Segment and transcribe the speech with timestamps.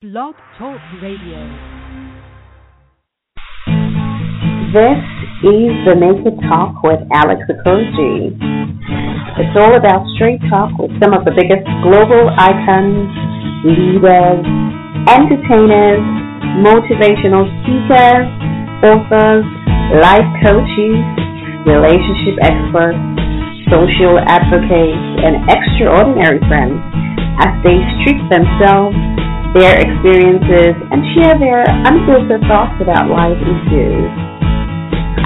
[0.00, 1.44] Blog Talk Radio.
[4.72, 5.02] This
[5.44, 8.32] is the Naked Talk with Alex Okoroji.
[8.32, 13.12] It's all about straight talk with some of the biggest global icons,
[13.68, 14.40] leaders,
[15.04, 16.00] entertainers,
[16.64, 18.24] motivational speakers,
[18.80, 19.44] authors,
[20.00, 20.96] life coaches,
[21.68, 23.04] relationship experts,
[23.68, 26.80] social advocates, and extraordinary friends
[27.44, 28.96] as they strip themselves
[29.56, 34.10] their experiences, and share their unfiltered thoughts about life issues.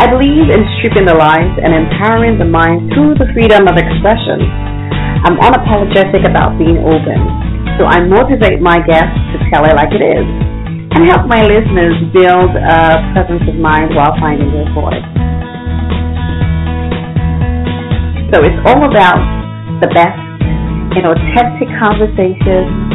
[0.00, 4.40] I believe in stripping the lies and empowering the mind through the freedom of expression.
[5.28, 7.20] I'm unapologetic about being open,
[7.76, 10.26] so I motivate my guests to tell it like it is
[10.94, 15.02] and help my listeners build a presence of mind while finding their voice.
[18.30, 19.18] So it's all about
[19.82, 20.22] the best
[20.94, 22.93] in authentic conversations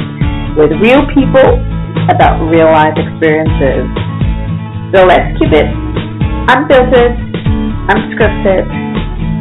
[0.60, 1.56] with real people
[2.12, 3.88] about real life experiences.
[4.92, 5.72] So let's keep it
[6.52, 7.16] unfiltered,
[7.88, 8.68] unscripted,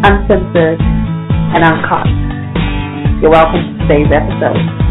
[0.07, 2.07] uncensored, and uncut.
[3.21, 4.88] You're welcome to today's episode.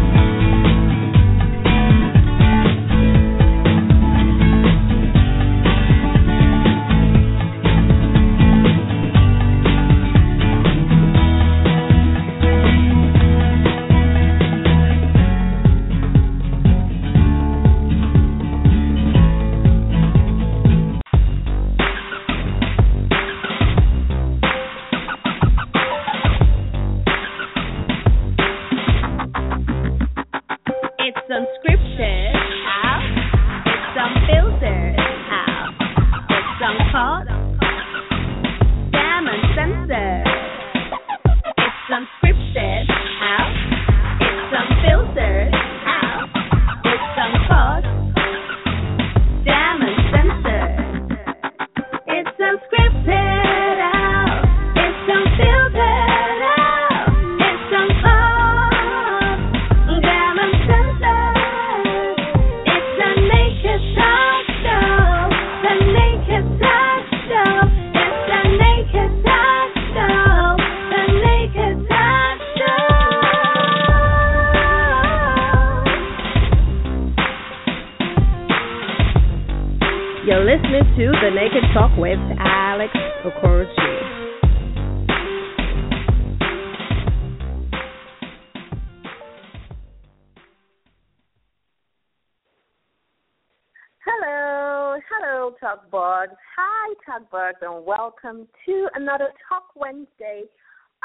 [98.22, 100.42] Welcome to another Talk Wednesday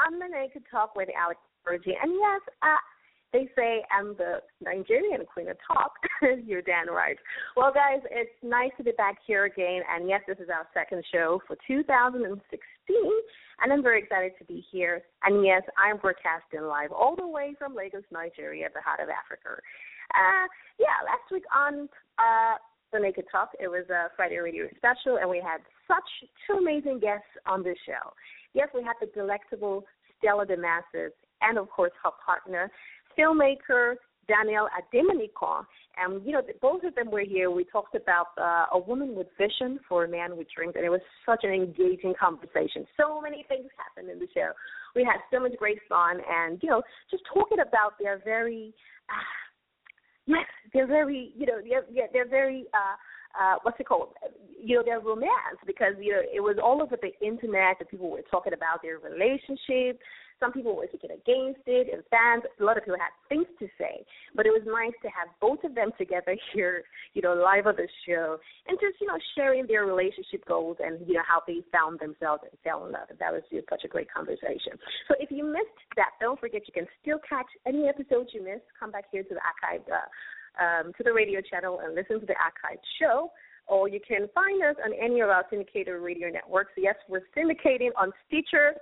[0.04, 1.92] on the Naked Talk with Alex Okoroji.
[2.02, 2.80] And yes, uh,
[3.32, 5.92] they say I'm the Nigerian queen of talk.
[6.46, 7.16] You're damn right.
[7.56, 9.82] Well, guys, it's nice to be back here again.
[9.90, 12.32] And yes, this is our second show for 2016.
[13.62, 15.02] And I'm very excited to be here.
[15.24, 19.60] And yes, I'm broadcasting live all the way from Lagos, Nigeria, the heart of Africa.
[20.14, 20.46] Uh,
[20.78, 21.88] yeah, last week on
[22.18, 22.56] uh,
[22.92, 23.50] the Naked Talk.
[23.60, 27.76] It was a Friday radio special, and we had such two amazing guests on this
[27.86, 28.12] show.
[28.52, 29.84] Yes, we had the delectable
[30.18, 31.10] Stella Damasus,
[31.42, 32.70] and of course her partner,
[33.18, 33.94] filmmaker
[34.26, 35.64] Daniel Ademinokan.
[35.96, 37.50] And you know, both of them were here.
[37.50, 40.90] We talked about uh, a woman with vision for a man with dreams, and it
[40.90, 42.86] was such an engaging conversation.
[42.96, 44.50] So many things happened in the show.
[44.94, 48.74] We had so much great fun, and you know, just talking about their very.
[49.08, 49.22] Uh,
[50.26, 52.96] yes, they're very, you know, they're, they're very, uh,
[53.38, 54.14] uh, what's it called?
[54.58, 58.10] You know, their romance because you know it was all over the internet that people
[58.10, 60.00] were talking about their relationship,
[60.40, 63.68] some people were speaking against it, and fans, a lot of people had things to
[63.78, 64.04] say.
[64.34, 66.84] But it was nice to have both of them together here,
[67.14, 71.00] you know, live on the show, and just, you know, sharing their relationship goals and,
[71.06, 73.08] you know, how they found themselves and fell in love.
[73.10, 74.76] And that was just such a great conversation.
[75.08, 78.66] So if you missed that, don't forget you can still catch any episodes you missed.
[78.78, 80.08] Come back here to the archive, uh,
[80.60, 83.30] um, to the radio channel and listen to the archived show
[83.66, 86.72] or you can find us on any of our syndicated radio networks.
[86.76, 88.74] Yes, we're syndicating on Stitcher,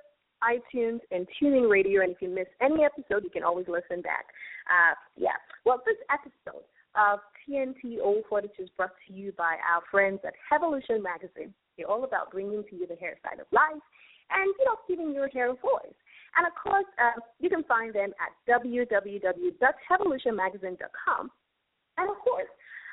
[0.42, 2.02] iTunes, and TuneIn Radio.
[2.02, 4.26] And if you miss any episode, you can always listen back.
[4.66, 5.38] Uh, yeah.
[5.64, 6.64] Well, this episode
[6.96, 7.96] of TNT
[8.28, 11.54] 042 is brought to you by our friends at Evolution Magazine.
[11.76, 13.80] They're all about bringing to you the hair side of life
[14.30, 15.94] and, you know, giving your hair a voice.
[16.36, 21.30] And of course, uh, you can find them at www.evolutionmagazine.com.
[22.02, 22.48] And of course,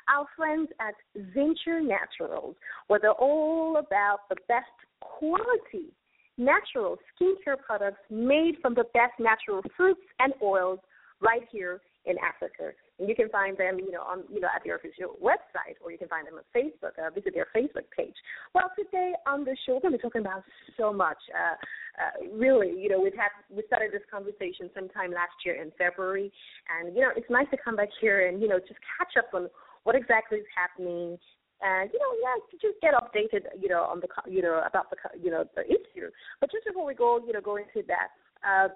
[0.08, 0.94] our friends at
[1.34, 2.54] Venture Naturals,
[2.86, 4.70] where they're all about the best
[5.00, 5.92] quality
[6.38, 10.78] natural skincare products made from the best natural fruits and oils
[11.20, 12.72] right here in Africa.
[13.00, 15.90] And you can find them, you know, on you know at their official website, or
[15.90, 17.00] you can find them on Facebook.
[17.00, 18.14] Uh, visit their Facebook page.
[18.54, 20.44] Well, today on the show, we're going to be talking about
[20.76, 21.18] so much.
[21.32, 21.56] Uh,
[21.96, 26.30] uh, really, you know, we've had we started this conversation sometime last year in February,
[26.68, 29.32] and you know, it's nice to come back here and you know just catch up
[29.32, 29.48] on
[29.84, 31.16] what exactly is happening
[31.62, 34.96] and you know, yeah, just get updated, you know, on the, you know, about the,
[35.20, 36.08] you know, the issue.
[36.40, 38.08] But just before we go, you know, go into that,
[38.40, 38.68] uh,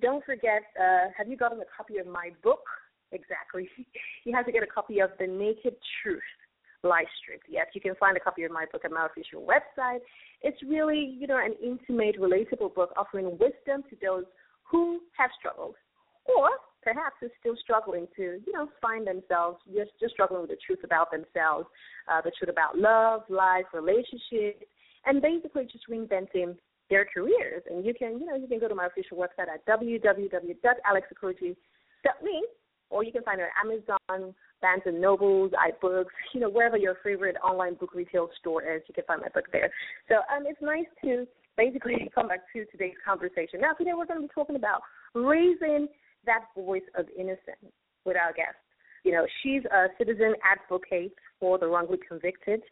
[0.00, 2.64] don't forget, uh, have you gotten a copy of my book?
[3.12, 3.68] Exactly.
[4.24, 6.22] you have to get a copy of The Naked Truth
[6.82, 7.46] Live Stripped.
[7.48, 10.00] Yes, you can find a copy of my book at my official website.
[10.42, 14.24] It's really, you know, an intimate, relatable book offering wisdom to those
[14.70, 15.74] who have struggled
[16.26, 16.50] or
[16.82, 20.80] perhaps is still struggling to, you know, find themselves, just just struggling with the truth
[20.84, 21.66] about themselves,
[22.12, 24.62] uh, the truth about love, life, relationships,
[25.06, 26.56] and basically just reinventing
[26.90, 27.62] their careers.
[27.70, 32.44] And you can, you know, you can go to my official website at www.alexokoroji.me,
[32.90, 36.96] or you can find it at Amazon, Barnes and Nobles, iBooks, you know, wherever your
[37.02, 39.70] favorite online book retail store is, you can find my book there.
[40.08, 41.26] So um, it's nice to
[41.56, 43.60] basically come back to today's conversation.
[43.60, 44.80] Now, today we're going to be talking about
[45.14, 45.88] raising
[46.26, 47.72] that voice of innocence
[48.04, 48.56] with our guest.
[49.04, 52.62] You know, she's a citizen advocate for the wrongly convicted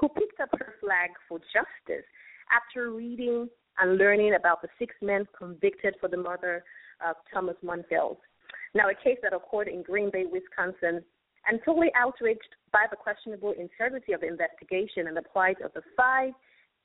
[0.00, 2.06] who picked up her flag for justice
[2.50, 3.48] after reading
[3.78, 6.64] and learning about the six men convicted for the murder
[7.06, 8.16] of Thomas Monfils.
[8.74, 11.04] Now, a case that occurred in Green Bay, Wisconsin,
[11.46, 15.82] and totally outraged by the questionable integrity of the investigation and the plight of the
[15.96, 16.32] five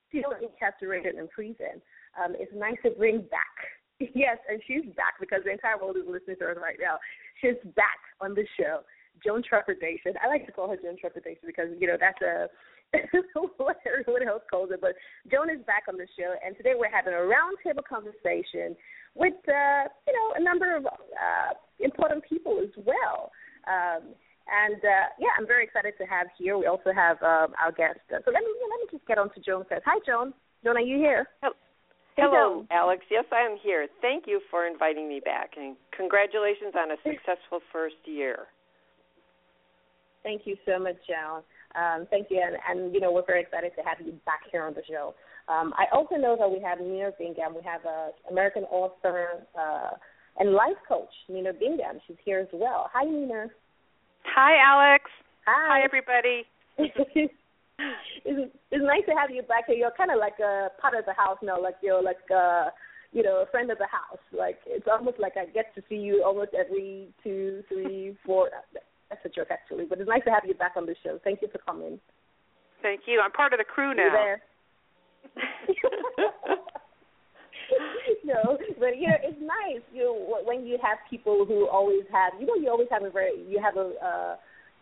[0.10, 1.82] still incarcerated in prison.
[2.18, 3.56] Um, it's nice to bring back
[4.16, 6.98] Yes, and she's back because the entire world is listening to her right now.
[7.42, 8.82] She's back on the show.
[9.24, 10.14] Joan Trepidation.
[10.24, 12.48] I like to call her Joan Trepidation because, you know, that's a
[13.58, 14.80] what everyone else calls it.
[14.82, 14.96] But
[15.32, 18.76] Joan is back on the show, and today we're having a roundtable conversation
[19.16, 23.32] with, uh, you know, a number of uh, important people as well.
[23.68, 24.16] Um,
[24.48, 26.58] and uh, yeah, I'm very excited to have here.
[26.58, 28.00] We also have um, our guest.
[28.08, 29.84] So let me let me just get on to Joan first.
[29.86, 30.34] Hi, Joan.
[30.64, 31.28] Joan, are you here?
[32.18, 33.04] Hello, Alex.
[33.12, 33.88] Yes, I am here.
[34.02, 38.48] Thank you for inviting me back, and congratulations on a successful first year.
[40.28, 41.40] Thank you so much, Joan.
[41.80, 44.64] Um, thank you, and, and, you know we're very excited to have you back here
[44.64, 45.16] on the show.
[45.48, 47.56] Um, I also know that we have Nina Bingham.
[47.56, 49.92] We have an American author uh,
[50.38, 52.02] and life coach, Nina Bingham.
[52.06, 52.90] She's here as well.
[52.94, 53.46] Hi, Nina.
[54.36, 55.06] Hi, Alex.
[55.46, 55.80] Hi.
[55.80, 56.44] Hi, everybody.
[56.78, 57.34] it's,
[58.26, 59.78] it's nice to have you back here.
[59.78, 62.74] You're kind of like a part of the house now, like you're like a,
[63.14, 64.20] you know, a friend of the house.
[64.38, 68.50] Like it's almost like I get to see you almost every two, three, four.
[69.10, 71.20] That's a joke actually, but it's nice to have you back on the show.
[71.24, 72.00] Thank you for coming.
[72.82, 73.22] Thank you.
[73.24, 74.04] I'm part of the crew now.
[74.04, 74.42] You there?
[78.24, 79.82] no, but you know it's nice.
[79.94, 83.10] You know, when you have people who always have, you know, you always have a
[83.10, 83.94] very, you have a.
[84.04, 84.36] uh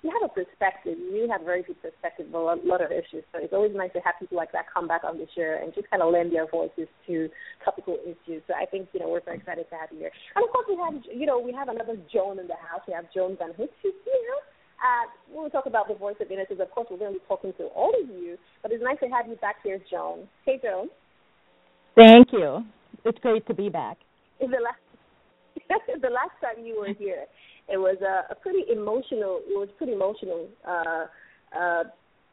[0.06, 1.02] you have a perspective.
[1.02, 3.26] You have a very good perspective on a lot of issues.
[3.34, 5.74] So it's always nice to have people like that come back on the show and
[5.74, 7.28] just kind of lend their voices to
[7.66, 8.46] topical issues.
[8.46, 10.14] So I think you know we're very excited to have you here.
[10.38, 12.86] And of course we have you know we have another Joan in the house.
[12.86, 14.38] We have Joan Van Houten who's here.
[14.78, 17.26] Uh, when we talk about the voice of innocence, of course we're going to be
[17.26, 18.38] talking to all of you.
[18.62, 20.28] But it's nice to have you back here, Joan.
[20.46, 20.90] Hey, Joan.
[21.96, 22.62] Thank you.
[23.06, 23.98] It's great to be back.
[24.40, 24.84] the last
[26.02, 27.26] the last time you were here,
[27.68, 29.42] it was a, a pretty emotional.
[29.48, 30.48] It was pretty emotional.
[30.68, 31.06] Uh,
[31.58, 31.84] uh,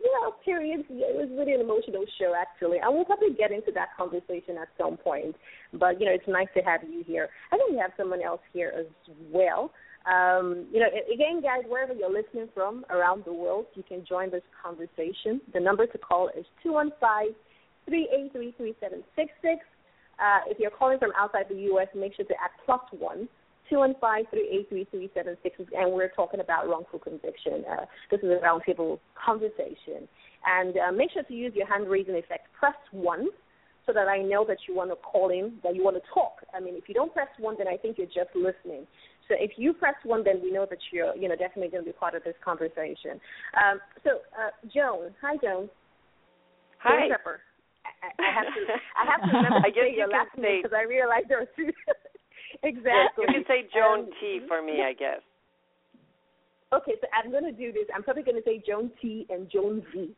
[0.02, 0.84] you know, period.
[0.90, 2.78] It was really an emotional show, actually.
[2.82, 5.36] And we'll probably get into that conversation at some point.
[5.72, 7.28] But you know, it's nice to have you here.
[7.52, 8.86] I think we have someone else here as
[9.32, 9.72] well.
[10.04, 14.30] Um, you know, again, guys, wherever you're listening from around the world, you can join
[14.30, 15.40] this conversation.
[15.54, 17.28] The number to call is two one five
[17.86, 19.62] three eight three three seven six six.
[20.18, 23.28] Uh, if you're calling from outside the U.S., make sure to add plus one
[23.72, 27.64] 215-383-3766, and we're talking about wrongful conviction.
[27.70, 30.06] Uh, this is a roundtable conversation.
[30.44, 32.52] And uh, make sure to use your hand raising effect.
[32.58, 33.28] Press 1
[33.86, 36.44] so that I know that you want to call in, that you want to talk.
[36.54, 38.86] I mean, if you don't press 1, then I think you're just listening.
[39.28, 41.90] So if you press 1, then we know that you're, you know, definitely going to
[41.90, 43.18] be part of this conversation.
[43.58, 45.14] Um, so, uh, Joan.
[45.22, 45.68] Hi, Joan.
[46.78, 47.08] Hi.
[47.08, 47.38] Joan
[48.02, 48.60] I, I have to
[48.98, 51.70] I have to remember to say your last name because I realized there were two.
[52.62, 53.24] exactly.
[53.28, 55.20] You can say Joan um, T for me, I guess.
[56.72, 57.84] Okay, so I'm going to do this.
[57.94, 60.14] I'm probably going to say Joan T and Joan Z.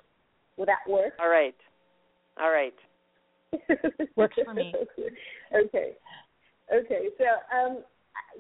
[0.56, 1.12] Will that work?
[1.20, 1.54] All right.
[2.40, 2.74] All right.
[4.16, 4.72] Works for me.
[5.54, 5.92] okay.
[6.72, 7.08] Okay.
[7.18, 7.24] So
[7.56, 7.82] um,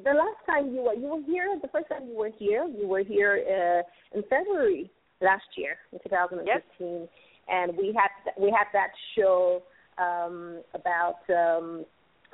[0.02, 2.86] the last time you were you were here, the first time you were here, you
[2.86, 7.08] were here uh, in February last year, in 2015, yes.
[7.48, 8.10] and we had
[8.40, 9.62] we had that show
[9.98, 11.84] um, about um,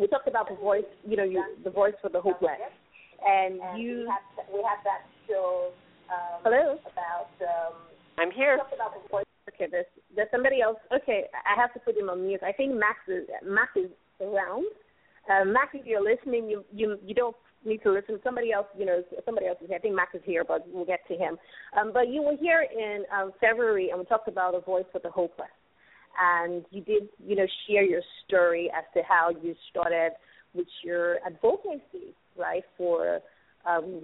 [0.00, 2.56] we talked about the voice, you know, you, the voice for the hopeless,
[3.26, 3.98] and, and you.
[3.98, 5.70] We have, we have that show.
[6.08, 6.78] Um, Hello.
[6.90, 7.30] About.
[7.44, 7.74] Um,
[8.18, 8.54] I'm here.
[8.54, 9.24] About the voice.
[9.54, 10.78] Okay, there's there's somebody else.
[10.90, 12.42] Okay, I have to put him on mute.
[12.42, 13.90] I think Max is Max is
[14.20, 14.64] around.
[15.28, 18.18] Uh, Max, if you're listening, you you you don't need to listen.
[18.24, 19.76] Somebody else, you know, somebody else is here.
[19.76, 21.36] I think Max is here, but we'll get to him.
[21.78, 24.98] Um, but you were here in um, February, and we talked about a voice for
[24.98, 25.48] the hopeless.
[26.22, 30.12] And you did, you know, share your story as to how you started
[30.52, 33.20] with your advocacy, right, for
[33.66, 34.02] um,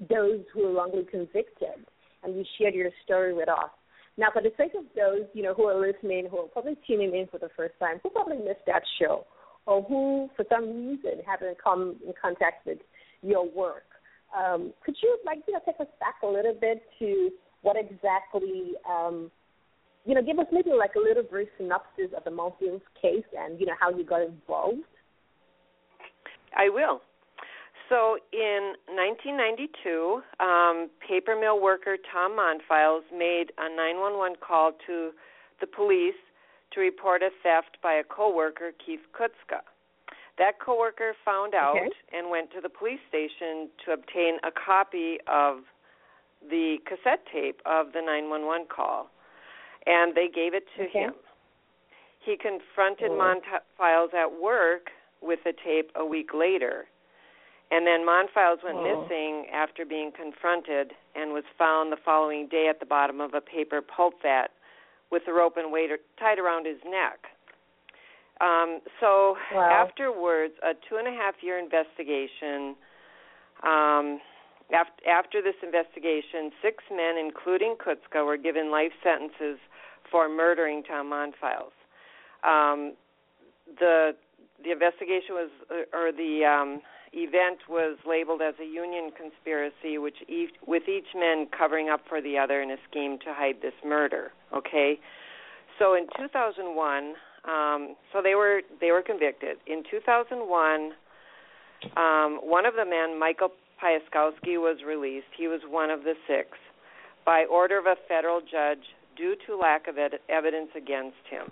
[0.00, 1.86] those who are wrongly convicted.
[2.22, 3.70] And you shared your story with us.
[4.16, 7.14] Now, for the sake of those, you know, who are listening, who are probably tuning
[7.14, 9.26] in for the first time, who probably missed that show,
[9.66, 12.78] or who, for some reason, haven't come in contact with
[13.22, 13.84] your work,
[14.36, 17.30] um, could you, like, you know, take us back a little bit to
[17.62, 19.30] what exactly, um,
[20.04, 23.58] you know, give us maybe like a little brief synopsis of the Monfils case and,
[23.58, 24.82] you know, how you got involved?
[26.56, 27.00] I will.
[27.88, 35.10] So in 1992, um, paper mill worker Tom Monfils made a 911 call to
[35.60, 36.14] the police
[36.72, 39.60] to report a theft by a coworker, Keith Kutska.
[40.38, 41.90] That coworker found out okay.
[42.12, 45.58] and went to the police station to obtain a copy of
[46.50, 49.10] the cassette tape of the 911 call,
[49.86, 50.98] and they gave it to okay.
[50.98, 51.12] him.
[52.24, 53.40] He confronted oh.
[53.80, 54.88] Monfils at work
[55.20, 56.86] with the tape a week later
[57.70, 59.02] and then Monfils went oh.
[59.02, 63.40] missing after being confronted and was found the following day at the bottom of a
[63.40, 64.48] paper pulp vat
[65.10, 67.18] with a rope and weight tied around his neck.
[68.40, 69.70] Um, so wow.
[69.70, 72.76] afterwards, a two and a half year investigation.
[73.62, 74.20] Um,
[74.72, 79.58] after, after this investigation, six men, including Kutska, were given life sentences
[80.14, 81.74] for murdering Tom Monfils.
[82.46, 82.94] Um,
[83.80, 84.12] the
[84.62, 86.80] the investigation was, uh, or the um,
[87.12, 92.22] event was labeled as a union conspiracy, which each, with each man covering up for
[92.22, 94.30] the other in a scheme to hide this murder.
[94.56, 95.00] Okay,
[95.80, 99.56] so in 2001, um, so they were they were convicted.
[99.66, 100.92] In 2001,
[101.96, 103.50] um, one of the men, Michael
[103.82, 105.26] Piaskowski, was released.
[105.36, 106.50] He was one of the six
[107.26, 111.50] by order of a federal judge due to lack of ed- evidence against him.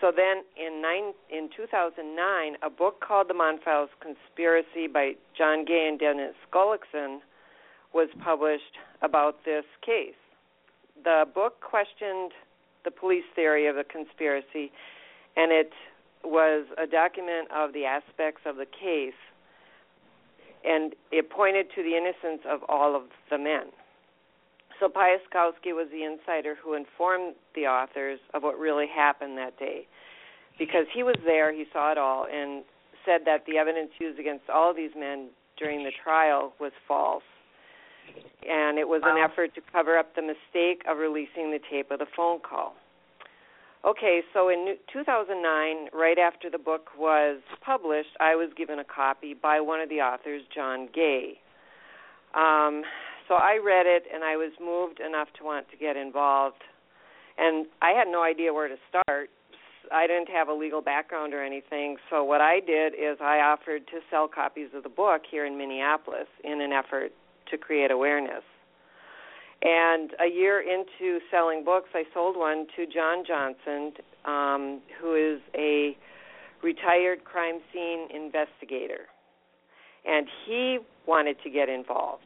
[0.00, 5.86] So then in nine in 2009, a book called The Monfils Conspiracy by John Gay
[5.88, 7.20] and Dennis Gullikson
[7.94, 10.18] was published about this case.
[11.04, 12.32] The book questioned
[12.84, 14.72] the police theory of the conspiracy,
[15.36, 15.70] and it
[16.24, 19.18] was a document of the aspects of the case,
[20.64, 23.66] and it pointed to the innocence of all of the men.
[24.82, 29.86] So Piaskowski was the insider who informed the authors of what really happened that day.
[30.58, 32.64] Because he was there, he saw it all, and
[33.06, 37.22] said that the evidence used against all of these men during the trial was false.
[38.42, 39.14] And it was wow.
[39.14, 42.74] an effort to cover up the mistake of releasing the tape of the phone call.
[43.86, 49.32] Okay, so in 2009, right after the book was published, I was given a copy
[49.32, 51.38] by one of the authors, John Gay.
[52.34, 52.82] Um,
[53.28, 56.62] so I read it and I was moved enough to want to get involved.
[57.38, 59.30] And I had no idea where to start.
[59.92, 61.96] I didn't have a legal background or anything.
[62.10, 65.58] So what I did is I offered to sell copies of the book here in
[65.58, 67.12] Minneapolis in an effort
[67.50, 68.44] to create awareness.
[69.62, 73.92] And a year into selling books, I sold one to John Johnson,
[74.24, 75.96] um, who is a
[76.62, 79.06] retired crime scene investigator.
[80.04, 82.24] And he wanted to get involved.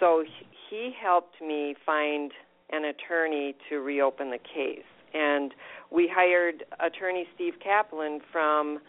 [0.00, 0.24] So
[0.68, 2.32] he helped me find
[2.70, 4.84] an attorney to reopen the case.
[5.14, 5.52] And
[5.90, 8.80] we hired attorney Steve Kaplan from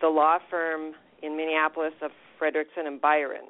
[0.00, 3.46] the law firm in Minneapolis of Fredrikson and Byron.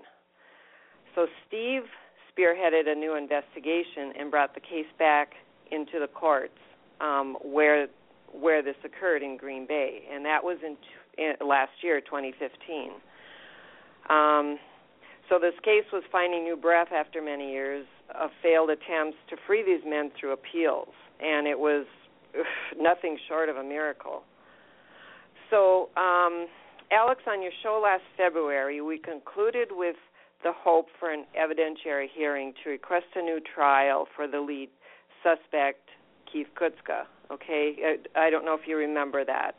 [1.14, 1.82] So Steve
[2.32, 5.32] spearheaded a new investigation and brought the case back
[5.70, 6.58] into the courts
[7.00, 7.88] um, where
[8.32, 10.76] where this occurred in Green Bay, and that was in,
[11.16, 12.90] in last year, 2015.
[14.10, 14.58] Um,
[15.28, 19.62] so this case was finding new breath after many years of failed attempts to free
[19.62, 20.88] these men through appeals,
[21.20, 21.86] and it was
[22.78, 24.22] nothing short of a miracle.
[25.50, 26.46] So, um,
[26.90, 29.96] Alex, on your show last February, we concluded with
[30.42, 34.70] the hope for an evidentiary hearing to request a new trial for the lead
[35.22, 35.88] suspect,
[36.30, 37.04] Keith Kutska.
[37.30, 39.56] Okay, I don't know if you remember that.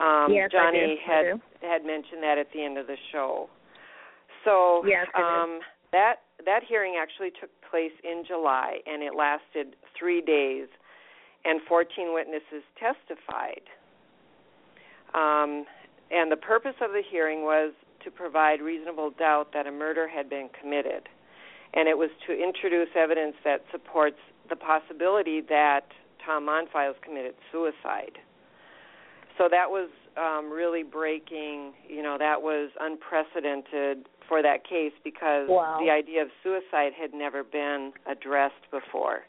[0.00, 1.40] Um, yes, Johnny I do.
[1.62, 3.48] had I had mentioned that at the end of the show.
[4.46, 5.60] So yes, um,
[5.92, 10.68] that that hearing actually took place in July, and it lasted three days,
[11.44, 13.66] and 14 witnesses testified.
[15.14, 15.66] Um,
[16.10, 17.72] and the purpose of the hearing was
[18.04, 21.08] to provide reasonable doubt that a murder had been committed.
[21.74, 25.86] And it was to introduce evidence that supports the possibility that
[26.24, 28.18] Tom Monfils committed suicide.
[29.36, 35.48] So that was um, really breaking, you know, that was unprecedented for that case because
[35.48, 35.78] wow.
[35.82, 39.20] the idea of suicide had never been addressed before.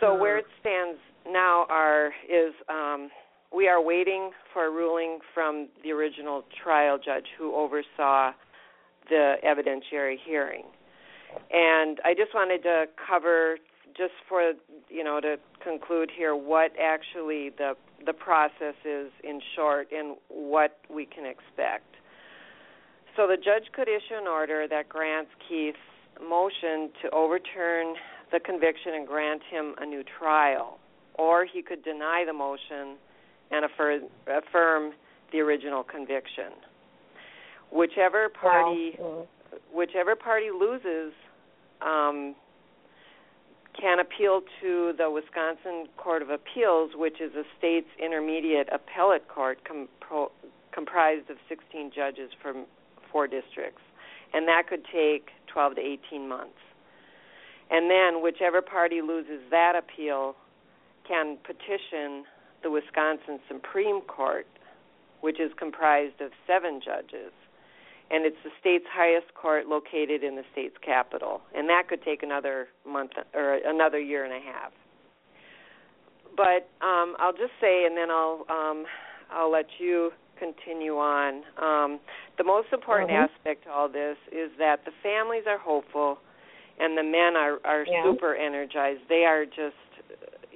[0.00, 0.20] So hmm.
[0.20, 0.98] where it stands
[1.30, 3.10] now are is um,
[3.54, 8.32] we are waiting for a ruling from the original trial judge who oversaw
[9.08, 10.64] the evidentiary hearing.
[11.50, 13.58] And I just wanted to cover
[13.96, 14.52] just for
[14.88, 20.78] you know to conclude here what actually the the process is in short and what
[20.88, 21.97] we can expect.
[23.18, 25.76] So the judge could issue an order that grants Keith's
[26.22, 27.94] motion to overturn
[28.30, 30.78] the conviction and grant him a new trial,
[31.14, 32.96] or he could deny the motion
[33.50, 34.92] and affirm, affirm
[35.32, 36.52] the original conviction.
[37.72, 39.26] Whichever party, wow.
[39.74, 41.12] whichever party loses,
[41.82, 42.36] um,
[43.80, 49.58] can appeal to the Wisconsin Court of Appeals, which is a state's intermediate appellate court
[50.72, 52.64] comprised of 16 judges from
[53.12, 53.82] four districts,
[54.32, 56.58] and that could take 12 to 18 months.
[57.70, 60.36] And then, whichever party loses that appeal
[61.06, 62.24] can petition
[62.62, 64.46] the Wisconsin Supreme Court,
[65.20, 67.32] which is comprised of seven judges,
[68.10, 72.22] and it's the state's highest court located in the state's capital, and that could take
[72.22, 74.72] another month or another year and a half.
[76.36, 78.86] But um, I'll just say, and then I'll um,
[79.30, 81.42] I'll let you continue on.
[81.56, 82.00] Um,
[82.36, 83.24] the most important mm-hmm.
[83.34, 86.18] aspect to all this is that the families are hopeful,
[86.78, 88.04] and the men are are yeah.
[88.04, 89.00] super energized.
[89.08, 89.76] They are just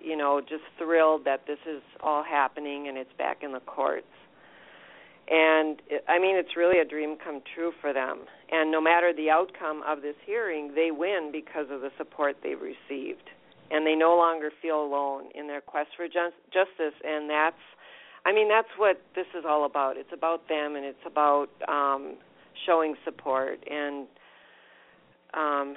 [0.01, 4.07] you know just thrilled that this is all happening and it's back in the courts
[5.29, 8.27] and it, I mean it's really a dream come true for them.
[8.51, 12.61] And no matter the outcome of this hearing, they win because of the support they've
[12.61, 13.31] received,
[13.71, 16.93] and they no longer feel alone in their quest for just, justice.
[17.03, 17.65] And that's,
[18.25, 19.97] I mean, that's what this is all about.
[19.97, 22.15] It's about them, and it's about um,
[22.67, 24.07] showing support and,
[25.35, 25.75] um,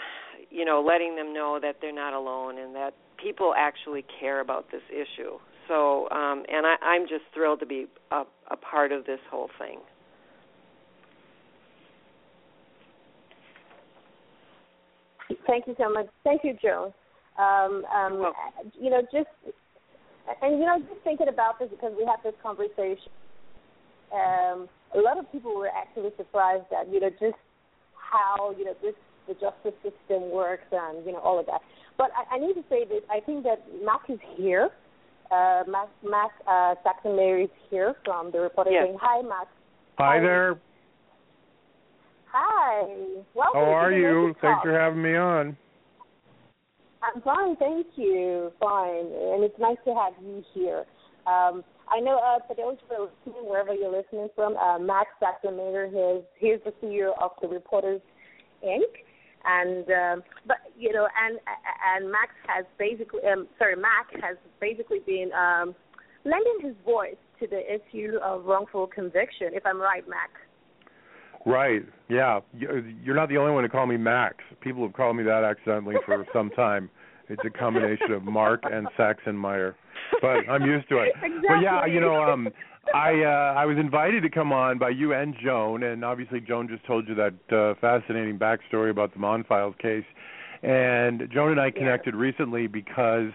[0.51, 4.71] you know, letting them know that they're not alone and that people actually care about
[4.71, 5.39] this issue.
[5.67, 9.49] So, um, and I, I'm just thrilled to be a, a part of this whole
[9.57, 9.79] thing.
[15.47, 16.05] Thank you so much.
[16.23, 16.93] Thank you, Joan.
[17.39, 18.31] Um, um,
[18.79, 19.27] you know, just
[20.41, 23.11] and you know, just thinking about this because we had this conversation.
[24.13, 27.39] Um, a lot of people were actually surprised that you know just
[27.93, 28.95] how you know this
[29.27, 31.61] the justice system works and you know all of that.
[31.97, 33.01] But I, I need to say this.
[33.09, 34.69] I think that Mac is here
[35.31, 38.85] uh, Mac, Mac uh, Saxenmeyer's here from the reporter yes.
[38.85, 39.47] saying, Hi, Mac.
[39.97, 40.59] Hi, Hi there.
[42.31, 42.83] Hi.
[43.33, 43.53] Welcome.
[43.53, 44.35] How are you?
[44.41, 45.57] Thanks for having me on.
[47.05, 48.51] I'm fine, thank you.
[48.59, 49.05] Fine.
[49.05, 50.85] And it's nice to have you here.
[51.27, 55.09] Um, I know uh, for those who are listening, wherever you're listening from, uh, Max
[55.21, 58.01] Saxenmeyer, he's, he's the CEO of the Reporters
[58.65, 59.05] Inc
[59.45, 61.39] and um, but you know, and
[61.95, 65.75] and Max has basically, um, sorry, Mac has basically been um,
[66.23, 69.49] lending his voice to the issue of wrongful conviction.
[69.53, 70.31] If I'm right, Mac.
[71.45, 71.83] Right.
[72.09, 72.39] Yeah.
[72.57, 74.37] You're not the only one to call me Max.
[74.61, 76.89] People have called me that accidentally for some time.
[77.29, 79.73] It's a combination of Mark and Saxenmeyer,
[80.21, 81.09] but I'm used to it.
[81.15, 81.41] Exactly.
[81.47, 82.49] But yeah, you know, um,
[82.93, 86.67] I uh, I was invited to come on by you and Joan, and obviously Joan
[86.67, 90.05] just told you that uh, fascinating backstory about the Monfils case.
[90.61, 92.19] And Joan and I connected yeah.
[92.19, 93.31] recently because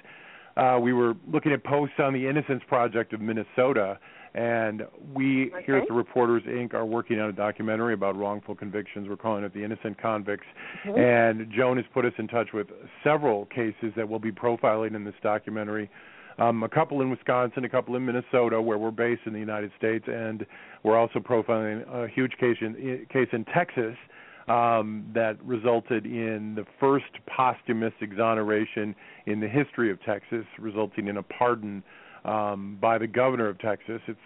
[0.57, 3.99] uh, we were looking at posts on the Innocence Project of Minnesota,
[4.35, 4.83] and
[5.15, 5.65] we okay.
[5.67, 6.75] here at the Reporters Inc.
[6.75, 9.09] are working on a documentary about wrongful convictions.
[9.09, 10.47] We're calling it the Innocent Convicts,
[10.87, 10.99] mm-hmm.
[10.99, 12.69] and Joan has put us in touch with
[13.03, 15.91] several cases that we'll be profiling in this documentary
[16.41, 19.71] um, a couple in Wisconsin, a couple in Minnesota, where we're based in the United
[19.77, 20.47] States, and
[20.83, 23.95] we're also profiling a huge case in case in Texas
[24.49, 28.95] um, that resulted in the first posthumous exoneration
[29.27, 31.83] in the history of Texas, resulting in a pardon
[32.25, 34.01] um, by the governor of Texas.
[34.07, 34.19] It's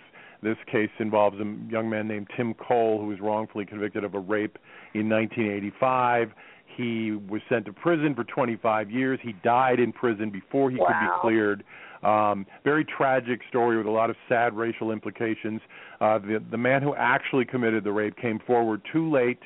[0.43, 4.19] this case involves a young man named Tim Cole who was wrongfully convicted of a
[4.19, 4.59] rape
[4.93, 6.33] in 1985.
[6.77, 9.19] He was sent to prison for 25 years.
[9.23, 10.87] He died in prison before he wow.
[10.87, 11.65] could be cleared.
[12.03, 15.61] Um, very tragic story with a lot of sad racial implications.
[16.01, 19.41] Uh, the the man who actually committed the rape came forward too late,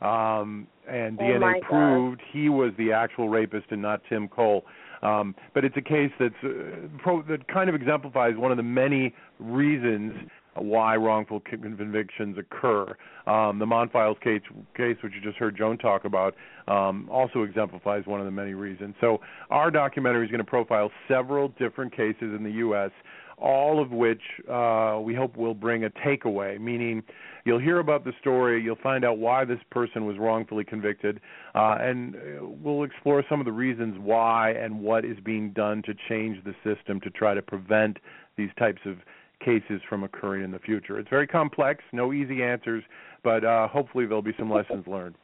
[0.00, 1.62] um, and oh DNA God.
[1.62, 4.64] proved he was the actual rapist and not Tim Cole.
[5.04, 8.62] Um, but it's a case that's uh, pro- that kind of exemplifies one of the
[8.62, 10.14] many reasons
[10.56, 12.96] why wrongful convictions occur.
[13.26, 14.40] Um, the Monfils case,
[14.76, 16.34] case, which you just heard Joan talk about,
[16.68, 18.94] um, also exemplifies one of the many reasons.
[19.00, 22.92] So our documentary is going to profile several different cases in the U.S
[23.38, 27.02] all of which uh, we hope will bring a takeaway, meaning
[27.44, 31.20] you'll hear about the story, you'll find out why this person was wrongfully convicted,
[31.54, 32.16] uh, and
[32.62, 36.54] we'll explore some of the reasons why and what is being done to change the
[36.64, 37.98] system to try to prevent
[38.36, 38.96] these types of
[39.44, 40.98] cases from occurring in the future.
[40.98, 42.82] It's very complex, no easy answers,
[43.22, 45.16] but uh, hopefully there'll be some lessons learned.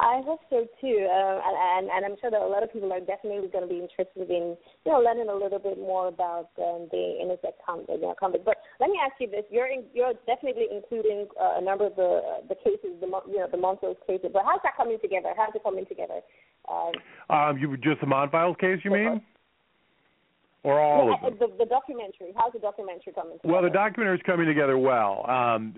[0.00, 1.40] I hope so too, uh,
[1.78, 4.30] and and I'm sure that a lot of people are definitely going to be interested
[4.30, 8.14] in you know learning a little bit more about um, the innocent con- you know,
[8.18, 8.44] convict.
[8.44, 11.96] But let me ask you this: you're in, you're definitely including uh, a number of
[11.96, 14.30] the the cases, the you know the Montrose cases.
[14.32, 15.32] But how's that coming together?
[15.36, 16.20] How's it coming together?
[16.70, 16.92] Um,
[17.30, 19.20] um you just the Monfils case, you mean?
[20.64, 21.50] Or all yeah, of them?
[21.50, 22.32] The, the documentary.
[22.36, 23.52] How's the documentary coming together?
[23.52, 25.28] Well, the documentary is coming together well.
[25.30, 25.74] Um,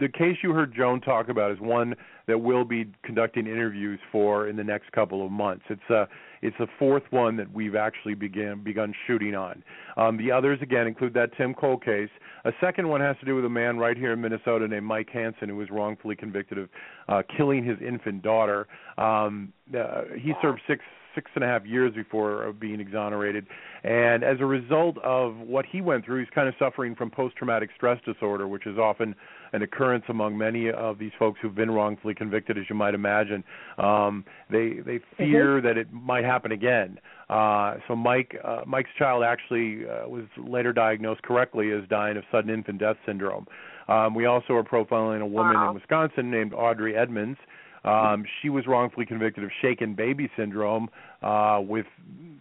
[0.00, 1.94] the case you heard Joan talk about is one
[2.26, 5.64] that we'll be conducting interviews for in the next couple of months.
[5.68, 6.08] It's a
[6.40, 9.62] it's the fourth one that we've actually began begun shooting on.
[9.96, 12.08] Um, the others again include that Tim Cole case.
[12.44, 15.08] A second one has to do with a man right here in Minnesota named Mike
[15.12, 16.68] Hansen who was wrongfully convicted of
[17.08, 18.66] uh, killing his infant daughter.
[18.98, 20.82] Um, uh, he served six
[21.14, 23.46] six and a half years before being exonerated.
[23.84, 27.36] And as a result of what he went through, he's kind of suffering from post
[27.36, 29.14] traumatic stress disorder, which is often
[29.52, 33.44] an occurrence among many of these folks who've been wrongfully convicted, as you might imagine.
[33.78, 35.66] Um, they they fear mm-hmm.
[35.66, 36.98] that it might happen again.
[37.28, 42.24] Uh, so Mike uh, Mike's child actually uh, was later diagnosed correctly as dying of
[42.30, 43.46] sudden infant death syndrome.
[43.88, 45.68] Um, we also are profiling a woman wow.
[45.68, 47.38] in Wisconsin named Audrey Edmunds
[47.84, 50.88] um, she was wrongfully convicted of shaken baby syndrome
[51.22, 51.86] uh, with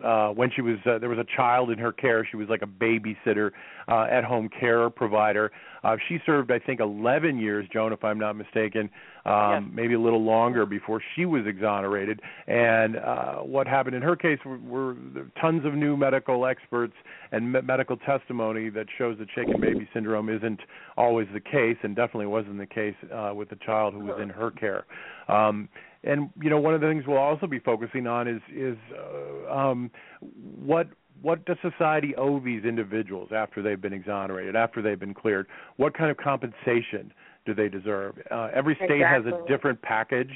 [0.03, 2.27] uh, when she was uh, there was a child in her care.
[2.29, 3.51] She was like a babysitter,
[3.87, 5.51] uh, at home care provider.
[5.83, 8.89] Uh, she served, I think, 11 years, Joan, if I'm not mistaken,
[9.25, 9.63] um, yes.
[9.73, 12.21] maybe a little longer before she was exonerated.
[12.47, 14.95] And uh, what happened in her case were, were
[15.39, 16.93] tons of new medical experts
[17.31, 20.59] and me- medical testimony that shows that shaken baby syndrome isn't
[20.97, 24.29] always the case, and definitely wasn't the case uh, with the child who was in
[24.29, 24.85] her care.
[25.27, 25.67] Um,
[26.03, 29.53] and you know, one of the things we'll also be focusing on is is uh,
[29.53, 30.87] um, what
[31.21, 35.47] what does society owe these individuals after they've been exonerated, after they've been cleared?
[35.77, 37.13] What kind of compensation
[37.45, 38.15] do they deserve?
[38.31, 39.31] Uh, every state exactly.
[39.31, 40.31] has a different package.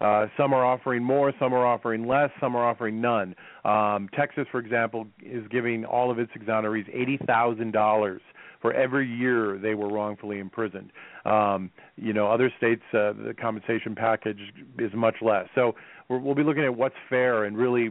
[0.00, 3.34] Uh, some are offering more, some are offering less, some are offering none.
[3.66, 8.22] Um, Texas, for example, is giving all of its exonerees eighty thousand dollars
[8.60, 10.92] for every year they were wrongfully imprisoned.
[11.24, 14.40] Um, you know, other states uh, the compensation package
[14.78, 15.46] is much less.
[15.54, 15.74] So
[16.08, 17.90] we will be looking at what's fair and really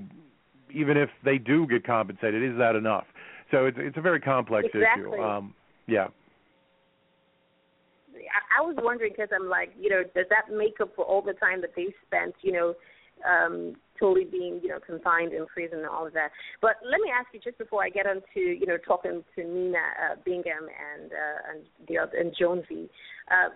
[0.72, 3.06] even if they do get compensated, is that enough?
[3.52, 5.14] So it's it's a very complex exactly.
[5.14, 5.22] issue.
[5.22, 5.54] Um,
[5.88, 6.08] yeah.
[8.58, 11.34] I was wondering because I'm like, you know, does that make up for all the
[11.34, 12.76] time that they spent, you know,
[13.28, 16.30] um, totally being, you know, confined in prison and all of that?
[16.62, 19.78] But let me ask you just before I get into, you know, talking to Nina
[19.78, 22.90] uh, Bingham and uh, and the other, and Jonesy.
[23.30, 23.50] Uh,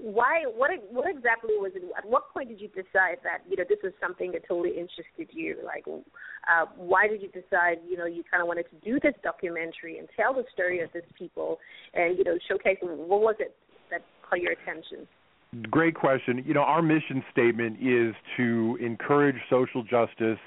[0.00, 3.64] why what what exactly was it at what point did you decide that you know
[3.68, 8.06] this is something that totally interested you like uh why did you decide you know
[8.06, 11.58] you kind of wanted to do this documentary and tell the story of these people
[11.94, 13.56] and you know showcase what was it
[13.90, 15.06] that caught your attention
[15.70, 20.38] great question you know our mission statement is to encourage social justice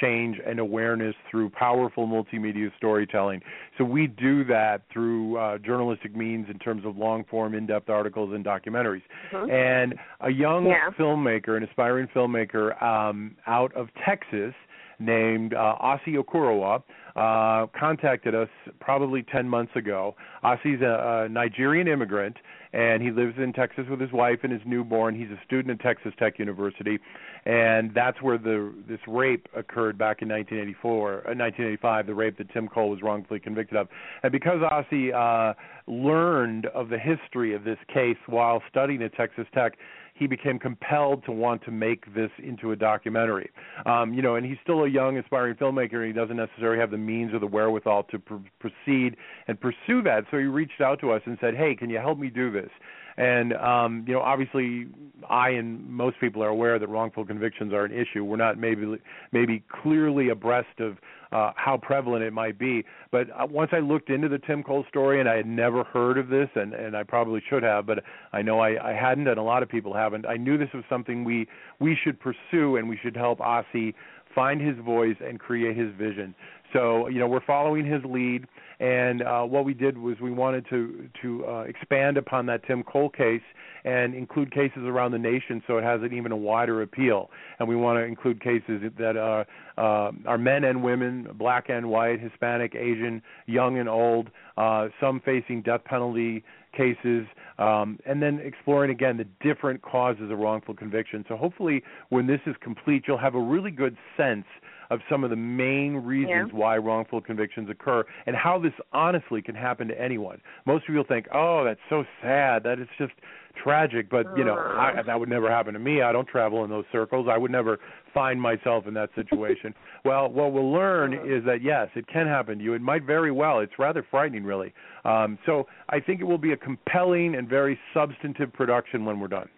[0.00, 3.40] change and awareness through powerful multimedia storytelling.
[3.78, 7.88] So we do that through uh, journalistic means in terms of long form, in depth
[7.88, 9.02] articles and documentaries.
[9.32, 9.50] Mm-hmm.
[9.50, 10.90] And a young yeah.
[10.98, 14.54] filmmaker, an aspiring filmmaker um, out of Texas
[14.98, 16.82] named uh, Okorowa
[17.16, 18.48] uh, contacted us
[18.80, 20.14] probably 10 months ago.
[20.44, 22.36] Asi's a, a Nigerian immigrant,
[22.72, 25.18] and he lives in Texas with his wife and his newborn.
[25.18, 26.98] He's a student at Texas Tech University,
[27.44, 32.06] and that's where the this rape occurred back in 1984, uh, 1985.
[32.06, 33.88] The rape that Tim Cole was wrongfully convicted of,
[34.22, 35.54] and because Asi uh,
[35.86, 39.76] learned of the history of this case while studying at Texas Tech,
[40.20, 43.50] he became compelled to want to make this into a documentary.
[43.86, 46.98] Um, you know, and he's still a young, aspiring filmmaker, he doesn't necessarily have the
[46.98, 49.16] means or the wherewithal to pr- proceed
[49.48, 50.24] and pursue that.
[50.30, 52.68] So he reached out to us and said, "Hey, can you help me do this?"
[53.16, 54.88] And um, you know, obviously,
[55.28, 58.22] I and most people are aware that wrongful convictions are an issue.
[58.22, 58.98] We're not maybe
[59.32, 60.98] maybe clearly abreast of
[61.32, 62.84] uh, how prevalent it might be.
[63.10, 66.18] But uh, once I looked into the Tim Cole story, and I had never heard
[66.18, 69.38] of this, and and I probably should have, but I know I, I hadn't, and
[69.38, 70.26] a lot of people haven't.
[70.26, 71.46] I knew this was something we
[71.78, 73.94] we should pursue, and we should help Asi
[74.34, 76.34] find his voice and create his vision.
[76.72, 78.46] So, you know, we're following his lead,
[78.80, 82.82] And uh, what we did was we wanted to to uh, expand upon that Tim
[82.82, 83.42] Cole case
[83.84, 87.30] and include cases around the nation, so it has an even a wider appeal.
[87.58, 89.46] And we want to include cases that are
[89.78, 95.20] uh, are men and women, black and white, Hispanic, Asian, young and old, uh, some
[95.24, 96.44] facing death penalty
[96.76, 97.26] cases,
[97.58, 101.24] um, and then exploring again the different causes of wrongful conviction.
[101.28, 104.44] So hopefully, when this is complete, you'll have a really good sense
[104.90, 106.58] of some of the main reasons Yeah.
[106.58, 110.40] why wrongful convictions occur and how this honestly can happen to anyone.
[110.66, 112.64] Most people think, "Oh, that's so sad.
[112.64, 113.12] That is just
[113.54, 116.02] tragic." But you know, I, that would never happen to me.
[116.02, 117.28] I don't travel in those circles.
[117.28, 117.78] I would never
[118.12, 119.74] find myself in that situation.
[120.04, 122.74] well, what we'll learn is that yes, it can happen to you.
[122.74, 123.60] It might very well.
[123.60, 124.72] It's rather frightening, really.
[125.04, 129.28] Um, so I think it will be a compelling and very substantive production when we're
[129.28, 129.48] done.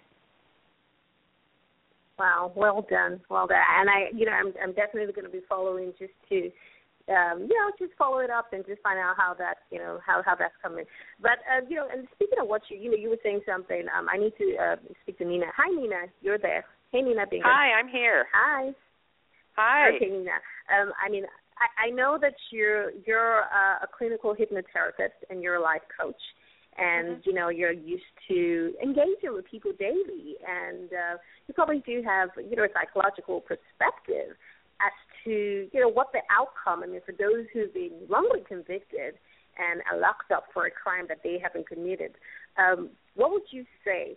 [2.22, 3.58] Wow, well done, well done.
[3.58, 6.36] And I, you know, I'm I'm definitely going to be following just to,
[7.10, 9.98] um, you know, just follow it up and just find out how that, you know,
[10.06, 10.84] how how that's coming.
[11.20, 13.86] But uh, you know, and speaking of what you, you know, you were saying something.
[13.90, 15.46] Um, I need to uh, speak to Nina.
[15.56, 16.64] Hi, Nina, you're there.
[16.92, 17.50] Hey, Nina Bingham.
[17.50, 18.26] Hi, I'm here.
[18.32, 18.70] Hi.
[19.56, 19.90] Hi.
[19.96, 20.38] Okay, Nina.
[20.70, 21.24] Um, I mean,
[21.58, 26.22] I, I know that you're you're uh, a clinical hypnotherapist and you're a life coach,
[26.78, 27.20] and Mm-hmm.
[27.28, 32.30] you know you're used to engaging with people daily, and uh, you probably do have
[32.36, 34.36] you know a psychological perspective
[34.80, 34.92] as
[35.24, 36.82] to you know what the outcome.
[36.82, 39.14] I mean, for those who've been wrongly convicted
[39.58, 42.12] and are locked up for a crime that they haven't committed,
[42.56, 44.16] um, what would you say?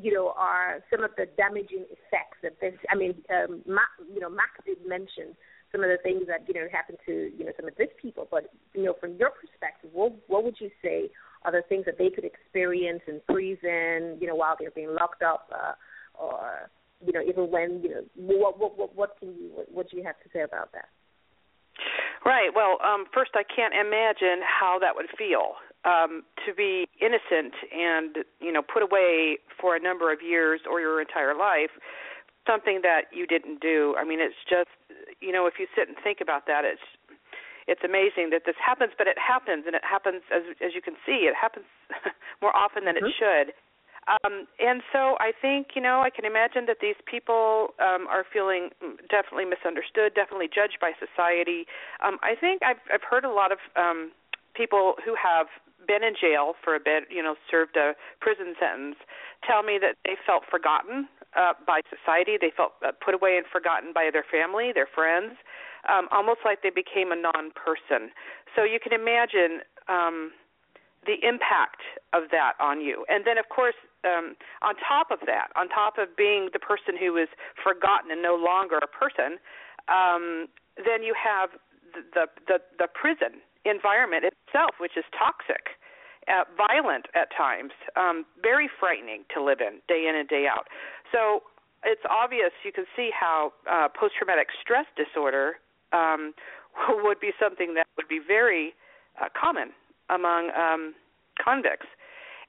[0.00, 2.74] you know, are some of the damaging effects that this.
[2.90, 5.36] I mean, um, Mac, you know, Mac did mention
[5.70, 8.26] some of the things that you know happened to you know some of these people,
[8.30, 11.10] but you know, from your perspective, what what would you say
[11.52, 15.50] the things that they could experience in prison, you know, while they're being locked up,
[15.52, 15.72] uh,
[16.14, 16.70] or
[17.04, 19.96] you know, even when you know, what what what, what can you what, what do
[19.96, 20.88] you have to say about that?
[22.24, 22.50] Right.
[22.54, 28.24] Well, um, first, I can't imagine how that would feel um, to be innocent and
[28.40, 31.70] you know put away for a number of years or your entire life
[32.46, 33.94] something that you didn't do.
[33.98, 34.68] I mean, it's just
[35.20, 36.80] you know if you sit and think about that, it's
[37.66, 40.94] it's amazing that this happens, but it happens, and it happens as as you can
[41.06, 41.66] see, it happens
[42.42, 43.08] more often than Mhm.
[43.08, 43.54] it should.
[44.06, 48.24] Um, and so I think, you know, I can imagine that these people um, are
[48.30, 48.68] feeling
[49.08, 51.64] definitely misunderstood, definitely judged by society.
[52.04, 54.12] Um, I think I've I've heard a lot of um,
[54.54, 55.48] people who have
[55.86, 58.96] been in jail for a bit, you know, served a prison sentence,
[59.44, 62.36] tell me that they felt forgotten uh, by society.
[62.40, 65.34] They felt uh, put away and forgotten by their family, their friends,
[65.88, 68.10] um, almost like they became a non-person.
[68.54, 69.60] So you can imagine.
[69.88, 70.32] Um,
[71.06, 73.04] the impact of that on you.
[73.08, 76.96] And then, of course, um, on top of that, on top of being the person
[76.96, 77.28] who is
[77.62, 79.36] forgotten and no longer a person,
[79.88, 81.50] um, then you have
[81.92, 85.76] the, the the prison environment itself, which is toxic,
[86.28, 90.66] uh, violent at times, um, very frightening to live in day in and day out.
[91.12, 91.42] So
[91.84, 95.56] it's obvious you can see how uh, post-traumatic stress disorder
[95.92, 96.34] um,
[96.88, 98.74] would be something that would be very
[99.20, 99.70] uh, common
[100.10, 100.94] among um,
[101.42, 101.86] convicts.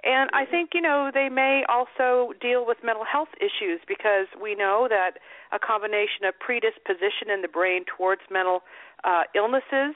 [0.04, 4.54] And I think, you know, they may also deal with mental health issues because we
[4.54, 5.18] know that
[5.52, 8.62] a combination of predisposition in the brain towards mental
[9.04, 9.96] uh, illnesses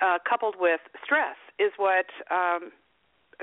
[0.00, 2.72] uh, coupled with stress is what um,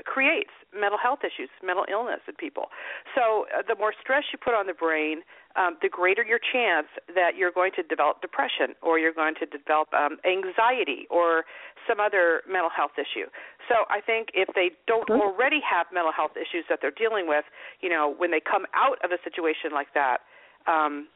[0.04, 2.70] creates mental health issues, mental illness in people.
[3.14, 5.22] So uh, the more stress you put on the brain,
[5.56, 9.46] um, the greater your chance that you're going to develop depression or you're going to
[9.46, 11.44] develop um, anxiety or
[11.88, 13.26] some other mental health issue.
[13.66, 17.44] So I think if they don't already have mental health issues that they're dealing with,
[17.80, 20.22] you know, when they come out of a situation like that,
[20.66, 21.08] um,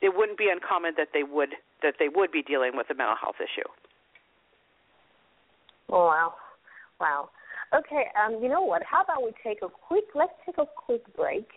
[0.00, 3.16] it wouldn't be uncommon that they would that they would be dealing with a mental
[3.18, 3.66] health issue.
[5.90, 6.34] Oh, wow,
[7.00, 7.30] wow.
[7.74, 8.82] Okay, um, you know what?
[8.82, 10.04] How about we take a quick?
[10.14, 11.48] Let's take a quick break.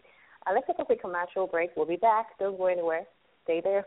[0.48, 1.72] Uh, let's take a quick commercial break.
[1.76, 2.40] We'll be back.
[2.40, 3.04] Don't go anywhere.
[3.44, 3.86] Stay there.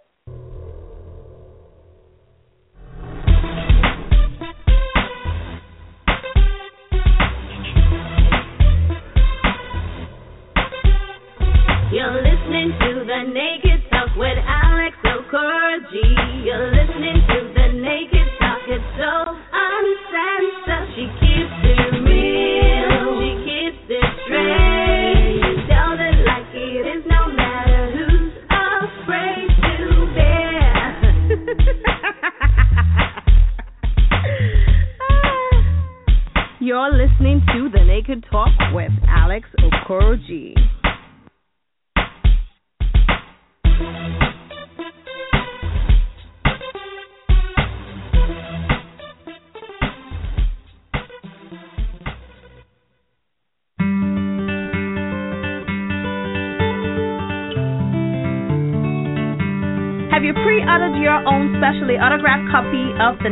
[11.93, 16.45] You're listening to the Naked Talk with Alex Okoroji.
[16.45, 16.94] You're listening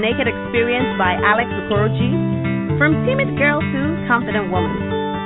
[0.03, 2.11] Naked Experience by Alex Okoroji,
[2.75, 4.75] from timid girl to confident woman,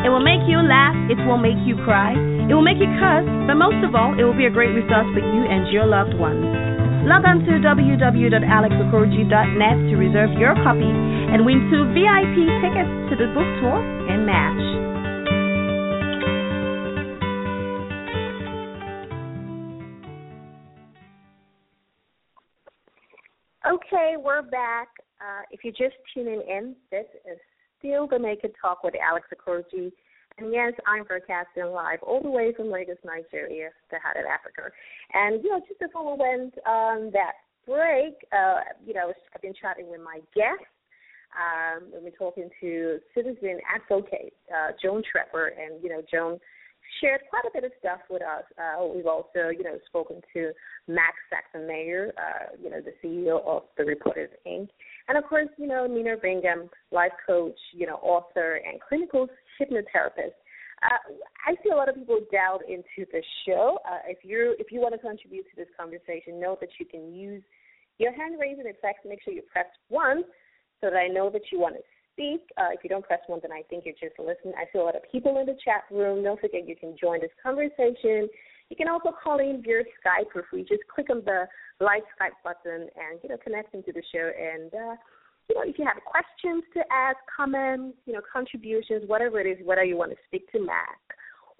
[0.05, 3.25] it will make you laugh, it will make you cry, it will make you cuss,
[3.49, 6.13] but most of all, it will be a great resource for you and your loved
[6.21, 6.45] ones.
[7.09, 13.33] Log on to www.alexokoroji.net to reserve your copy and win two VIP tickets to the
[13.33, 13.81] book tour
[14.13, 14.76] and match.
[25.67, 27.39] You're just tuning in, this is
[27.81, 29.91] still the Naked Talk with Alex Okoroji.
[30.39, 34.71] And yes, I'm broadcasting live all the way from Lagos, Nigeria, heart of Africa.
[35.13, 37.33] And, you know, just before we went on that
[37.67, 40.71] break, uh, you know, I've been chatting with my guests.
[41.35, 46.39] Um, we've been talking to citizen advocate uh, Joan Treppa, and, you know, Joan
[47.01, 48.45] shared quite a bit of stuff with us.
[48.59, 50.53] Uh, we've also, you know, spoken to
[50.89, 54.69] Max Saxenmeyer, uh, you know, the CEO of the Reporters Inc.
[55.09, 59.29] And of course, you know, Nina Bingham, life coach, you know, author and clinical
[59.61, 60.37] hypnotherapist.
[60.83, 61.15] Uh,
[61.47, 63.79] I see a lot of people dialed into the show.
[63.89, 67.15] Uh, if you if you want to contribute to this conversation, know that you can
[67.15, 67.43] use
[67.99, 69.07] your hand raising effect.
[69.07, 70.25] Make sure you press one
[70.81, 71.81] so that I know that you want to
[72.17, 72.41] speak.
[72.57, 74.57] Uh, if you don't press one, then I think you're just listening.
[74.57, 76.25] I see a lot of people in the chat room.
[76.25, 78.29] Don't forget you can join this conversation.
[78.71, 80.65] You can also call in via Skype for free.
[80.65, 81.47] Just click on the
[81.79, 84.31] live Skype button and you know connect into the show.
[84.33, 84.97] And uh,
[85.49, 89.65] you know if you have questions to ask, comments, you know contributions, whatever it is,
[89.65, 90.99] whether you want to speak to Mac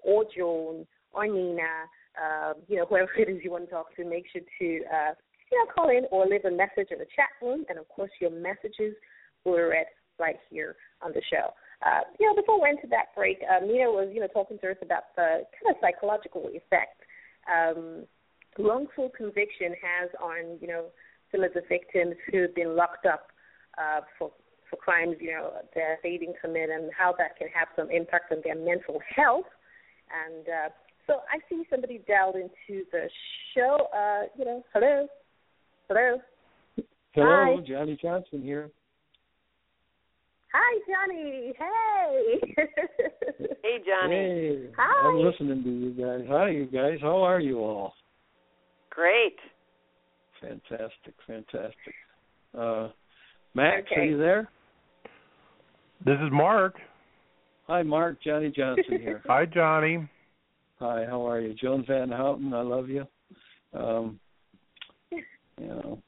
[0.01, 4.03] or Joan or Nina, uh, you know whoever it is you want to talk to,
[4.03, 5.13] make sure to uh,
[5.51, 7.63] you know call in or leave a message in the chat room.
[7.69, 8.95] And of course your messages
[9.45, 9.85] were read
[10.19, 11.53] right here on the show.
[11.85, 14.71] Uh, you know, before we went to that break, Nina was, you know, talking to
[14.71, 17.05] us about the kind of psychological effect
[17.47, 18.05] um,
[18.59, 20.85] wrongful conviction has on, you know,
[21.31, 23.27] some of the victims who've been locked up
[23.77, 24.31] uh, for
[24.69, 28.33] for crimes, you know, that they didn't commit, and how that can have some impact
[28.33, 29.45] on their mental health.
[30.11, 30.69] And uh,
[31.05, 33.09] so I see somebody dialed into the
[33.55, 33.87] show.
[33.95, 35.07] Uh, you know, hello,
[35.87, 36.17] hello.
[37.13, 37.65] Hello, Hi.
[37.65, 38.69] Johnny Johnson here.
[40.53, 41.53] Hi, Johnny.
[41.57, 42.53] Hey.
[43.63, 44.15] Hey, Johnny.
[44.15, 45.07] Hey, Hi.
[45.09, 46.25] I'm listening to you guys.
[46.29, 46.99] Hi, you guys.
[47.01, 47.93] How are you all?
[48.89, 49.35] Great.
[50.41, 51.93] Fantastic, fantastic.
[52.57, 52.89] Uh,
[53.53, 54.49] Max, are you there?
[56.05, 56.75] This is Mark.
[57.67, 58.21] Hi, Mark.
[58.23, 59.21] Johnny Johnson here.
[59.27, 60.07] Hi, Johnny.
[60.79, 61.53] Hi, how are you?
[61.55, 63.05] Joan Van Houten, I love you.
[63.73, 64.19] Um,
[65.11, 65.99] you know,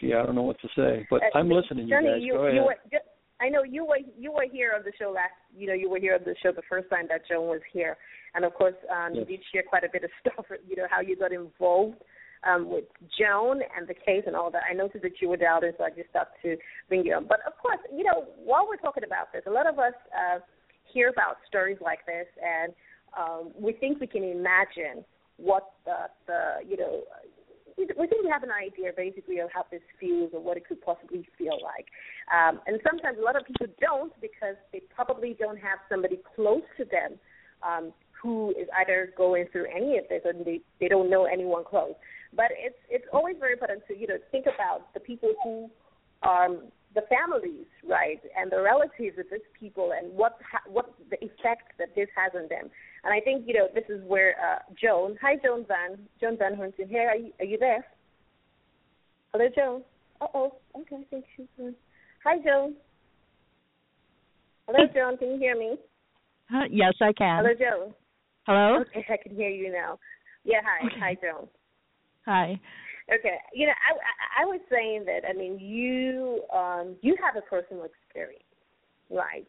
[0.00, 1.88] gee, I don't know what to say, but Uh, I'm listening.
[1.88, 2.64] You guys, you, go you ahead.
[2.64, 2.76] were.
[2.90, 2.98] ju-
[3.40, 5.34] I know you were you were here on the show last.
[5.56, 7.96] You know, you were here on the show the first time that Joan was here,
[8.34, 10.46] and of course, um, you did share quite a bit of stuff.
[10.68, 11.98] You know how you got involved
[12.42, 12.84] um, with
[13.18, 14.62] Joan and the case and all that.
[14.68, 16.56] I noticed that you were dialed in, so I just thought to
[16.88, 17.26] bring you on.
[17.26, 20.38] But of course, you know, while we're talking about this, a lot of us uh,
[20.92, 22.72] hear about stories like this, and
[23.16, 25.04] um, we think we can imagine
[25.36, 27.02] what the the you know
[27.78, 30.80] we think we have an idea basically of how this feels or what it could
[30.82, 31.86] possibly feel like.
[32.32, 36.66] Um, and sometimes a lot of people don't because they probably don't have somebody close
[36.76, 37.18] to them
[37.62, 41.64] um, who is either going through any of this or they, they don't know anyone
[41.64, 41.94] close.
[42.34, 45.70] But it's it's always very important to you know think about the people who
[46.28, 51.16] um, the families, right, and the relatives of these people, and what ha- what the
[51.16, 52.70] effect that this has on them.
[53.04, 56.54] And I think you know this is where uh, Joan, hi Joan Van, Joan Van
[56.56, 57.08] Hornton here.
[57.08, 57.84] Are you are you there?
[59.32, 59.82] Hello, Joan.
[60.20, 60.54] Uh oh.
[60.76, 61.46] Okay, I think she's.
[62.24, 62.74] Hi, Joan.
[64.66, 65.16] Hello, Joan.
[65.16, 65.76] Can you hear me?
[66.50, 66.64] Huh?
[66.70, 67.44] Yes, I can.
[67.44, 67.94] Hello, Joan.
[68.46, 68.80] Hello?
[68.80, 69.98] Okay, I can hear you now.
[70.44, 71.00] Yeah, hi, Okay.
[71.00, 71.48] hi, Joan.
[72.24, 72.60] Hi.
[73.12, 77.36] Okay, you know, I, I I was saying that I mean you um you have
[77.36, 78.44] a personal experience,
[79.08, 79.48] right?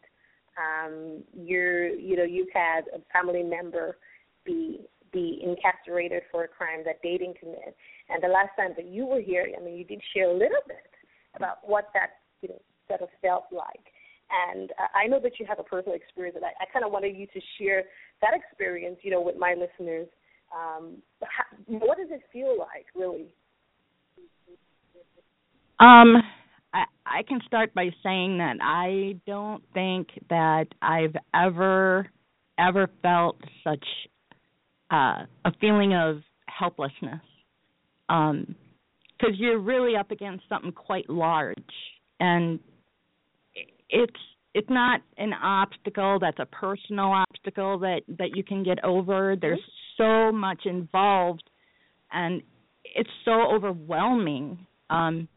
[0.60, 3.98] Um, you're you know you've had a family member
[4.46, 4.82] be
[5.12, 7.76] be incarcerated for a crime that they didn't commit,
[8.10, 10.62] and the last time that you were here, I mean, you did share a little
[10.68, 10.92] bit
[11.36, 13.86] about what that you know sort of felt like.
[14.30, 16.92] And uh, I know that you have a personal experience, and I, I kind of
[16.92, 17.84] wanted you to share
[18.22, 20.08] that experience, you know, with my listeners.
[20.54, 23.34] Um, how, what does it feel like, really?
[25.80, 26.18] Um,
[27.10, 32.08] I, can start by saying that I don't think that I've ever,
[32.58, 33.86] ever felt such
[34.92, 37.22] uh, a feeling of helplessness.
[38.10, 38.56] Um,
[39.20, 41.58] because you're really up against something quite large,
[42.20, 42.60] and
[43.90, 44.14] it's
[44.56, 49.36] it's not an obstacle that's a personal obstacle that that you can get over.
[49.40, 49.60] There's
[49.98, 51.50] so much involved,
[52.12, 52.42] and
[52.96, 54.66] it's so overwhelming.
[54.90, 55.28] Um,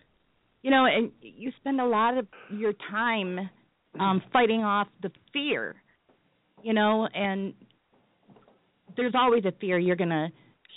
[0.62, 3.50] you know, and you spend a lot of your time
[4.00, 5.76] um fighting off the fear.
[6.62, 7.54] You know, and
[8.96, 10.28] there's always a fear you're going to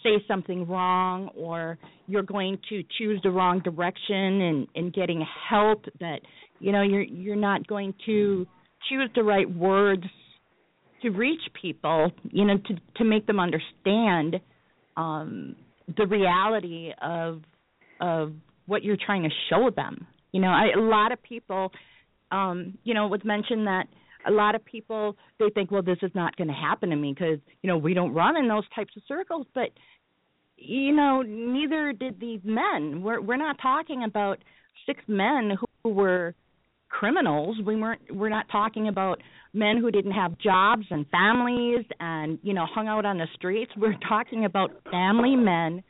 [0.03, 1.77] say something wrong or
[2.07, 6.19] you're going to choose the wrong direction and in getting help that
[6.59, 8.45] you know you're you're not going to
[8.87, 10.03] choose the right words
[11.01, 14.39] to reach people you know to to make them understand
[14.95, 15.55] um
[15.97, 17.41] the reality of
[17.99, 18.33] of
[18.65, 20.07] what you're trying to show them.
[20.31, 21.71] You know I, a lot of people
[22.31, 23.87] um you know it was mentioned that
[24.27, 27.13] a lot of people they think well this is not going to happen to me
[27.13, 29.69] because you know we don't run in those types of circles but
[30.57, 33.01] you know neither did these men.
[33.01, 34.39] We're we're not talking about
[34.85, 35.51] six men
[35.83, 36.35] who were
[36.89, 37.57] criminals.
[37.65, 39.21] We weren't we're not talking about
[39.53, 43.71] men who didn't have jobs and families and you know hung out on the streets.
[43.77, 45.83] We're talking about family men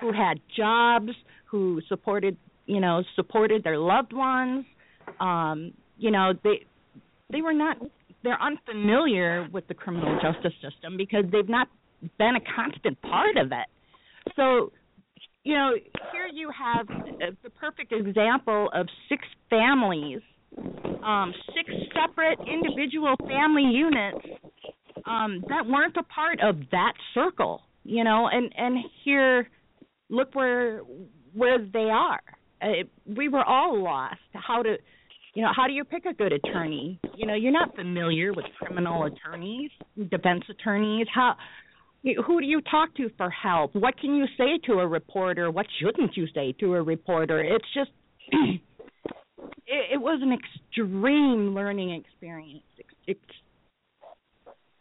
[0.00, 1.10] who had jobs
[1.46, 2.36] who supported
[2.66, 4.64] you know supported their loved ones.
[5.20, 6.64] Um you know they
[7.30, 7.78] they were not
[8.22, 11.68] they're unfamiliar with the criminal justice system because they've not
[12.18, 13.68] been a constant part of it.
[14.34, 14.72] So
[15.46, 15.70] you know
[16.12, 16.88] here you have
[17.42, 20.20] the perfect example of six families
[21.04, 24.26] um six separate individual family units
[25.06, 29.48] um that weren't a part of that circle you know and and here
[30.08, 30.80] look where
[31.36, 32.20] where they are.
[32.62, 34.20] Uh, we were all lost.
[34.32, 34.76] How to
[35.34, 36.98] you know how do you pick a good attorney?
[37.14, 39.70] You know you're not familiar with criminal attorneys
[40.10, 41.06] defense attorneys.
[41.14, 41.36] How
[42.26, 43.74] who do you talk to for help?
[43.74, 45.50] What can you say to a reporter?
[45.50, 47.40] What shouldn't you say to a reporter?
[47.40, 47.90] It's just
[48.32, 48.60] it,
[49.66, 52.64] it was an extreme learning experience.
[52.78, 53.20] It's, it's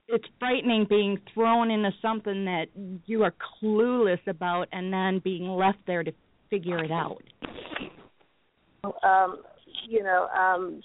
[0.08, 2.66] it's frightening being thrown into something that
[3.08, 6.12] you are clueless about and then being left there to
[6.56, 7.22] figure it out
[9.04, 9.42] um
[9.88, 10.82] you know, um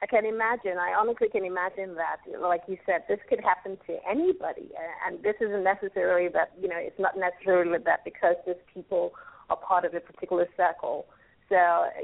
[0.00, 0.78] I can imagine.
[0.78, 2.18] I honestly can imagine that.
[2.40, 4.70] Like you said, this could happen to anybody,
[5.04, 6.52] and this isn't necessarily that.
[6.60, 9.12] You know, it's not necessarily that because these people
[9.50, 11.06] are part of a particular circle.
[11.48, 11.56] So,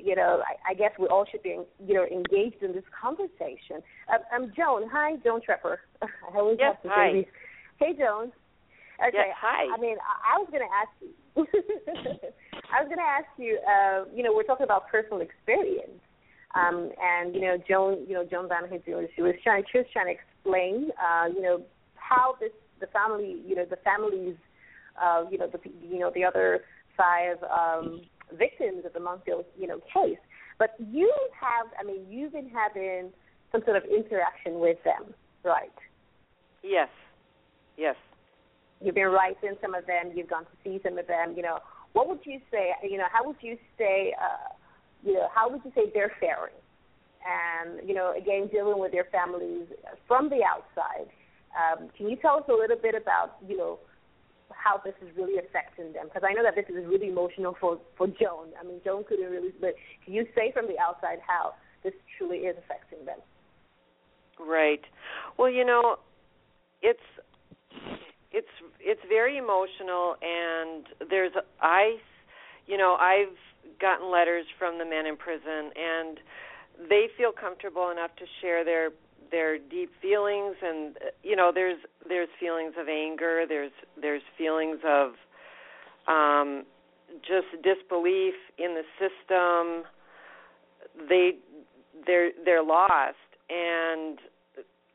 [0.02, 3.84] you know, I, I guess we all should be, you know, engaged in this conversation.
[4.12, 4.88] Um, I'm Joan.
[4.90, 5.76] Hi, Joan Treppa.
[6.02, 7.10] I always yes, have to hi.
[7.10, 7.26] say these.
[7.78, 8.32] Hey, Joan.
[9.00, 9.10] Okay.
[9.12, 9.66] Yes, hi.
[9.74, 11.12] I mean, I, I was going to ask you.
[12.70, 13.58] I was going to ask you.
[13.66, 15.98] Uh, you know, we're talking about personal experience,
[16.54, 18.06] um, and you know, Joan.
[18.06, 19.64] You know, Joan Van Halen, she was trying.
[19.70, 20.90] She was trying to explain.
[20.94, 21.62] Uh, you know,
[21.96, 23.42] how this the family.
[23.44, 24.36] You know, the families.
[25.00, 26.60] Uh, you know, the you know the other
[26.96, 28.00] five um,
[28.38, 29.44] victims of the Monfils.
[29.58, 30.22] You know, case.
[30.58, 31.66] But you have.
[31.78, 33.10] I mean, you've been having
[33.50, 35.14] some sort of interaction with them,
[35.44, 35.74] right?
[36.62, 36.88] Yes.
[37.76, 37.96] Yes.
[38.80, 40.12] You've been writing some of them.
[40.14, 41.34] You've gone to see some of them.
[41.36, 41.58] You know,
[41.92, 42.72] what would you say?
[42.82, 44.14] You know, how would you say?
[44.20, 44.52] Uh,
[45.04, 46.56] you know, how would you say they're faring?
[47.24, 49.68] And you know, again, dealing with their families
[50.06, 51.08] from the outside.
[51.54, 53.78] Um, can you tell us a little bit about you know
[54.50, 56.06] how this is really affecting them?
[56.06, 58.52] Because I know that this is really emotional for for Joan.
[58.60, 62.38] I mean, Joan couldn't really, but can you say from the outside how this truly
[62.38, 63.18] is affecting them?
[64.38, 64.82] Right.
[65.38, 65.96] Well, you know,
[66.82, 67.00] it's
[68.34, 71.96] it's it's very emotional and there's I
[72.66, 73.36] you know, I've
[73.80, 76.18] gotten letters from the men in prison and
[76.88, 78.90] they feel comfortable enough to share their
[79.30, 81.78] their deep feelings and you know there's
[82.08, 85.12] there's feelings of anger there's there's feelings of
[86.06, 86.64] um
[87.22, 89.84] just disbelief in the system.
[91.08, 91.32] They
[92.06, 93.16] they're they're lost
[93.48, 94.18] and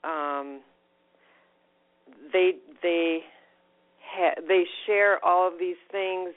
[0.03, 0.61] um
[2.33, 3.19] they they
[4.01, 6.33] ha- they share all of these things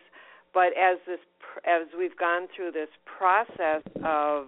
[0.54, 1.18] but as this
[1.64, 4.46] as we've gone through this process of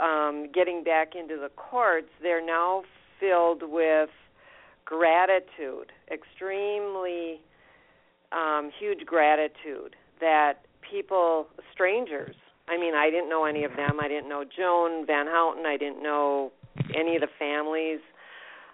[0.00, 2.82] um getting back into the courts they're now
[3.20, 4.10] filled with
[4.84, 7.40] gratitude extremely
[8.32, 10.54] um huge gratitude that
[10.90, 12.34] people strangers
[12.68, 14.00] i mean i didn't know any of them.
[14.00, 15.66] I didn't know joan van houten.
[15.66, 16.52] I didn't know
[16.94, 18.00] any of the families.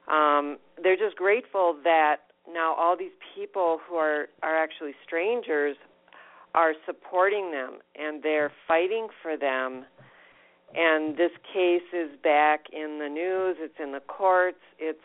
[0.09, 2.17] Um they're just grateful that
[2.53, 5.77] now all these people who are are actually strangers
[6.55, 9.85] are supporting them and they're fighting for them.
[10.75, 14.99] And this case is back in the news it's in the courts it's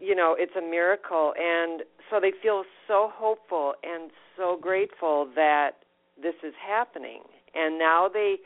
[0.00, 1.32] you know it's a miracle.
[1.38, 5.72] And so they feel so hopeful and so grateful that
[6.20, 7.22] this is happening.
[7.54, 8.36] And now they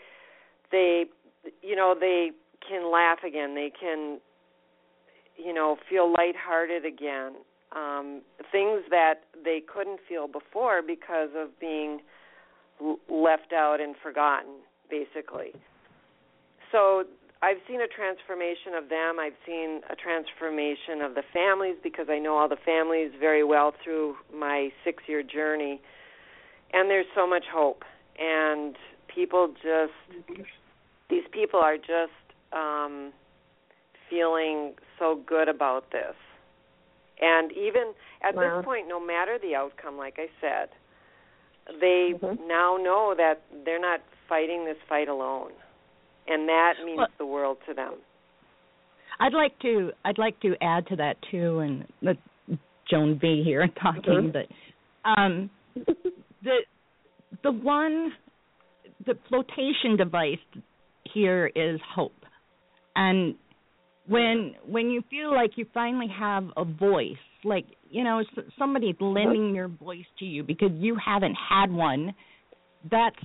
[0.71, 1.07] they
[1.63, 2.31] you know they
[2.67, 4.19] can laugh again they can
[5.39, 7.35] you know feel lighthearted again
[7.73, 12.01] um, things that they couldn't feel before because of being
[12.81, 14.55] l- left out and forgotten,
[14.91, 15.53] basically.
[16.73, 17.05] So
[17.43, 19.19] I've seen a transformation of them.
[19.21, 23.75] I've seen a transformation of the families because I know all the families very well
[23.85, 25.81] through my six year journey.
[26.73, 27.83] And there's so much hope.
[28.19, 28.77] And
[29.15, 30.39] people just,
[31.09, 32.17] these people are just
[32.53, 33.13] um,
[34.11, 36.15] feeling so good about this.
[37.21, 38.59] And even at wow.
[38.59, 40.69] this point, no matter the outcome, like I said,
[41.81, 42.47] they mm-hmm.
[42.47, 45.51] now know that they're not fighting this fight alone
[46.29, 47.95] and that means well, the world to them.
[49.21, 52.17] I'd like to I'd like to add to that too, and let
[52.89, 54.29] Joan V here talking, mm-hmm.
[54.31, 55.51] but um,
[56.43, 56.59] the
[57.43, 58.13] the one
[59.07, 60.37] the flotation device
[61.13, 62.25] here is hope,
[62.95, 63.35] and
[64.09, 68.23] when when you feel like you finally have a voice, like you know
[68.59, 72.15] somebody's lending their voice to you because you haven't had one,
[72.91, 73.17] that's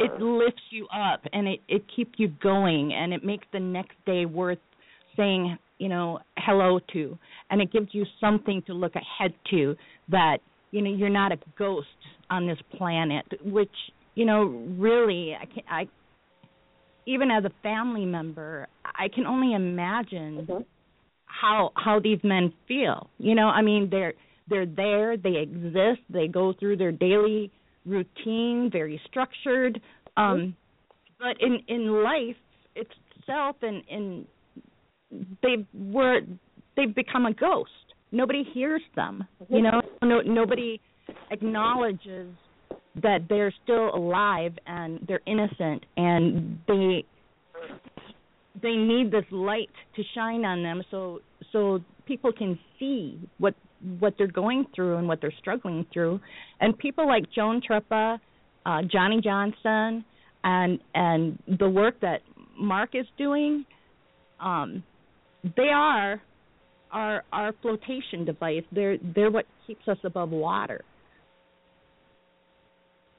[0.00, 0.24] it Uh.
[0.24, 4.24] lifts you up and it it keeps you going and it makes the next day
[4.24, 4.58] worth
[5.16, 7.18] saying you know hello to
[7.50, 9.76] and it gives you something to look ahead to
[10.08, 10.38] that
[10.70, 11.86] you know you're not a ghost
[12.30, 13.76] on this planet which
[14.14, 14.44] you know
[14.78, 15.86] really i can i
[17.06, 20.62] even as a family member i can only imagine mm-hmm.
[21.26, 24.14] how how these men feel you know i mean they're
[24.48, 27.50] they're there they exist they go through their daily
[27.86, 29.80] routine, very structured.
[30.16, 30.56] Um,
[31.18, 32.36] but in in life
[32.74, 34.26] itself, and in
[35.42, 36.20] they were
[36.76, 37.70] they've become a ghost.
[38.12, 39.26] Nobody hears them.
[39.48, 40.80] You know, no, nobody
[41.30, 42.28] acknowledges
[43.02, 47.04] that they're still alive and they're innocent and they
[48.62, 51.20] they need this light to shine on them so
[51.52, 53.54] so people can see what
[53.98, 56.20] what they're going through and what they're struggling through.
[56.60, 58.18] And people like Joan Treppa,
[58.64, 60.04] uh, Johnny Johnson,
[60.42, 62.20] and and the work that
[62.58, 63.64] Mark is doing,
[64.40, 64.82] um,
[65.56, 66.20] they are
[66.92, 68.62] our our flotation device.
[68.72, 70.82] They're they're what keeps us above water.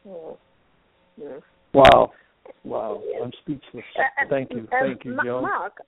[0.06, 1.40] Yeah.
[1.74, 2.12] Wow.
[2.64, 3.02] Wow.
[3.22, 3.84] I'm speechless.
[3.98, 4.68] Uh, Thank you.
[4.70, 5.44] Thank you, Joan.
[5.44, 5.78] Mark.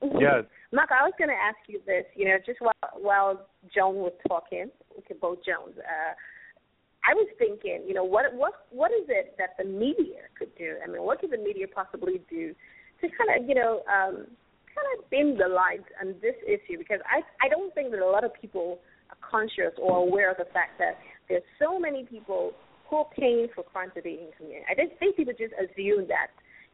[0.00, 0.44] Yes.
[0.72, 2.04] Mark, I was going to ask you this.
[2.14, 5.74] You know, just while while Joan was talking, okay, both Jones.
[5.76, 6.14] Uh,
[7.02, 10.76] I was thinking, you know, what what what is it that the media could do?
[10.84, 12.54] I mean, what could the media possibly do
[13.00, 14.30] to kind of, you know, um,
[14.70, 16.78] kind of bend the light on this issue?
[16.78, 18.78] Because I I don't think that a lot of people
[19.10, 22.52] are conscious or aware of the fact that there's so many people
[22.88, 24.62] who paying for crimes that they commit.
[24.70, 26.28] I just think people just assume that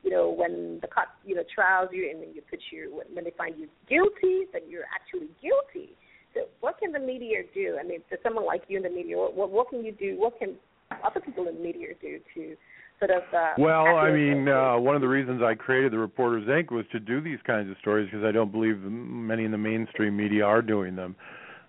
[0.04, 3.24] you know, when the cop, you know, trials you and then you put you when
[3.24, 5.96] they find you guilty, then you're actually guilty.
[6.34, 7.78] So what can the media do?
[7.80, 10.16] I mean, for someone like you in the media, what what can you do?
[10.18, 10.56] What can
[11.02, 12.56] other people in the media do to
[12.98, 13.22] sort of?
[13.32, 16.70] Uh, well, I mean, uh, one of the reasons I created the Reporters Inc.
[16.70, 20.16] was to do these kinds of stories because I don't believe many in the mainstream
[20.16, 21.16] media are doing them.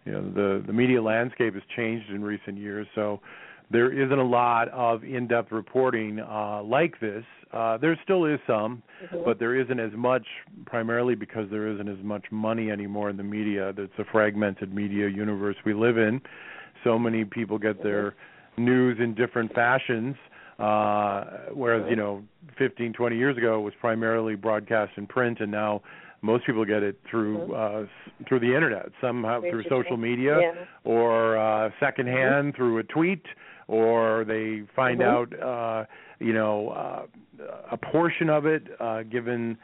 [0.03, 3.21] You know, the the media landscape has changed in recent years, so
[3.71, 7.23] there isn't a lot of in-depth reporting uh, like this.
[7.51, 9.23] Uh, there still is some, mm-hmm.
[9.25, 10.25] but there isn't as much,
[10.65, 13.69] primarily because there isn't as much money anymore in the media.
[13.77, 16.21] It's a fragmented media universe we live in.
[16.83, 18.65] So many people get their mm-hmm.
[18.65, 20.15] news in different fashions.
[20.59, 22.23] Uh, whereas you know,
[22.57, 25.81] 15, 20 years ago, it was primarily broadcast in print, and now
[26.21, 27.85] most people get it through mm-hmm.
[27.85, 30.65] uh, through the internet, somehow through social media, yeah.
[30.83, 32.57] or uh, secondhand mm-hmm.
[32.57, 33.23] through a tweet,
[33.67, 35.41] or they find mm-hmm.
[35.41, 35.85] out, uh,
[36.19, 37.05] you know, uh,
[37.71, 39.57] a portion of it, uh, given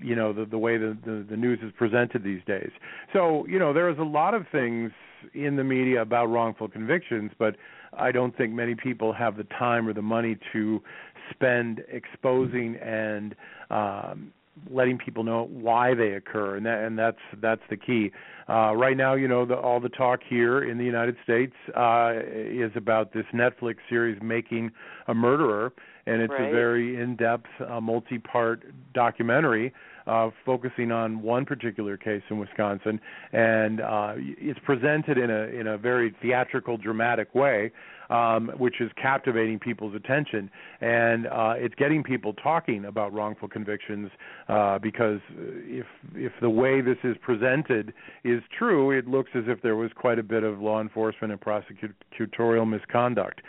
[0.00, 2.70] you know the the way the, the the news is presented these days.
[3.12, 4.90] So you know there is a lot of things
[5.34, 7.56] in the media about wrongful convictions, but
[7.96, 10.80] I don't think many people have the time or the money to
[11.30, 13.34] spend exposing and
[13.70, 14.32] um,
[14.70, 18.10] letting people know why they occur, and that and that's that's the key.
[18.48, 22.12] Uh, right now, you know, the, all the talk here in the United States uh,
[22.24, 24.70] is about this Netflix series making
[25.06, 25.72] a murderer,
[26.06, 26.48] and it's right.
[26.48, 29.72] a very in-depth, uh, multi-part documentary
[30.08, 32.98] uh, focusing on one particular case in Wisconsin,
[33.32, 37.70] and uh, it's presented in a in a very theatrical, dramatic way,
[38.10, 40.50] um, which is captivating people's attention,
[40.80, 44.10] and uh, it's getting people talking about wrongful convictions
[44.48, 47.92] uh, because if if the way this is presented
[48.24, 51.40] is true, it looks as if there was quite a bit of law enforcement and
[51.40, 53.40] prosecutorial misconduct.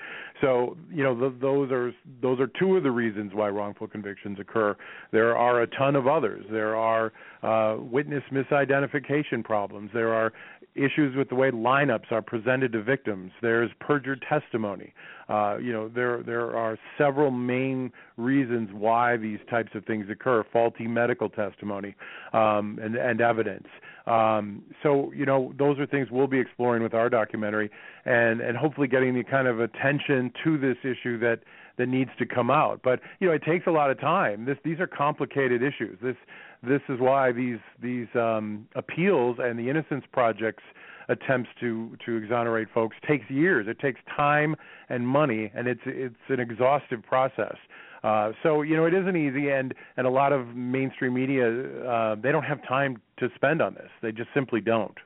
[0.42, 4.40] So you know th- those are those are two of the reasons why wrongful convictions
[4.40, 4.76] occur.
[5.12, 6.46] There are a ton of others.
[6.52, 7.12] There are
[7.44, 9.92] uh, witness misidentification problems.
[9.94, 10.32] There are
[10.76, 13.32] issues with the way lineups are presented to victims.
[13.42, 14.94] There's perjured testimony.
[15.28, 20.44] Uh, you know, there there are several main reasons why these types of things occur:
[20.54, 21.96] faulty medical testimony
[22.34, 23.68] um, and, and evidence.
[24.10, 27.70] Um, so, you know, those are things we'll be exploring with our documentary,
[28.06, 31.42] and and hopefully getting the kind of attention to this issue that
[31.78, 32.82] that needs to come out.
[32.84, 34.46] But you know, it takes a lot of time.
[34.46, 35.98] This these are complicated issues.
[36.02, 36.16] This
[36.64, 40.64] this is why these these um, appeals and the Innocence Project's
[41.08, 43.68] attempts to to exonerate folks takes years.
[43.68, 44.56] It takes time
[44.90, 47.56] and money, and it's it's an exhaustive process.
[48.04, 52.16] Uh, so you know it isn't easy, and and a lot of mainstream media uh,
[52.16, 53.90] they don't have time to spend on this.
[54.02, 54.98] They just simply don't.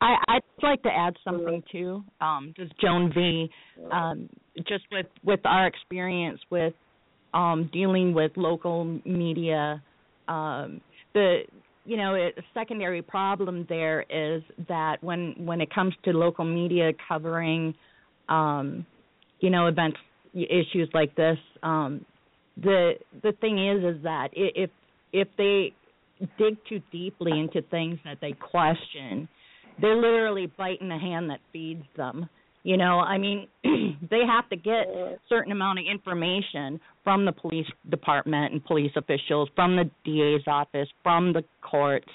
[0.00, 2.02] I, I'd like to add something too.
[2.20, 3.50] Um, just Joan V.
[3.92, 4.28] Um,
[4.66, 6.74] just with with our experience with
[7.34, 9.82] um, dealing with local media,
[10.26, 10.80] um,
[11.14, 11.42] the
[11.84, 16.92] you know a secondary problem there is that when when it comes to local media
[17.08, 17.74] covering,
[18.28, 18.86] um,
[19.40, 19.98] you know, events
[20.34, 22.04] issues like this, um,
[22.56, 24.70] the the thing is is that if
[25.12, 25.72] if they
[26.36, 29.28] dig too deeply into things that they question
[29.80, 32.28] they're literally biting the hand that feeds them.
[32.64, 37.32] You know, I mean, they have to get a certain amount of information from the
[37.32, 42.08] police department and police officials, from the DA's office, from the courts.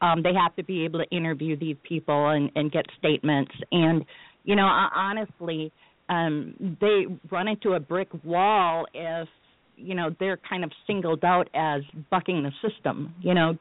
[0.00, 3.50] Um, they have to be able to interview these people and, and get statements.
[3.72, 4.04] And,
[4.44, 5.72] you know, honestly,
[6.08, 9.28] um, they run into a brick wall if,
[9.76, 13.14] you know, they're kind of singled out as bucking the system.
[13.20, 13.58] You know,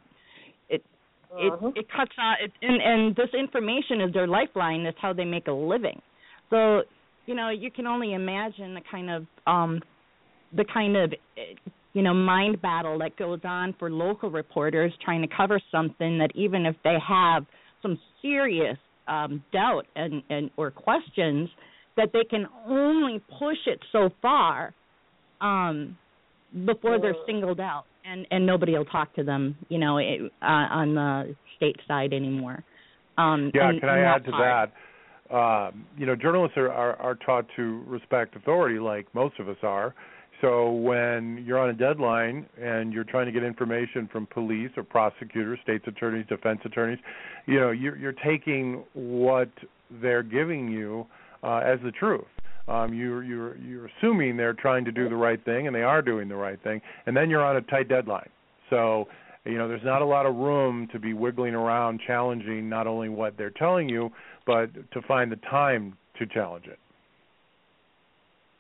[1.36, 1.72] it uh-huh.
[1.76, 5.48] it cuts out it, and and this information is their lifeline that's how they make
[5.48, 6.02] a living
[6.50, 6.82] so
[7.26, 9.82] you know you can only imagine the kind of um
[10.56, 11.14] the kind of
[11.94, 16.30] you know mind battle that goes on for local reporters trying to cover something that
[16.36, 17.46] even if they have
[17.82, 18.78] some serious
[19.08, 21.50] um doubt and and or questions
[21.98, 24.74] that they can only push it so far
[25.42, 25.98] um
[26.66, 30.46] before they're singled out and and nobody will talk to them, you know, it, uh,
[30.46, 32.64] on the state side anymore.
[33.18, 34.70] Um, yeah, and, can I add to part.
[34.70, 35.36] that?
[35.36, 39.58] Um, you know, journalists are, are are taught to respect authority, like most of us
[39.64, 39.94] are.
[40.42, 44.84] So when you're on a deadline and you're trying to get information from police or
[44.84, 47.00] prosecutors, state's attorneys, defense attorneys,
[47.48, 49.50] you know, you're you're taking what
[50.02, 51.06] they're giving you
[51.44, 52.26] uh, as the truth.
[52.68, 56.02] Um, you're you're you're assuming they're trying to do the right thing, and they are
[56.02, 58.30] doing the right thing, and then you're on a tight deadline.
[58.70, 59.08] So
[59.46, 63.10] you know there's not a lot of room to be wiggling around challenging not only
[63.10, 64.12] what they're telling you
[64.46, 66.80] but to find the time to challenge it.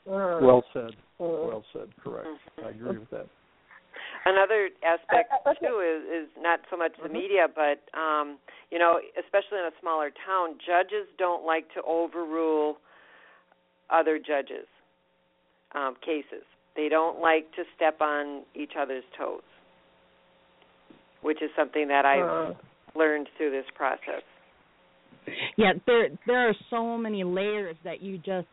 [0.05, 0.91] Well said.
[1.19, 1.87] well said.
[2.01, 2.27] Correct.
[2.63, 3.27] I agree with that
[4.27, 8.37] another aspect too is is not so much the media but um
[8.71, 12.77] you know especially in a smaller town judges don't like to overrule
[13.89, 14.67] other judges'
[15.75, 16.43] um, cases.
[16.75, 19.41] They don't like to step on each other's toes,
[21.21, 22.53] which is something that I've uh,
[22.95, 24.21] learned through this process.
[25.57, 28.47] Yeah, there there are so many layers that you just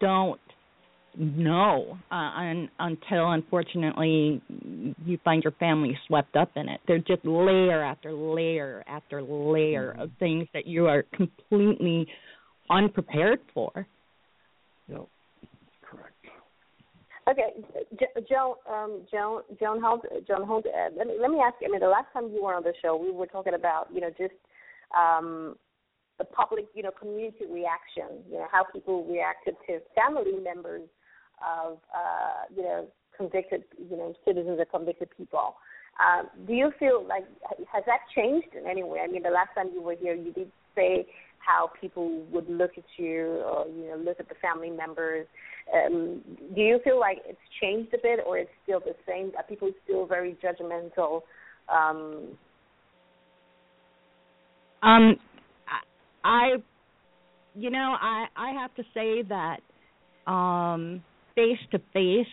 [0.00, 0.40] don't
[1.16, 4.40] know uh, un, until unfortunately
[5.04, 6.80] you find your family swept up in it.
[6.86, 12.06] There's just layer after layer after layer of things that you are completely
[12.68, 13.86] unprepared for.
[14.88, 15.06] Yep.
[15.82, 16.14] Correct.
[17.28, 20.64] Okay, Joan, um, Joan, Joan Holt, Joan Holt.
[20.66, 21.68] Uh, let me let me ask you.
[21.68, 24.00] I mean, the last time you were on the show, we were talking about you
[24.00, 24.34] know just
[24.96, 25.56] um,
[26.18, 28.22] the public, you know, community reaction.
[28.30, 30.82] You know, how people reacted to family members
[31.44, 32.86] of uh, you know
[33.20, 35.54] convicted, you know, citizens or convicted people.
[36.00, 37.24] Uh, do you feel like
[37.70, 39.00] has that changed in any way?
[39.00, 41.06] I mean, the last time you were here, you did say
[41.38, 45.26] how people would look at you or you know look at the family members.
[45.74, 46.22] Um,
[46.54, 49.32] do you feel like it's changed a bit, or it's still the same?
[49.36, 51.22] Are people still very judgmental?
[51.68, 52.36] Um,
[54.82, 55.16] um,
[56.24, 56.56] I,
[57.54, 59.60] you know, I I have to say that
[60.30, 61.02] um,
[61.40, 62.26] face to face,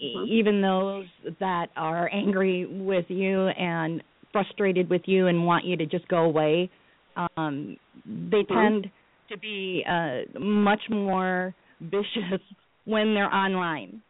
[0.00, 1.06] even those
[1.40, 4.02] that are angry with you and
[4.32, 6.70] frustrated with you and want you to just go away
[7.18, 8.54] um, they mm-hmm.
[8.54, 8.90] tend
[9.30, 12.40] to be uh, much more vicious
[12.84, 14.00] when they're online.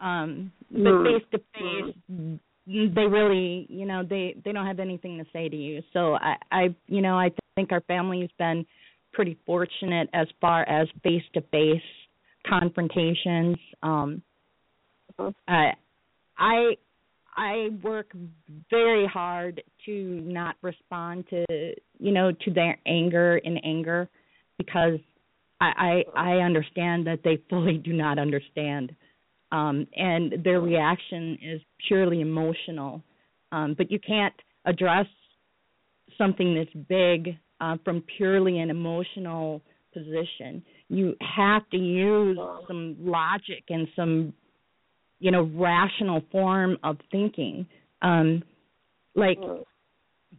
[0.00, 5.24] Um, but face to face, they really, you know, they they don't have anything to
[5.32, 5.82] say to you.
[5.92, 8.64] So I, I, you know, I think our family has been
[9.12, 11.82] pretty fortunate as far as face to face
[12.48, 13.56] confrontations.
[13.82, 14.22] Um,
[15.18, 15.32] uh,
[16.38, 16.76] I
[17.36, 18.12] I work
[18.70, 21.44] very hard to not respond to
[21.98, 24.08] you know to their anger in anger
[24.58, 24.98] because
[25.60, 28.94] I I, I understand that they fully do not understand
[29.50, 33.02] um, and their reaction is purely emotional.
[33.50, 34.34] Um, but you can't
[34.66, 35.06] address
[36.18, 39.62] something this big uh, from purely an emotional
[39.94, 40.62] position.
[40.88, 44.32] You have to use some logic and some,
[45.18, 47.66] you know, rational form of thinking.
[48.02, 48.42] Um,
[49.14, 49.38] like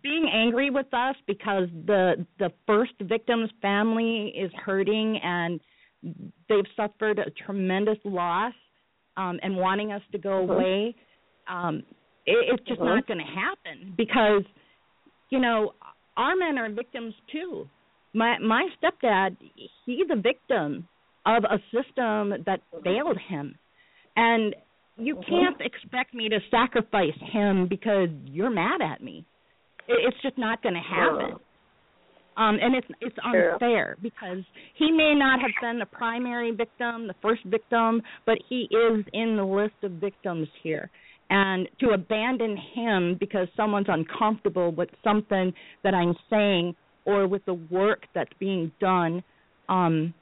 [0.02, 5.60] being angry with us because the the first victim's family is hurting and
[6.47, 8.54] they've suffered a tremendous loss
[9.18, 10.54] um, and wanting us to go Uh-huh.
[10.54, 10.95] away,
[11.50, 11.84] um,
[12.26, 12.95] it, it's just Uh-huh.
[12.95, 14.43] not going to happen because,
[15.30, 15.74] you know,
[16.16, 17.68] our men are victims too.
[18.14, 19.38] My my stepdad,
[19.86, 20.88] he's a victim
[21.26, 23.55] of a system that failed him,
[24.16, 24.55] and
[24.97, 25.30] you Uh-huh.
[25.30, 29.24] can't expect me to sacrifice him because you're mad at me.
[29.88, 31.39] It's just not going to happen.
[32.38, 34.43] Um, and it's it's unfair because
[34.76, 39.36] he may not have been the primary victim, the first victim, but he is in
[39.36, 40.89] the list of victims here.
[41.30, 45.53] And to abandon him because someone's uncomfortable with something
[45.84, 46.76] that I'm saying
[47.10, 49.24] or with the work that's being done,
[49.68, 50.14] um,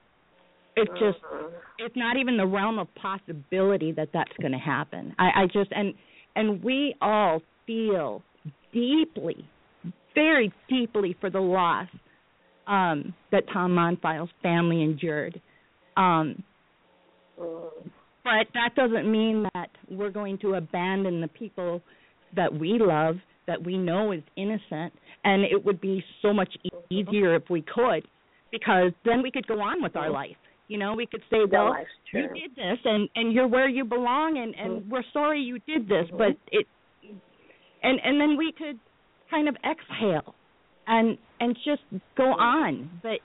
[0.77, 1.17] it's just
[1.79, 5.13] it's not even the realm of possibility that that's going to happen.
[5.19, 5.93] I, I just and
[6.35, 8.21] and we all feel
[8.71, 9.45] deeply,
[10.15, 11.87] very deeply for the loss
[12.67, 15.41] um, that Tom Monfils' family endured.
[15.97, 16.43] Um,
[17.37, 21.81] but that doesn't mean that we're going to abandon the people
[22.35, 23.15] that we love,
[23.47, 24.93] that we know is innocent,
[25.23, 28.07] and it would be so much e- easier if we could,
[28.51, 30.35] because then we could go on with our life.
[30.67, 31.73] You know, we could say, well,
[32.13, 35.87] you did this, and and you're where you belong, and and we're sorry you did
[35.87, 36.67] this, but it,
[37.83, 38.77] and and then we could
[39.31, 40.35] kind of exhale,
[40.87, 41.83] and and just
[42.17, 42.89] go on.
[43.01, 43.19] But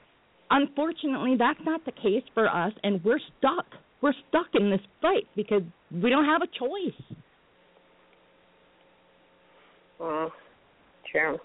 [0.50, 3.66] unfortunately, that's not the case for us, and we're stuck.
[4.00, 5.62] We're stuck in this fight because
[5.92, 7.16] we don't have a choice.
[10.02, 10.30] Mm,
[11.12, 11.38] sure.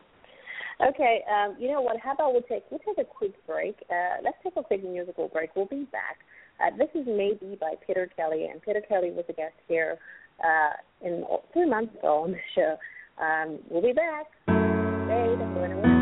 [0.90, 1.98] Okay, um, you know what?
[2.00, 3.76] How about we take we take a quick break?
[3.90, 5.56] Uh, let's take a quick musical break.
[5.56, 6.18] We'll be back.
[6.60, 9.98] Uh, this is Maybe by Peter Kelly, and Peter Kelly was a guest here
[10.44, 10.74] uh,
[11.06, 12.78] in three months ago on the show.
[13.24, 14.26] Um, we'll be back.
[14.46, 15.94] Stay, don't go anywhere.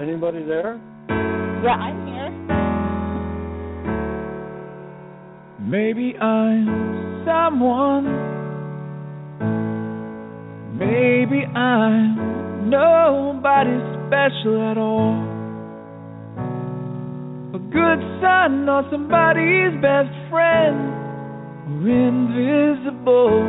[0.00, 0.80] Anybody there?
[1.64, 2.30] Yeah, I'm here.
[5.60, 8.35] Maybe I'm someone.
[10.78, 15.16] Maybe I'm nobody special at all.
[17.54, 20.92] A good son or somebody's best friend
[21.64, 23.48] or invisible.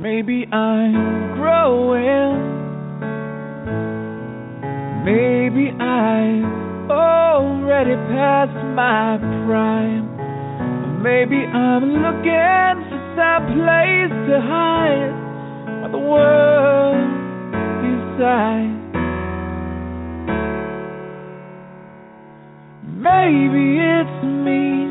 [0.00, 2.40] Maybe I'm growing.
[5.04, 10.07] Maybe I've already passed my prime.
[11.02, 15.14] Maybe I'm looking for some place to hide
[15.80, 17.06] while the world
[17.86, 18.74] decides.
[22.98, 24.90] Maybe it's me,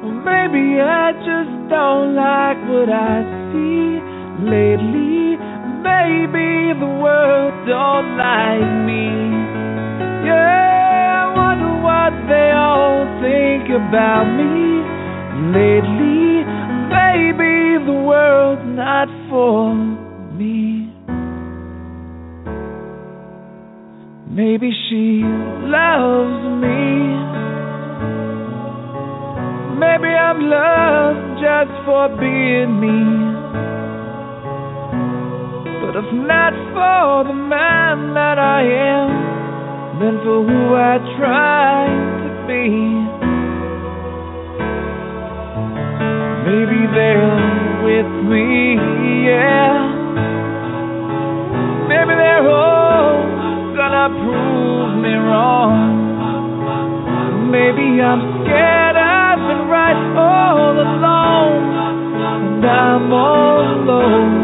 [0.00, 3.20] or maybe I just don't like what I
[3.52, 4.00] see
[4.48, 5.36] lately.
[5.84, 9.12] Maybe the world don't like me.
[10.24, 14.63] Yeah, I wonder what they all think about me
[15.52, 16.44] lately.
[16.88, 20.88] Maybe the world's not for me.
[24.30, 25.22] Maybe she
[25.68, 27.34] loves me.
[29.78, 33.34] Maybe I'm loved just for being me.
[35.80, 41.86] But if not for the man that I am, then for who I try
[42.22, 43.23] to be.
[46.44, 48.76] Maybe they're with me,
[49.24, 49.72] yeah.
[51.88, 53.24] Maybe they're all
[53.74, 55.72] gonna prove me wrong.
[57.50, 61.52] Maybe I'm scared I've been right all along,
[62.36, 64.43] and I'm all alone.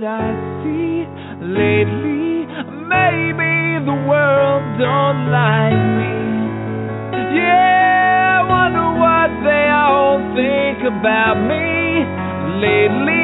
[0.00, 0.32] what I
[0.64, 1.04] see
[1.44, 2.46] lately.
[2.88, 6.16] Maybe the world don't like me.
[7.36, 12.04] Yeah, I wonder what they all think about me
[12.64, 13.19] lately.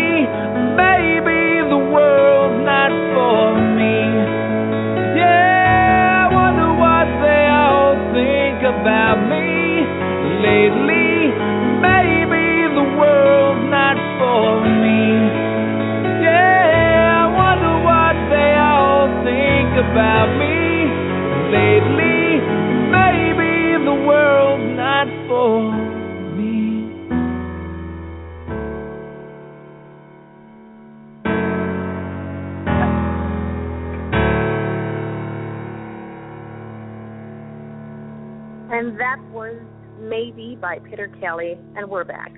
[40.77, 42.31] By Peter Kelly, and we're back.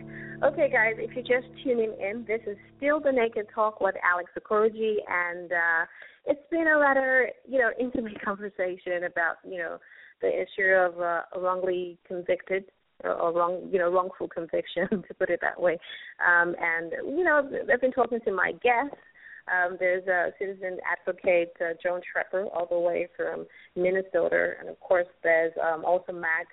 [0.45, 4.30] Okay, guys, if you're just tuning in, this is still the Naked Talk with Alex
[4.39, 5.86] Okoroji, and uh,
[6.24, 9.78] it's been a rather, you know, intimate conversation about, you know,
[10.22, 12.66] the issue of uh, wrongly convicted
[13.03, 15.76] or, or wrong, you know, wrongful conviction, to put it that way.
[16.24, 19.03] Um, and you know, I've been talking to my guests.
[19.51, 24.78] Um, there's a citizen advocate, uh, Joan Treppa, all the way from Minnesota, and of
[24.78, 26.47] course, there's um, also Mac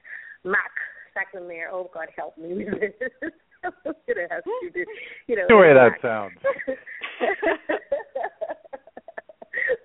[0.43, 0.71] Mac
[1.15, 1.69] Sacklemere.
[1.71, 2.93] Oh God, help me with this.
[4.07, 4.85] it has to do,
[5.27, 5.45] you know.
[5.47, 6.01] The way that Mac.
[6.01, 6.33] sounds.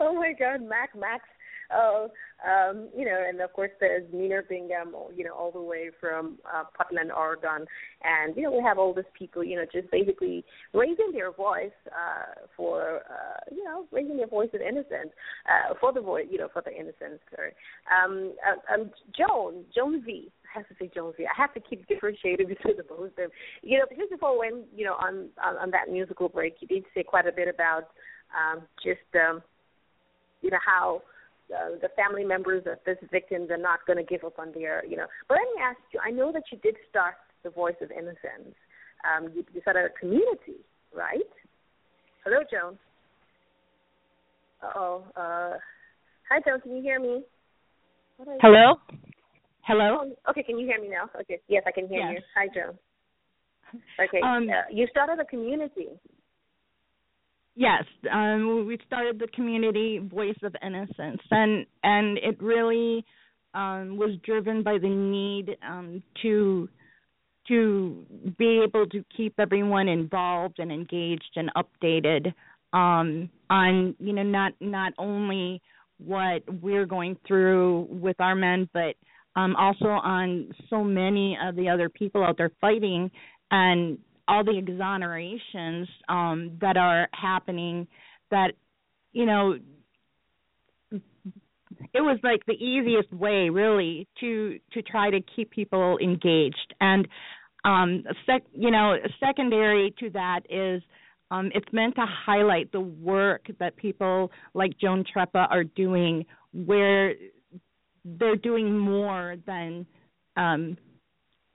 [0.00, 1.24] oh my God, Mac Max.
[1.72, 2.08] Oh,
[2.44, 6.38] um, you know, and of course there's Nina Bingham, you know, all the way from
[6.52, 7.66] uh, Portland, Oregon,
[8.02, 11.70] and you know we have all these people, you know, just basically raising their voice
[11.86, 15.12] uh, for, uh, you know, raising their voice of innocence,
[15.46, 17.20] uh, for the voice, you know, for the innocence.
[17.34, 17.52] Sorry.
[17.92, 20.30] Um, uh, um, Joan, Joan V.
[20.54, 23.30] I have to say Joan I have to keep differentiating between the both of them.
[23.62, 26.84] You know, just before when, you know, on on, on that musical break, you did
[26.94, 27.88] say quite a bit about
[28.34, 29.42] um, just, um,
[30.42, 31.02] you know, how
[31.54, 34.84] uh, the family members of this victims are not going to give up on their,
[34.84, 35.06] you know.
[35.28, 36.00] But let me ask you.
[36.04, 38.54] I know that you did start the Voice of Innocence.
[39.02, 40.60] Um, you, you started a community,
[40.94, 41.20] right?
[42.24, 42.78] Hello, Joan.
[44.62, 45.04] Uh-oh.
[45.16, 45.58] Uh
[46.30, 46.60] Hi, Joan.
[46.60, 47.24] Can you hear me?
[48.40, 48.74] Hello.
[49.70, 49.98] Hello?
[50.00, 51.08] Oh, okay, can you hear me now?
[51.20, 52.14] Okay, yes, I can hear Yes.
[52.14, 52.20] you.
[52.34, 52.76] Hi, Joan.
[54.00, 55.90] Okay, Um, uh, you started a community.
[57.54, 63.04] Yes, um, we started the community Voice of Innocence, and and it really
[63.54, 66.68] um, was driven by the need um, to
[67.46, 68.04] to
[68.38, 72.34] be able to keep everyone involved and engaged and updated
[72.72, 75.62] um, on you know not not only
[75.98, 78.96] what we're going through with our men, but
[79.36, 83.10] um, also on so many of the other people out there fighting
[83.50, 87.86] and all the exonerations um, that are happening
[88.30, 88.52] that
[89.12, 89.56] you know
[91.92, 96.74] it was like the easiest way really to to try to keep people engaged.
[96.80, 97.08] And
[97.64, 100.82] um sec you know secondary to that is
[101.30, 107.14] um it's meant to highlight the work that people like Joan Treppa are doing where
[108.04, 109.86] they're doing more than
[110.36, 110.76] um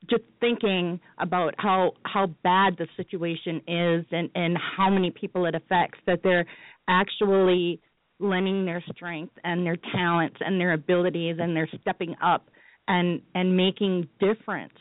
[0.09, 5.55] just thinking about how how bad the situation is and and how many people it
[5.55, 6.45] affects that they're
[6.87, 7.79] actually
[8.19, 12.49] lending their strength and their talents and their abilities and they're stepping up
[12.87, 14.73] and and making difference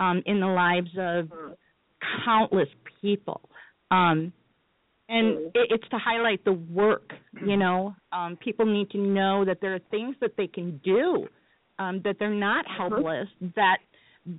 [0.00, 1.28] um in the lives of
[2.24, 2.68] countless
[3.00, 3.40] people.
[3.90, 4.32] Um
[5.08, 7.12] and it, it's to highlight the work
[7.44, 7.94] you know?
[8.12, 11.26] Um people need to know that there are things that they can do
[11.78, 13.78] um that they're not helpless that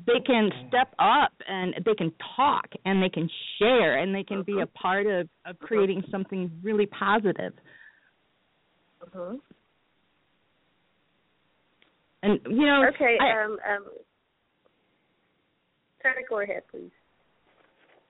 [0.06, 4.44] they can step up and they can talk and they can share and they can
[4.44, 7.54] be a part of of creating something really positive.
[9.02, 9.36] Uh-huh.
[12.22, 13.86] and you know Okay, I, um, um,
[16.02, 16.92] sorry, go ahead, please.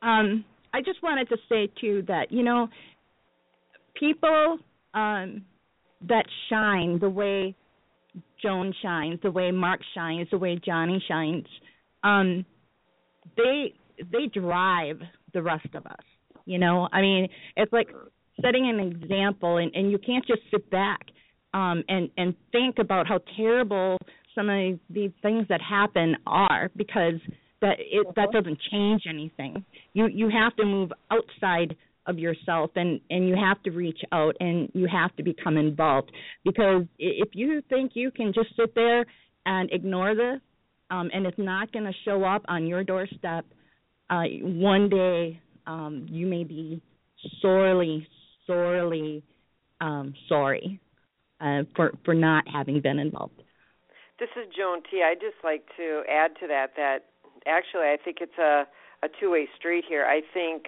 [0.02, 0.44] um
[0.74, 2.68] I just wanted to say too that you know
[4.00, 4.60] people
[4.94, 5.44] um
[6.08, 7.56] that shine the way
[8.42, 11.46] Joan shines, the way Mark shines, the way Johnny shines,
[12.04, 12.46] um
[13.36, 13.74] they
[14.12, 15.00] they drive
[15.34, 16.06] the rest of us.
[16.46, 17.90] You know, I mean, it's like
[18.42, 21.02] setting an example and and you can't just sit back
[21.54, 23.98] um and and think about how terrible
[24.36, 27.20] some of these things that happen are because
[27.62, 29.64] that it that doesn't change anything.
[29.94, 34.36] You you have to move outside of yourself and and you have to reach out
[34.40, 36.12] and you have to become involved.
[36.44, 39.06] Because if you think you can just sit there
[39.46, 40.42] and ignore this
[40.90, 43.46] um and it's not going to show up on your doorstep
[44.10, 46.82] uh one day um you may be
[47.42, 48.08] sorely
[48.48, 49.24] sorely
[49.82, 50.80] um sorry
[51.42, 53.42] uh for for not having been involved.
[54.20, 55.04] This is joan t.
[55.04, 57.09] I'd just like to add to that that
[57.48, 58.66] actually i think it's a
[59.04, 60.68] a two way street here i think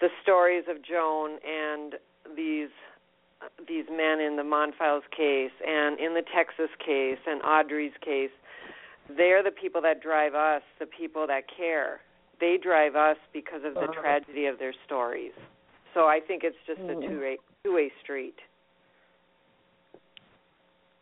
[0.00, 1.94] the stories of joan and
[2.36, 2.70] these
[3.66, 8.28] these men in the Monfils case and in the Texas case and Audrey's case,
[9.16, 12.00] they're the people that drive us, the people that care.
[12.38, 14.00] They drive us because of the Uh-huh.
[14.00, 15.32] tragedy of their stories.
[15.94, 18.36] So I think it's just a two way two way street.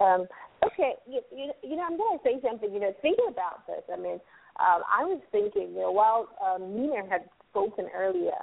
[0.01, 0.27] Um,
[0.65, 2.73] okay, you, you, you know, I'm going to say something.
[2.73, 4.21] You know, thinking about this, I mean,
[4.59, 8.39] um, I was thinking, you know, while um, Nina had spoken earlier,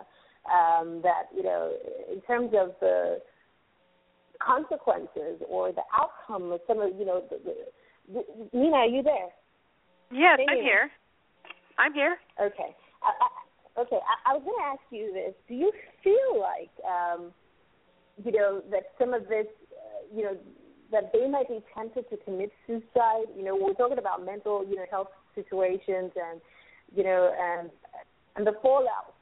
[0.45, 1.73] um, that you know,
[2.11, 3.19] in terms of the
[4.45, 7.55] consequences or the outcome of some of, you know, the, the,
[8.13, 9.29] the, Nina, are you there?
[10.11, 10.63] Yes, Hey, I'm Nina.
[10.63, 10.91] here.
[11.77, 12.17] I'm here.
[12.39, 12.75] Okay.
[13.03, 15.33] I, I, okay, I, I was going to ask you this.
[15.47, 15.71] Do you
[16.03, 17.31] feel like, um,
[18.23, 20.37] you know, that some of this, uh, you know,
[20.91, 23.27] that they might be tempted to commit suicide?
[23.35, 26.41] You know, we're talking about mental, you know, health situations and,
[26.95, 27.69] you know, and
[28.35, 29.13] and the fallout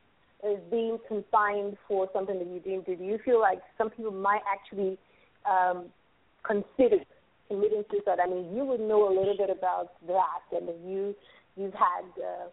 [0.43, 2.95] is being confined for something that you didn't do.
[2.95, 4.97] Do you feel like some people might actually
[5.49, 5.85] um,
[6.45, 7.03] consider
[7.47, 8.19] committing suicide?
[8.23, 11.15] I mean, you would know a little bit about that, and you
[11.55, 12.05] you've had.
[12.17, 12.49] Uh,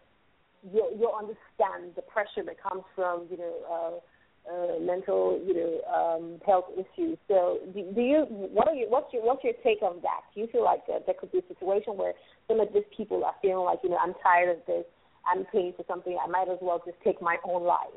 [0.71, 4.01] you'll, you'll understand the pressure that comes from you know
[4.49, 7.17] uh, mental you know um, health issues.
[7.27, 10.21] So do, do you what are your what's your what's your take on that?
[10.33, 12.13] Do you feel like uh, there could be a situation where
[12.47, 14.85] some of these people are feeling like you know I'm tired of this,
[15.25, 17.93] I'm paying for something, I might as well just take my own life.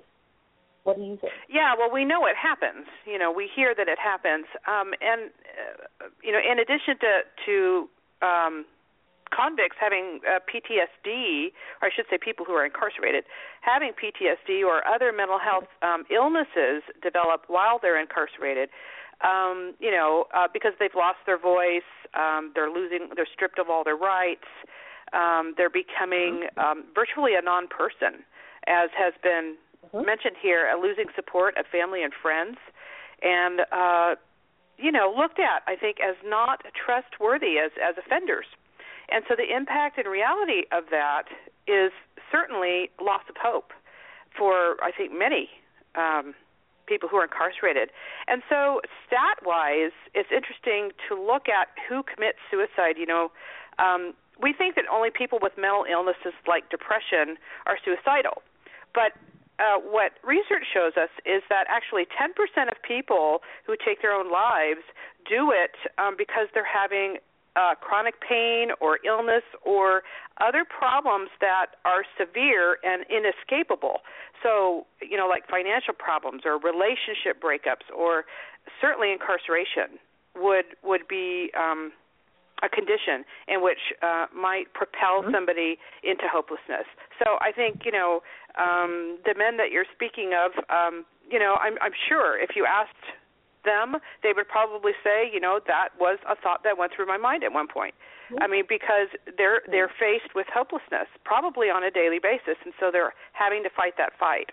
[0.85, 1.33] What do you think?
[1.49, 2.85] Yeah, well, we know it happens.
[3.07, 4.45] You know, we hear that it happens.
[4.69, 5.33] Um, and
[6.03, 7.13] uh, you know, in addition to
[7.47, 7.89] to
[8.21, 8.65] um,
[9.35, 13.24] convicts having uh, PTSD, or I should say, people who are incarcerated
[13.61, 18.68] having PTSD or other mental health um, illnesses develop while they're incarcerated.
[19.22, 23.70] Um, you know, uh, because they've lost their voice, um, they're losing, they're stripped of
[23.70, 24.47] all their rights.
[25.12, 28.24] Um, they're becoming um, virtually a non-person,
[28.66, 29.57] as has been
[29.93, 32.57] mentioned here, uh, losing support of family and friends,
[33.22, 34.16] and uh,
[34.76, 38.47] you know, looked at, I think, as not trustworthy as as offenders.
[39.11, 41.25] And so the impact and reality of that
[41.67, 41.93] is
[42.31, 43.73] certainly loss of hope
[44.37, 45.49] for I think many
[45.95, 46.35] um,
[46.87, 47.91] people who are incarcerated.
[48.29, 52.99] And so stat wise, it's interesting to look at who commits suicide.
[52.99, 53.33] You know,
[53.79, 58.43] um, we think that only people with mental illnesses like depression are suicidal,
[58.93, 59.13] but
[59.59, 62.35] uh, what research shows us is that actually 10%
[62.67, 64.83] of people who take their own lives
[65.29, 67.19] do it um, because they're having
[67.57, 70.03] uh, chronic pain or illness or
[70.41, 74.01] other problems that are severe and inescapable.
[74.43, 78.25] So, you know, like financial problems or relationship breakups or
[78.81, 79.99] certainly incarceration
[80.37, 81.93] would would be um,
[82.63, 86.87] a condition in which uh, might propel somebody into hopelessness.
[87.23, 88.21] So I think you know
[88.59, 90.53] um, the men that you're speaking of.
[90.69, 93.17] Um, you know, I'm, I'm sure if you asked
[93.65, 97.17] them, they would probably say, you know, that was a thought that went through my
[97.17, 97.95] mind at one point.
[98.41, 102.91] I mean, because they're they're faced with hopelessness probably on a daily basis, and so
[102.91, 104.51] they're having to fight that fight.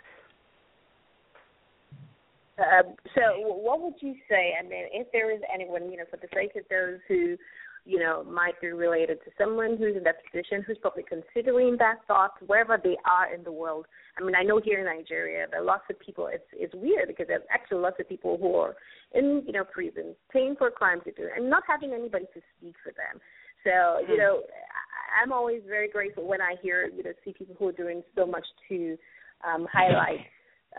[2.59, 4.53] Um, so, what would you say?
[4.59, 7.37] I mean, if there is anyone, you know, for the sake of those who,
[7.85, 11.95] you know, might be related to someone who's in that position, who's probably considering that
[12.07, 13.87] thought, wherever they are in the world.
[14.19, 16.27] I mean, I know here in Nigeria, there are lots of people.
[16.31, 18.75] It's it's weird because there's actually lots of people who are
[19.13, 22.75] in, you know, prison, paying for crimes they do, and not having anybody to speak
[22.83, 23.19] for them.
[23.63, 27.55] So, you know, I- I'm always very grateful when I hear, you know, see people
[27.59, 28.97] who are doing so much to
[29.43, 30.19] um, highlight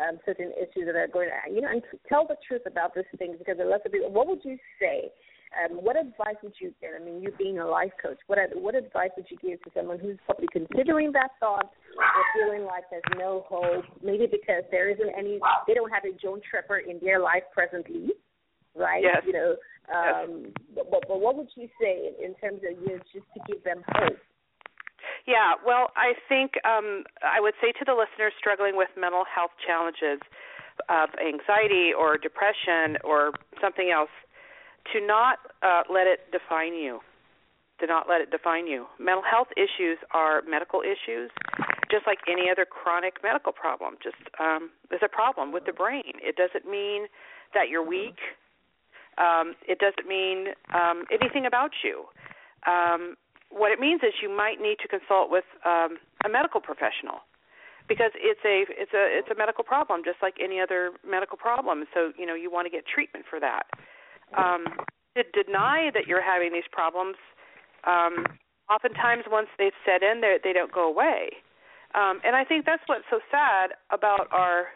[0.00, 3.04] um, certain issues that are going on, you know, and tell the truth about these
[3.18, 4.10] things because there are lots of people.
[4.10, 5.12] What would you say?
[5.52, 6.90] Um, what advice would you give?
[6.98, 9.98] I mean, you being a life coach, what what advice would you give to someone
[9.98, 13.84] who's probably considering that thought or feeling like there's no hope?
[14.02, 18.12] Maybe because there isn't any, they don't have a Joan Treppa in their life presently,
[18.74, 19.02] right?
[19.02, 19.22] Yes.
[19.26, 19.56] You know,
[19.92, 23.40] um, but, but but what would you say in terms of you know, just to
[23.52, 24.16] give them hope?
[25.26, 29.52] Yeah, well, I think um, I would say to the listeners struggling with mental health
[29.64, 30.18] challenges
[30.88, 34.10] of anxiety or depression or something else,
[34.92, 37.00] to not uh, let it define you.
[37.80, 38.86] To not let it define you.
[38.98, 41.30] Mental health issues are medical issues.
[41.92, 44.00] just like any other chronic medical problem.
[44.02, 46.16] Just um, there's a problem with the brain.
[46.24, 47.06] It doesn't mean
[47.52, 48.16] that you're weak.
[49.18, 52.08] Um, it doesn't mean um, anything about you.
[52.66, 53.16] Um,
[53.50, 57.20] what it means is you might need to consult with um, a medical professional
[57.86, 61.84] because it's a it's a it's a medical problem just like any other medical problem.
[61.92, 63.68] So you know you want to get treatment for that.
[64.36, 64.64] Um,
[65.16, 67.16] to deny that you're having these problems,
[67.84, 68.24] um,
[68.70, 71.30] oftentimes once they've set in, they they don't go away.
[71.94, 74.72] Um, and I think that's what's so sad about our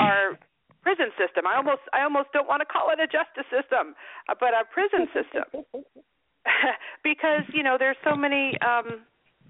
[0.00, 0.38] our
[0.82, 1.46] prison system.
[1.46, 3.94] I almost I almost don't want to call it a justice system,
[4.28, 5.46] uh, but our prison system,
[7.04, 9.06] because you know there's so many um,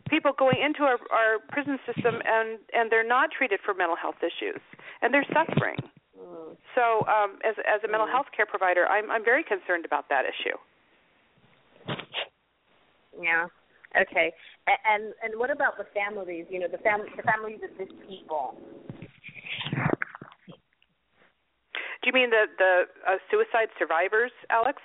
[0.09, 4.20] people going into our, our prison system and and they're not treated for mental health
[4.20, 4.61] issues
[5.00, 5.78] and they're suffering.
[6.74, 10.24] So um, as as a mental health care provider, I'm I'm very concerned about that
[10.24, 10.56] issue.
[13.20, 13.46] Yeah.
[13.96, 14.32] Okay.
[14.66, 16.46] And and what about the families?
[16.50, 18.56] You know, the fam the families of these people.
[22.02, 24.82] Do you mean the the uh, suicide survivors, Alex?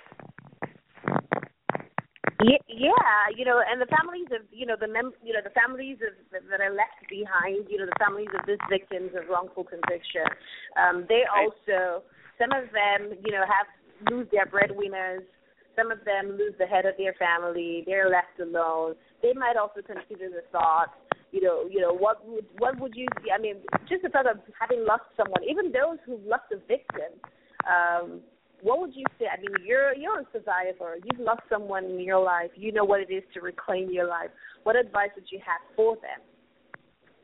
[2.44, 5.54] Yeah, yeah, you know, and the families of you know the mem- you know the
[5.56, 9.64] families of that are left behind, you know, the families of these victims of wrongful
[9.64, 10.28] conviction.
[10.76, 12.04] Um, they also
[12.36, 13.68] some of them, you know, have
[14.12, 15.24] lose their breadwinners.
[15.72, 17.82] Some of them lose the head of their family.
[17.88, 18.94] They're left alone.
[19.24, 20.92] They might also consider the thought,
[21.32, 23.08] you know, you know, what would what would you?
[23.32, 27.16] I mean, just the thought of having lost someone, even those who've lost a victim.
[27.64, 28.20] Um,
[28.64, 29.26] what would you say?
[29.30, 30.96] I mean, you're you're a survivor.
[31.04, 32.50] You've lost someone in your life.
[32.56, 34.30] You know what it is to reclaim your life.
[34.64, 36.24] What advice would you have for them?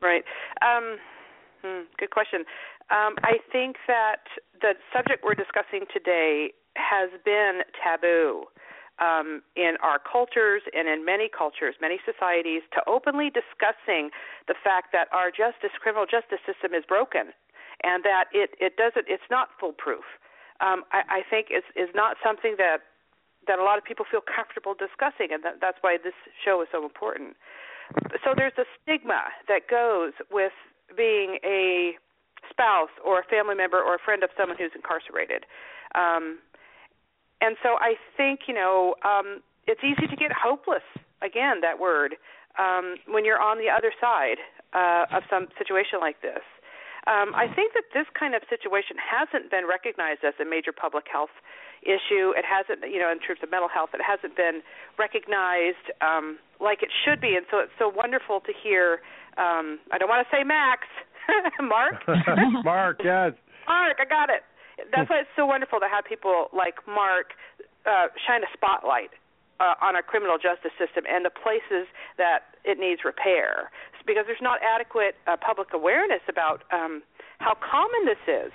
[0.03, 0.23] Right.
[0.61, 1.01] Um,
[1.65, 2.45] hmm, good question.
[2.93, 4.29] Um, I think that
[4.61, 8.45] the subject we're discussing today has been taboo
[9.01, 14.13] um, in our cultures and in many cultures, many societies, to openly discussing
[14.47, 17.33] the fact that our justice, criminal justice system, is broken,
[17.81, 19.09] and that it it doesn't.
[19.09, 20.05] It's not foolproof.
[20.61, 22.79] Um, I, I think is is not something that
[23.47, 26.69] that a lot of people feel comfortable discussing, and that, that's why this show is
[26.71, 27.37] so important.
[28.23, 30.53] So there's a stigma that goes with
[30.97, 31.97] being a
[32.49, 35.47] spouse or a family member or a friend of someone who's incarcerated.
[35.95, 36.39] Um,
[37.41, 40.85] and so I think you know um, it's easy to get hopeless.
[41.23, 42.17] Again, that word
[42.59, 44.39] um, when you're on the other side
[44.73, 46.45] uh, of some situation like this.
[47.11, 51.11] Um, I think that this kind of situation hasn't been recognized as a major public
[51.11, 51.35] health
[51.83, 52.31] issue.
[52.39, 54.63] It hasn't, you know, in terms of mental health, it hasn't been
[54.95, 57.35] recognized um, like it should be.
[57.35, 59.03] And so it's so wonderful to hear.
[59.35, 60.87] Um, I don't want to say Max,
[61.61, 61.99] Mark.
[62.63, 63.35] Mark, yes.
[63.67, 64.47] Mark, I got it.
[64.95, 67.35] That's why it's so wonderful to have people like Mark
[67.87, 69.11] uh, shine a spotlight
[69.61, 71.85] uh, on our criminal justice system and the places
[72.17, 73.71] that it needs repair,
[74.11, 77.03] because there's not adequate uh, public awareness about um,
[77.39, 78.53] how common this is.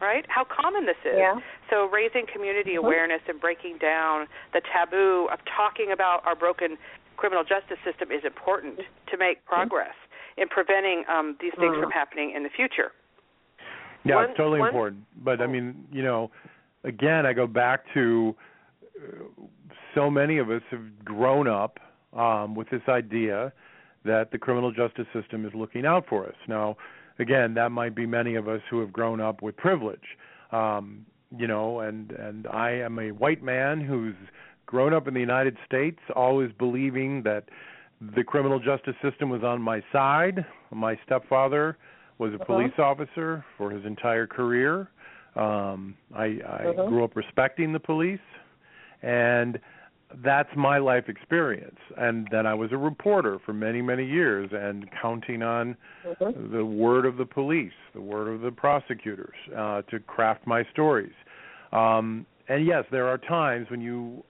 [0.00, 0.26] Right?
[0.28, 1.14] How common this is.
[1.14, 1.38] Yeah.
[1.70, 6.76] So raising community awareness and breaking down the taboo of talking about our broken
[7.16, 8.80] criminal justice system is important
[9.12, 9.94] to make progress
[10.36, 12.90] in preventing um, these things from happening in the future.
[14.04, 15.02] Yeah, One- it's totally one- important.
[15.22, 16.32] But I mean, you know,
[16.82, 18.34] again, I go back to
[18.98, 19.24] uh,
[19.94, 21.78] so many of us have grown up
[22.12, 23.52] um, with this idea
[24.04, 26.34] that the criminal justice system is looking out for us.
[26.48, 26.76] Now,
[27.18, 30.16] again, that might be many of us who have grown up with privilege.
[30.50, 31.06] Um,
[31.36, 34.14] you know, and and I am a white man who's
[34.66, 37.44] grown up in the United States, always believing that
[38.16, 40.44] the criminal justice system was on my side.
[40.70, 41.78] My stepfather
[42.18, 42.44] was a Uh-huh.
[42.44, 44.88] police officer for his entire career.
[45.36, 46.86] Um, I, I Uh-huh.
[46.86, 48.20] grew up respecting the police,
[49.02, 49.58] and
[50.24, 51.78] that's my life experience.
[51.96, 56.52] And then I was a reporter for many, many years, and counting on Mm-hmm.
[56.52, 61.12] the word of the police, the word of the prosecutors, uh, to craft my stories.
[61.70, 64.24] Um, and yes, there are times when you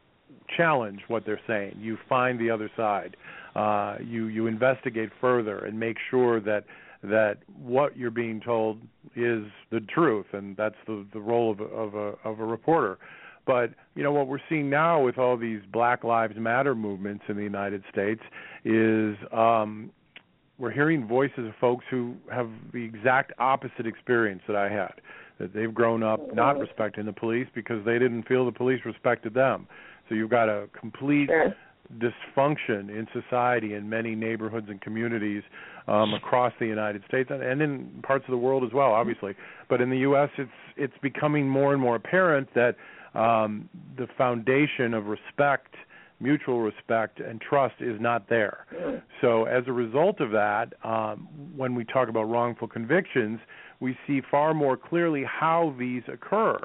[0.54, 1.76] challenge what they're saying.
[1.78, 3.16] You find the other side.
[3.56, 6.64] Uh, you you investigate further and make sure that
[7.04, 8.78] that what you're being told
[9.16, 12.98] is the truth, and that's the the role of a, of a of a reporter.
[13.46, 17.36] But you know what we're seeing now with all these Black Lives Matter movements in
[17.36, 18.20] the United States
[18.64, 19.90] is um,
[20.58, 24.92] we're hearing voices of folks who have the exact opposite experience that I had.
[25.40, 29.34] That they've grown up not respecting the police because they didn't feel the police respected
[29.34, 29.66] them.
[30.08, 31.54] So you've got a complete Sure.
[31.98, 35.42] dysfunction in society in many neighborhoods and communities
[35.88, 39.34] um, across the United States and, and in parts of the world as well, obviously.
[39.68, 42.76] But in the U.S., it's it's becoming more and more apparent that
[43.14, 45.74] um, the foundation of respect
[46.22, 48.64] mutual respect and trust is not there.
[49.20, 53.40] So, as a result of that, um, when we talk about wrongful convictions,
[53.80, 56.56] we see far more clearly how these occur.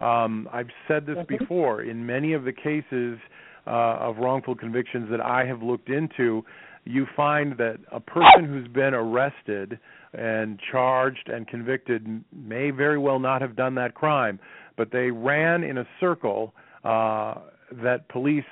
[0.00, 1.82] Um, I've said this before.
[1.82, 3.18] In many of the cases
[3.66, 3.70] uh,
[4.00, 6.44] of wrongful convictions that I have looked into,
[6.84, 9.78] you find that a person who's been arrested
[10.14, 14.40] and charged and convicted may very well not have done that crime,
[14.76, 16.54] but they ran in a circle
[16.84, 17.34] uh,
[17.82, 18.44] that police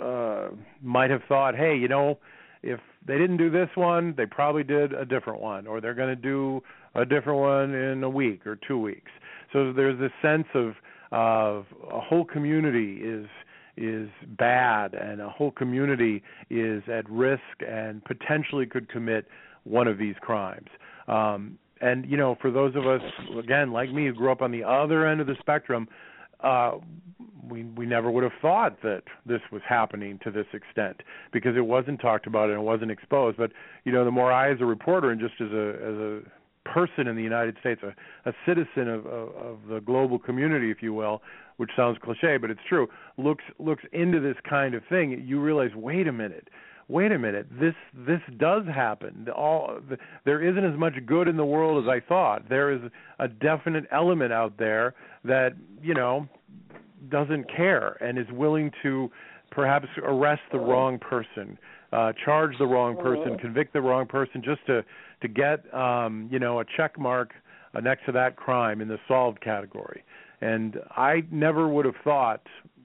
[0.00, 0.48] uh,
[0.82, 2.18] might have thought, hey, you know,
[2.62, 6.14] if they didn't do this one, they probably did a different one, or they're going
[6.14, 6.60] to do
[6.94, 9.10] a different one in a week or two weeks.
[9.52, 10.74] So there's this sense of
[11.10, 13.26] of a whole community is
[13.76, 19.26] is bad and a whole community is at risk and potentially could commit
[19.64, 20.66] one of these crimes.
[21.06, 23.02] Um, and you know, for those of us
[23.38, 25.88] again like me who grew up on the other end of the spectrum,
[26.40, 26.72] uh,
[27.48, 31.02] we we never would have thought that this was happening to this extent
[31.32, 33.36] because it wasn't talked about and it wasn't exposed.
[33.36, 33.52] But
[33.84, 36.20] you know, the more I, as a reporter and just as a as a
[36.64, 40.82] person in the United States, a, a citizen of, of, of the global community, if
[40.82, 41.22] you will,
[41.56, 45.70] which sounds cliche, but it's true, looks looks into this kind of thing, you realize,
[45.74, 46.48] wait a minute,
[46.88, 49.26] wait a minute, this this does happen.
[49.34, 52.48] All the, there isn't as much good in the world as I thought.
[52.48, 52.80] There is
[53.18, 54.94] a definite element out there
[55.24, 56.28] that you know
[57.10, 59.10] doesn't care and is willing to
[59.50, 61.58] perhaps arrest the wrong person,
[61.92, 64.84] uh, charge the wrong person, convict the wrong person, just to
[65.20, 67.32] to get um, you know a check mark
[67.74, 70.02] uh, next to that crime in the solved category.
[70.40, 72.42] And I never would have thought,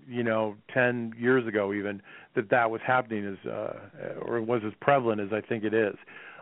[0.07, 2.01] you know, 10 years ago even,
[2.35, 3.73] that that was happening as uh,
[4.21, 5.95] or was as prevalent as I think it is.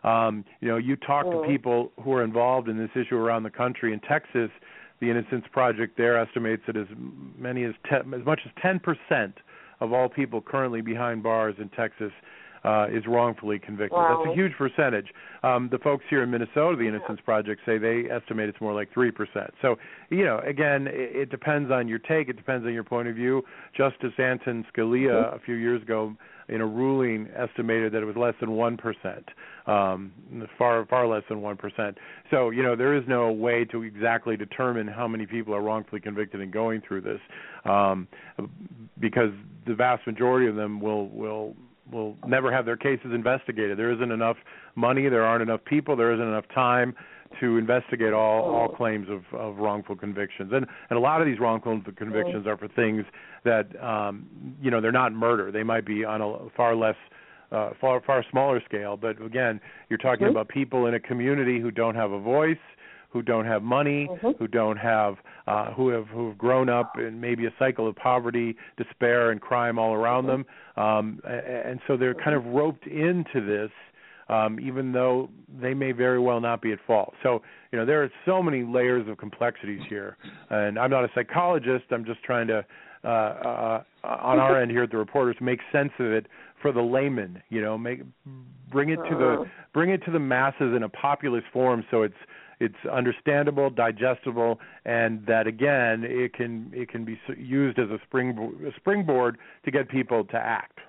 [0.04, 3.52] Um, you know, you talk to people who are involved in this issue around the
[3.52, 3.94] country.
[3.94, 4.50] In Texas,
[5.00, 6.88] the Innocence Project there estimates that as
[7.38, 9.36] many as 10, as much as 10 percent
[9.80, 12.12] of all people currently behind bars in Texas
[12.64, 13.98] uh, is wrongfully convicted.
[13.98, 14.24] Wow.
[14.24, 15.08] That's a huge percentage.
[15.44, 18.94] Um, the folks here in Minnesota, the Innocence Project, say they estimate it's more like
[18.94, 19.52] three percent.
[19.62, 19.78] So,
[20.10, 22.30] you know, again, it, it depends on your take.
[22.30, 23.44] It depends on your point of view.
[23.76, 26.16] Justice Anton Scalia a few years ago,
[26.50, 29.26] in a ruling, estimated that it was less than one percent,
[29.68, 30.12] um,
[30.58, 31.98] far far less than one percent.
[32.30, 36.02] So, you know, there is no way to exactly determine how many people are wrongfully
[36.02, 37.20] convicted and going through this,
[37.66, 38.08] um,
[39.00, 39.32] because
[39.66, 41.56] the vast majority of them will will
[41.92, 43.78] will never have their cases investigated.
[43.78, 44.38] There isn't enough
[44.76, 46.96] money, there aren't enough people, there isn't enough time
[47.40, 50.52] to investigate all all claims of of wrongful convictions.
[50.54, 53.06] And and a lot of these wrongful convictions are for things
[53.46, 54.28] that um
[54.62, 55.52] you know, they're not murder.
[55.52, 56.96] They might be on a far less
[57.52, 59.60] uh far far smaller scale, but again,
[59.90, 62.58] you're talking about people in a community who don't have a voice,
[63.10, 65.16] who don't have money, who don't have
[65.48, 69.40] uh who have who have grown up in maybe a cycle of poverty, despair and
[69.40, 70.46] crime all around them.
[70.77, 73.72] Um and so they're kind of roped into this
[74.30, 75.30] um even though
[75.61, 77.14] they may very well not be at fault.
[77.23, 77.41] So,
[77.72, 80.18] you know, there are so many layers of complexities here.
[80.49, 82.65] And I'm not a psychologist, I'm just trying to
[83.03, 86.27] uh, uh on our end here at the reporters make sense of it
[86.61, 88.02] for the layman, you know, make
[88.72, 92.15] bring it to the bring it to the masses in a populist form so it's
[92.62, 98.54] it's understandable, digestible, and that again it can it can be used as a springboard,
[98.64, 100.80] a springboard to get people to act.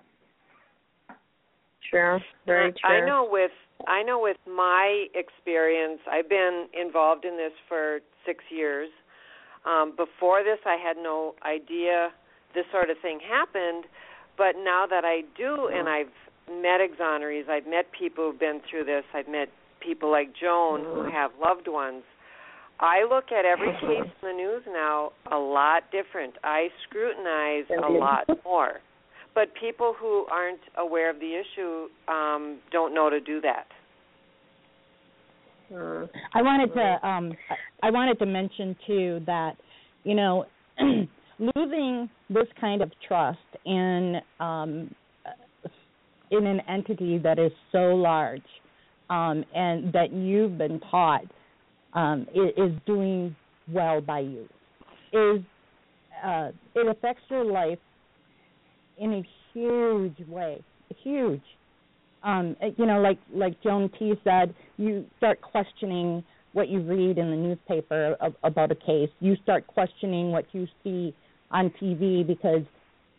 [1.91, 2.21] True.
[2.47, 2.91] Very true.
[2.91, 3.51] I know with
[3.87, 8.91] I know with my experience, I've been involved in this for six years.
[9.65, 12.11] Um, before this, I had no idea
[12.55, 13.85] this sort of thing happened,
[14.37, 16.13] but now that I do, and I've
[16.51, 19.49] met exonerees, I've met people who've been through this, I've met
[19.85, 22.03] people like Joan who have loved ones.
[22.81, 26.35] I look at every case in the news now a lot different.
[26.43, 28.81] I scrutinize a lot more.
[29.35, 33.67] But people who aren't aware of the issue um, don't know to do that.
[35.73, 36.09] Mm.
[36.35, 37.33] I wanted to um
[37.83, 39.53] I wanted to mention too that
[40.05, 40.45] you know
[41.39, 44.95] losing this kind of trust in um
[46.31, 48.43] in an entity that is so large
[49.11, 51.25] um and that you've been taught
[51.95, 53.35] um is, doing
[53.71, 54.49] well by you.
[55.13, 55.43] Is
[56.25, 57.79] uh it affects your life
[58.99, 59.23] in a
[59.53, 60.63] huge way
[61.03, 61.43] huge.
[62.23, 67.17] Um uh, you know like like joan t said you start questioning what you read
[67.17, 69.09] in the newspaper of, about a case.
[69.21, 71.15] You start questioning what you see
[71.51, 72.63] on tv because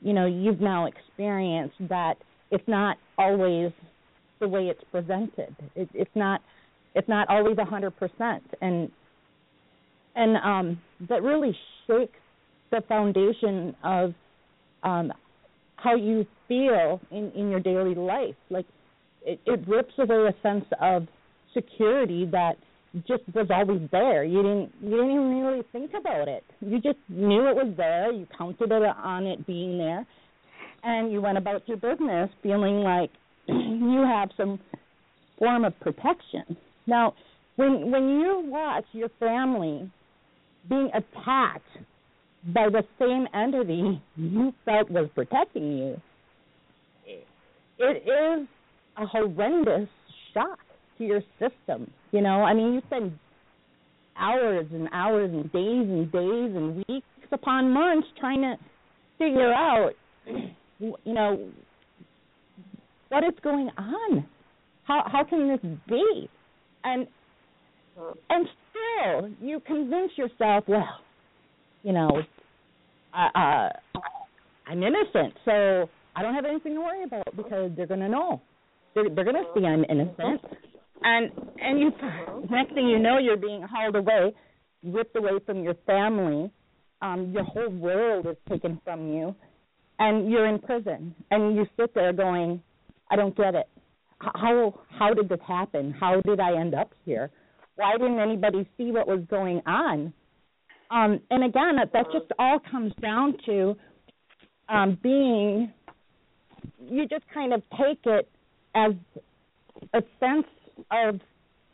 [0.02, 2.16] you know you've now experienced that
[2.52, 3.72] it's not always
[4.44, 6.42] the way it's presented it, it's not
[6.96, 8.92] it's not always a hundred percent and
[10.16, 11.56] and um that really
[11.88, 12.20] shakes
[12.72, 14.14] the foundation of
[14.84, 15.12] um
[15.84, 18.36] how you feel in in your daily life.
[18.50, 18.66] Like
[19.26, 21.08] it, it rips away a sense of
[21.54, 22.54] security that
[23.08, 24.24] just was always there.
[24.24, 26.44] You didn't you didn't even really think about it.
[26.62, 28.12] You just knew it was there.
[28.12, 30.06] You counted it on it being there,
[30.84, 33.12] and you went about your business feeling like
[33.48, 34.60] you have some
[35.38, 36.58] form of protection.
[36.88, 37.14] Now,
[37.56, 39.90] when when you watch your family
[40.70, 41.62] being attacked
[42.54, 46.02] by the same entity you felt was protecting you,
[47.80, 48.48] it is
[48.98, 49.90] a horrendous
[50.34, 50.60] shock
[50.98, 51.90] to your system.
[52.12, 53.18] You know, I mean, you spend
[54.18, 58.56] hours and hours and days and days and weeks upon months trying to
[59.18, 59.92] figure out,
[60.80, 61.50] you know,
[63.14, 64.26] what is going on.
[64.86, 66.28] How how can this be?
[66.84, 67.08] And
[68.30, 71.00] and still, you convince yourself, well,
[71.84, 72.10] you know,
[73.14, 73.70] uh, uh,
[74.66, 78.42] I'm innocent, so I don't have anything to worry about because they're going to know.
[78.96, 80.42] They're, they're going to see I'm innocent,
[81.04, 81.32] and
[81.62, 81.92] and you
[82.50, 84.34] next thing you know, you're being hauled away,
[84.84, 86.52] ripped away from your family.
[87.04, 89.36] Um, your whole world is taken from you,
[90.00, 91.14] and you're in prison.
[91.32, 92.62] And you sit there going,
[93.14, 93.68] I don't get it.
[94.18, 95.92] How how did this happen?
[96.00, 97.30] How did I end up here?
[97.76, 100.14] Why didn't anybody see what was going on?
[100.90, 103.76] Um, and again, that, just all comes down to
[104.68, 105.72] um, being.
[106.88, 108.30] You just kind of take it
[108.74, 108.94] as
[109.94, 110.48] a sense
[110.92, 111.20] of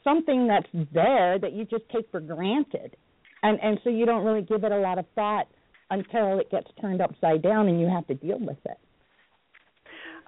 [0.03, 2.97] something that's there that you just take for granted,
[3.43, 5.47] and and so you don't really give it a lot of thought
[5.89, 8.77] until it gets turned upside down and you have to deal with it.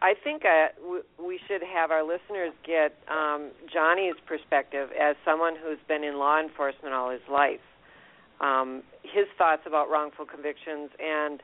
[0.02, 5.54] I think uh, w- we should have our listeners get um, Johnny's perspective as someone
[5.56, 7.60] who's been in law enforcement all his life.
[8.40, 11.42] Um, his thoughts about wrongful convictions and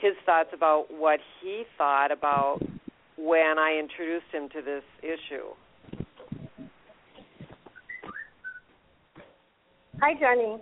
[0.00, 2.60] his thoughts about what he thought about
[3.16, 5.48] when I introduced him to this issue.
[10.00, 10.58] Hi, Johnny.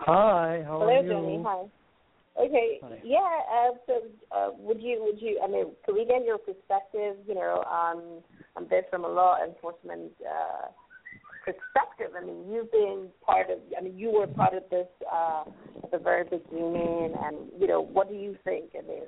[0.00, 1.10] Hi, how Hello, are you?
[1.10, 1.42] Johnny.
[1.46, 1.79] Hi.
[2.40, 2.78] Okay.
[2.82, 2.98] Hi.
[3.04, 3.18] Yeah.
[3.52, 4.02] Uh, so,
[4.32, 5.40] uh, would you would you?
[5.44, 7.16] I mean, could we get your perspective?
[7.26, 8.22] You know, on
[8.56, 10.68] on this from a law enforcement uh,
[11.44, 12.16] perspective.
[12.16, 13.58] I mean, you've been part of.
[13.76, 15.44] I mean, you were part of this uh,
[15.82, 18.70] at the very beginning, and you know, what do you think?
[18.78, 19.02] I mean,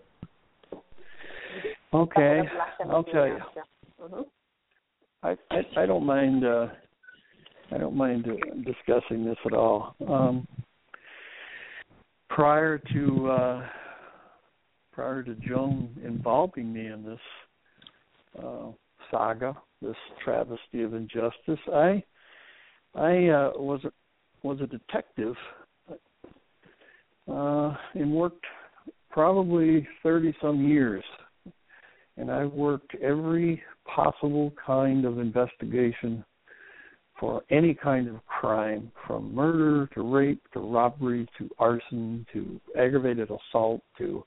[1.94, 3.38] Okay, something of black and I'll tell you.
[4.02, 4.26] Mhm.
[5.22, 6.68] I, I I don't mind uh
[7.70, 9.94] I don't mind uh, discussing this at all.
[10.08, 10.46] Um
[12.34, 13.66] prior to uh
[14.92, 18.70] prior to Joan involving me in this uh
[19.10, 22.02] saga, this travesty of injustice, I
[22.94, 23.92] I uh was a
[24.42, 25.36] was a detective
[27.30, 28.44] uh and worked
[29.10, 31.04] probably 30 some years.
[32.16, 36.24] And I worked every possible kind of investigation
[37.22, 43.30] for any kind of crime, from murder to rape to robbery to arson to aggravated
[43.30, 44.24] assault to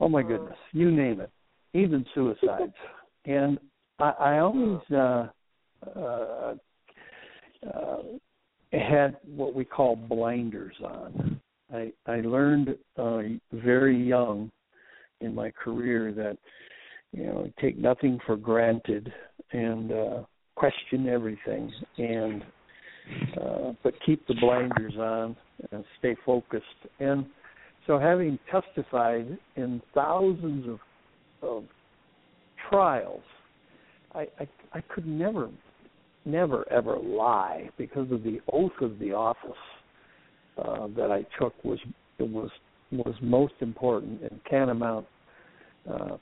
[0.00, 1.30] oh my goodness, you name it,
[1.74, 2.72] even suicides.
[3.26, 3.58] And
[3.98, 5.28] I, I always uh,
[5.96, 6.54] uh,
[7.66, 8.02] uh,
[8.70, 11.40] had what we call blinders on.
[11.72, 13.20] I I learned uh,
[13.52, 14.50] very young
[15.22, 16.36] in my career that
[17.12, 19.10] you know take nothing for granted
[19.52, 20.22] and uh
[20.56, 22.42] question everything and
[23.40, 25.36] uh but keep the blinders on
[25.72, 26.64] and stay focused
[27.00, 27.26] and
[27.86, 30.78] so having testified in thousands of
[31.42, 31.64] of
[32.70, 33.22] trials
[34.14, 35.50] i i i could never
[36.24, 39.50] never ever lie because of the oath of the office
[40.58, 41.78] uh that i took was
[42.20, 42.50] was
[42.92, 45.06] was most important and tantamount
[45.90, 46.16] uh,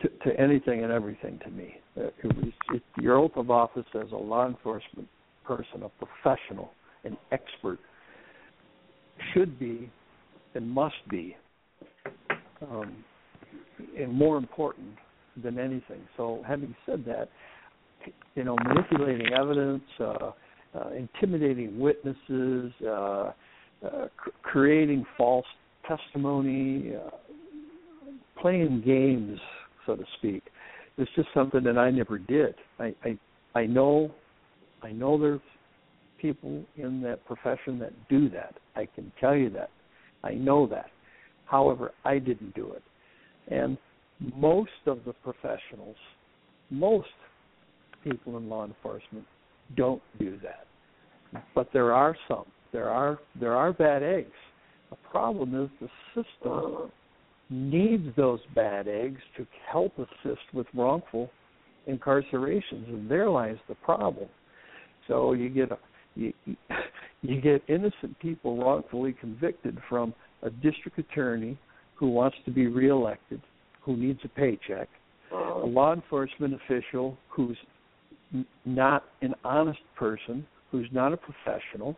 [0.00, 1.76] to, to anything and everything to me.
[1.96, 2.08] Uh,
[2.72, 5.08] it, your oath of office as a law enforcement
[5.44, 6.70] person, a professional,
[7.04, 7.78] an expert,
[9.32, 9.88] should be
[10.54, 11.36] and must be,
[12.62, 13.04] um,
[13.98, 14.96] and more important
[15.42, 16.00] than anything.
[16.16, 17.28] So, having said that,
[18.34, 20.30] you know, manipulating evidence, uh,
[20.74, 23.32] uh, intimidating witnesses, uh, uh,
[24.16, 25.46] cr- creating false
[25.86, 27.10] testimony, uh,
[28.40, 29.38] playing games,
[29.86, 30.42] so to speak,
[30.98, 32.54] is just something that I never did.
[32.78, 33.18] I I,
[33.54, 34.10] I know
[34.82, 35.40] I know there's
[36.20, 38.54] people in that profession that do that.
[38.76, 39.70] I can tell you that.
[40.22, 40.90] I know that.
[41.46, 42.82] However, I didn't do it.
[43.48, 43.76] And
[44.36, 45.96] most of the professionals,
[46.70, 47.08] most
[48.02, 49.26] people in law enforcement
[49.76, 50.66] don't do that.
[51.54, 52.44] But there are some.
[52.72, 54.30] There are there are bad eggs.
[54.90, 56.90] The problem is the system
[57.50, 61.30] needs those bad eggs to help assist with wrongful
[61.88, 64.28] incarcerations, and there lies the problem.
[65.08, 65.78] So you get a,
[66.14, 66.32] you
[67.22, 71.58] you get innocent people wrongfully convicted from a district attorney
[71.94, 73.40] who wants to be reelected,
[73.82, 74.88] who needs a paycheck,
[75.32, 77.56] a law enforcement official who's
[78.64, 81.96] not an honest person, who's not a professional,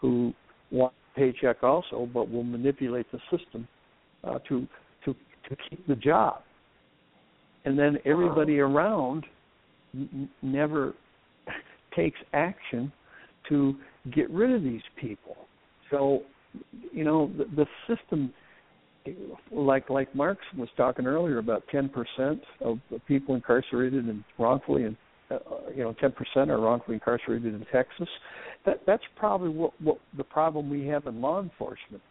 [0.00, 0.32] who
[0.70, 3.68] wants a paycheck also, but will manipulate the system
[4.24, 4.66] uh, to
[5.48, 6.42] to keep the job.
[7.64, 9.24] And then everybody around
[9.94, 10.94] n- never
[11.96, 12.92] takes action
[13.48, 13.74] to
[14.14, 15.36] get rid of these people.
[15.90, 16.22] So,
[16.92, 18.32] you know, the, the system,
[19.50, 21.90] like like Marx was talking earlier about 10%
[22.60, 24.96] of the people incarcerated and wrongfully, and
[25.30, 25.38] uh,
[25.74, 28.08] you know, 10% are wrongfully incarcerated in Texas.
[28.64, 32.02] That that's probably what what the problem we have in law enforcement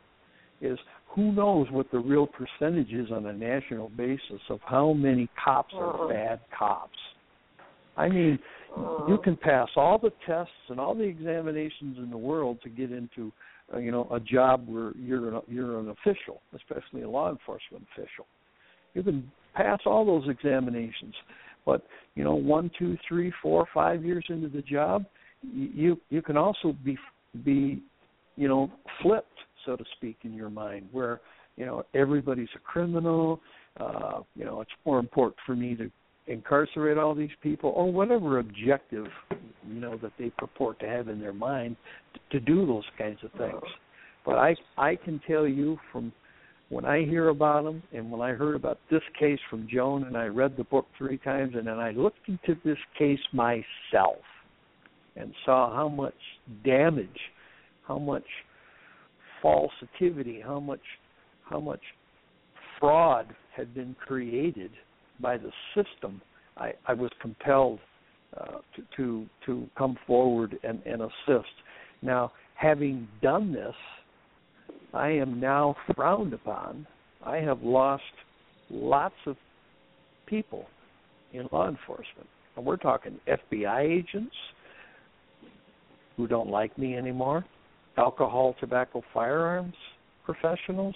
[0.64, 0.80] is.
[1.16, 5.74] Who knows what the real percentage is on a national basis of how many cops
[5.76, 6.98] are bad cops?
[7.96, 8.40] I mean,
[9.08, 12.92] you can pass all the tests and all the examinations in the world to get
[12.92, 13.32] into
[13.74, 17.86] uh, you know a job where you're an, you're an official, especially a law enforcement
[17.94, 18.26] official.
[18.94, 21.14] You can pass all those examinations,
[21.66, 21.86] but
[22.16, 25.06] you know one, two, three, four, five years into the job,
[25.42, 26.98] you you can also be
[27.46, 27.82] be
[28.36, 28.72] you know
[29.02, 29.28] flipped,
[29.66, 31.22] so to speak, in your mind, where
[31.58, 33.40] you know everybody's a criminal.
[33.80, 35.90] Uh, you know it's more important for me to
[36.28, 39.08] incarcerate all these people or whatever objective
[39.68, 41.76] you know that they purport to have in their mind
[42.32, 43.62] to do those kinds of things
[44.26, 46.14] but i i can tell you from
[46.70, 50.16] when i hear about them and when i heard about this case from joan and
[50.16, 54.24] i read the book three times and then i looked into this case myself
[55.18, 56.14] and saw how much
[56.64, 57.10] damage
[57.86, 58.24] how much
[59.44, 60.82] falsity how much
[61.48, 61.82] how much
[62.80, 64.72] fraud had been created
[65.20, 66.22] by the system,
[66.58, 67.80] I, I was compelled
[68.36, 71.54] uh, to, to to come forward and, and assist.
[72.02, 73.76] Now, having done this,
[74.94, 76.88] I am now frowned upon.
[77.24, 78.04] I have lost
[78.70, 79.38] lots of
[80.26, 80.66] people
[81.32, 84.36] in law enforcement, and we're talking FBI agents
[86.18, 87.46] who don't like me anymore,
[87.98, 89.76] alcohol, tobacco, firearms
[90.26, 90.96] professionals,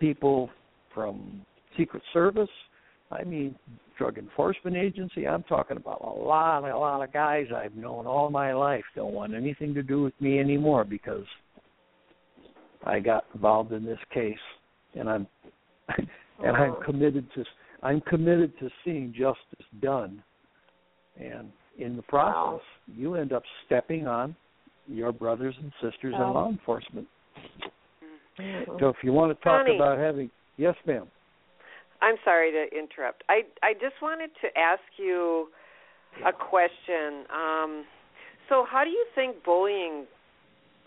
[0.00, 0.50] people
[0.94, 1.42] from
[1.76, 2.48] Secret Service,
[3.10, 3.54] I mean,
[3.96, 5.26] Drug Enforcement Agency.
[5.26, 9.14] I'm talking about a lot, a lot of guys I've known all my life don't
[9.14, 11.24] want anything to do with me anymore because
[12.84, 14.36] I got involved in this case,
[14.94, 15.26] and I'm
[16.44, 16.82] and I'm oh.
[16.84, 17.44] committed to
[17.82, 20.22] I'm committed to seeing justice done.
[21.18, 24.36] And in the process, you end up stepping on
[24.88, 27.06] your brothers and sisters in law enforcement.
[28.78, 29.76] So if you want to talk Connie.
[29.76, 31.06] about having, yes, ma'am.
[32.00, 33.24] I'm sorry to interrupt.
[33.28, 35.48] I I just wanted to ask you
[36.24, 37.26] a question.
[37.32, 37.84] Um,
[38.48, 40.06] so, how do you think bullying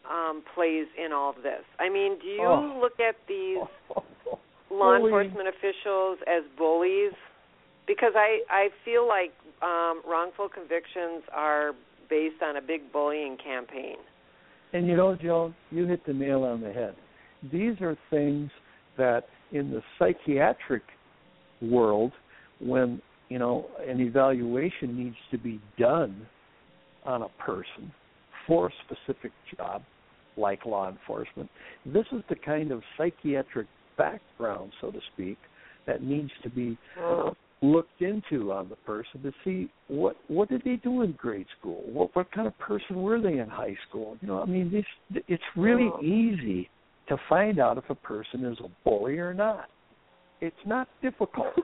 [0.10, 1.64] um, plays in all of this?
[1.80, 2.80] I mean, do you Oh.
[2.82, 3.60] look at these
[4.72, 7.14] law enforcement officials as bullies?
[7.88, 11.73] Because I I feel like um, wrongful convictions are
[12.12, 13.96] based on a big bullying campaign.
[14.74, 16.94] And you know, Joan, you hit the nail on the head.
[17.52, 18.52] These are things
[18.98, 20.84] that in the psychiatric
[21.62, 22.12] world,
[22.60, 26.28] when you know an evaluation needs to be done
[27.06, 27.92] on a person
[28.46, 29.82] for a specific job,
[30.38, 31.50] like law enforcement,
[31.86, 33.68] this is the kind of psychiatric
[33.98, 35.38] background, so to speak,
[35.88, 36.78] that needs to be
[37.62, 41.84] looked into on the person to see what what did they do in grade school?
[41.86, 44.18] What what kind of person were they in high school?
[44.22, 46.70] You know i mean this it's really easy
[47.08, 49.70] to find out if a person is a bully or not.
[50.40, 51.54] It's not difficult.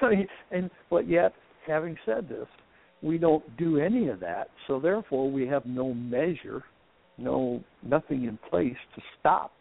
[0.00, 0.08] So
[0.50, 1.34] and but yet
[1.66, 2.46] having said this
[3.02, 4.48] we don't do any of that.
[4.66, 6.64] So therefore we have no measure
[7.20, 9.52] no nothing in place to stop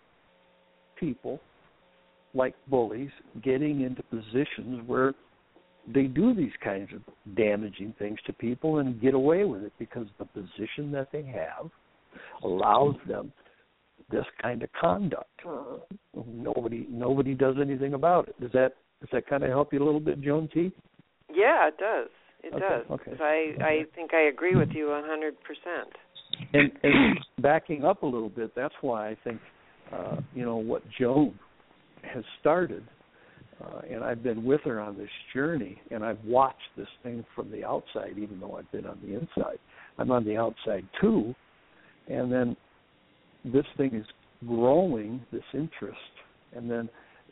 [0.99, 1.39] people
[2.33, 3.09] like bullies
[3.43, 5.13] getting into positions where
[5.93, 7.01] they do these kinds of
[7.35, 11.69] damaging things to people and get away with it because the position that they have
[12.43, 13.31] allows them
[14.11, 15.29] this kind of conduct.
[16.27, 18.39] Nobody nobody does anything about it.
[18.39, 20.71] Does that does that kind of help you a little bit, Joan T?
[21.33, 22.09] Yeah, it does.
[22.43, 22.85] It Okay, does.
[22.89, 23.11] okay.
[23.17, 25.93] So I I think I agree with you a hundred percent.
[26.53, 29.39] And, and backing up a little bit, that's why I think
[29.91, 31.37] uh, you know what Joan
[32.03, 32.83] has started,
[33.63, 37.51] uh, and I've been with her on this journey, and I've watched this thing from
[37.51, 39.59] the outside, even though I've been on the inside.
[39.97, 41.35] I'm on the outside too,
[42.07, 42.55] and then
[43.45, 44.05] this thing is
[44.47, 45.97] growing, this interest,
[46.55, 46.89] and then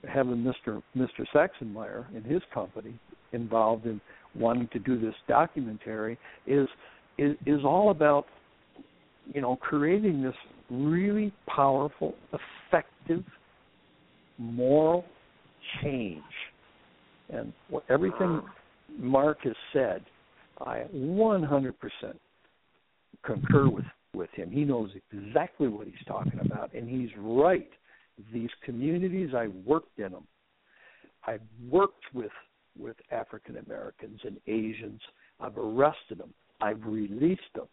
[0.07, 0.81] having Mr.
[0.95, 1.25] Mr.
[1.33, 2.93] Saxenmeyer and his company
[3.31, 3.99] involved in
[4.35, 6.67] wanting to do this documentary is
[7.17, 8.25] is is all about
[9.33, 10.35] you know creating this
[10.69, 13.23] really powerful, effective
[14.37, 15.05] moral
[15.81, 16.21] change.
[17.29, 18.41] And what everything
[18.97, 20.03] Mark has said,
[20.59, 21.73] I 100%
[23.23, 24.49] concur with with him.
[24.49, 27.69] He knows exactly what he's talking about, and he's right.
[28.33, 30.27] These communities, I worked in them.
[31.25, 32.31] I've worked with
[32.79, 35.01] with African Americans and Asians.
[35.39, 36.33] I've arrested them.
[36.61, 37.67] I've released them.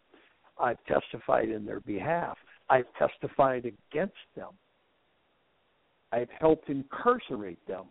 [0.59, 2.37] I've testified in their behalf.
[2.69, 4.49] I've testified against them.
[6.11, 7.85] I've helped incarcerate them,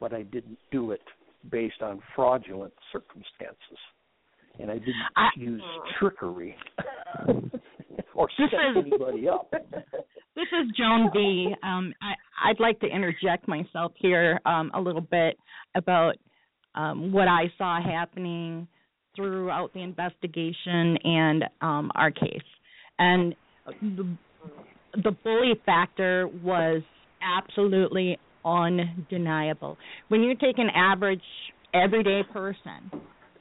[0.00, 1.02] but I didn't do it
[1.50, 3.78] based on fraudulent circumstances.
[4.58, 5.62] And I didn't I, use
[5.98, 6.54] trickery
[8.14, 9.52] or set is- anybody up.
[10.34, 11.54] This is Joan B.
[11.62, 15.36] Um, I, I'd like to interject myself here um, a little bit
[15.74, 16.14] about
[16.74, 18.66] um, what I saw happening
[19.14, 22.40] throughout the investigation and um, our case.
[22.98, 23.34] And
[23.82, 24.16] the,
[25.04, 26.80] the bully factor was
[27.22, 29.78] absolutely undeniable.
[30.08, 31.22] When you take an average,
[31.74, 32.90] everyday person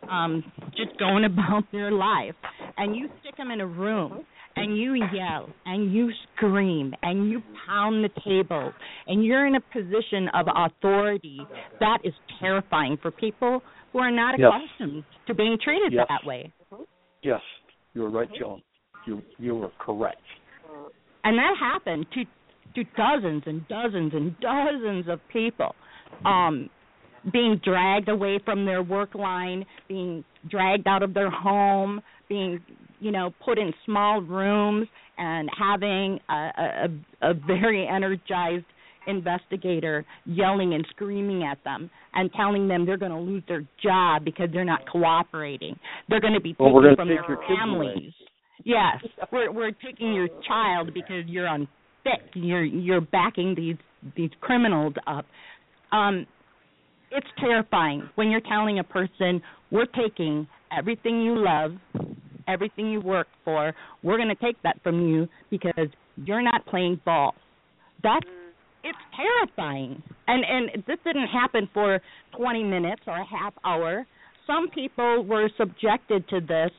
[0.09, 0.43] um,
[0.75, 2.35] just going about their life
[2.77, 4.25] and you stick them in a room
[4.55, 8.71] and you yell and you scream and you pound the table
[9.07, 11.45] and you're in a position of authority
[11.79, 13.61] that is terrifying for people
[13.93, 14.51] who are not Yes.
[14.53, 16.07] accustomed to being treated Yes.
[16.09, 16.51] that way.
[17.23, 17.41] Yes,
[17.93, 18.61] you're right, Joan.
[19.05, 20.21] You you were correct.
[21.23, 22.25] And that happened to
[22.75, 25.75] to dozens and dozens and dozens of people.
[26.25, 26.69] Um
[27.31, 32.59] being dragged away from their work line, being dragged out of their home, being
[32.99, 34.87] you know put in small rooms,
[35.17, 38.65] and having a, a, a very energized
[39.07, 44.23] investigator yelling and screaming at them and telling them they're going to lose their job
[44.23, 45.75] because they're not cooperating.
[46.07, 47.57] They're going to be Well, taken gonna from their your kids away.
[47.59, 48.13] families.
[48.63, 48.97] Yes,
[49.31, 51.47] we're we're taking your child because you're
[52.05, 52.29] unfit.
[52.35, 53.77] You're you're backing these
[54.15, 55.25] these criminals up.
[55.91, 56.25] Um,
[57.11, 59.41] it's terrifying when you're telling a person
[59.71, 61.73] we're taking everything you love,
[62.47, 63.73] everything you work for.
[64.03, 65.87] We're going to take that from you because
[66.17, 67.35] you're not playing ball.
[68.03, 68.25] That's
[68.83, 70.01] it's terrifying.
[70.27, 71.99] And and this didn't happen for
[72.37, 74.05] 20 minutes or a half hour.
[74.47, 76.71] Some people were subjected to this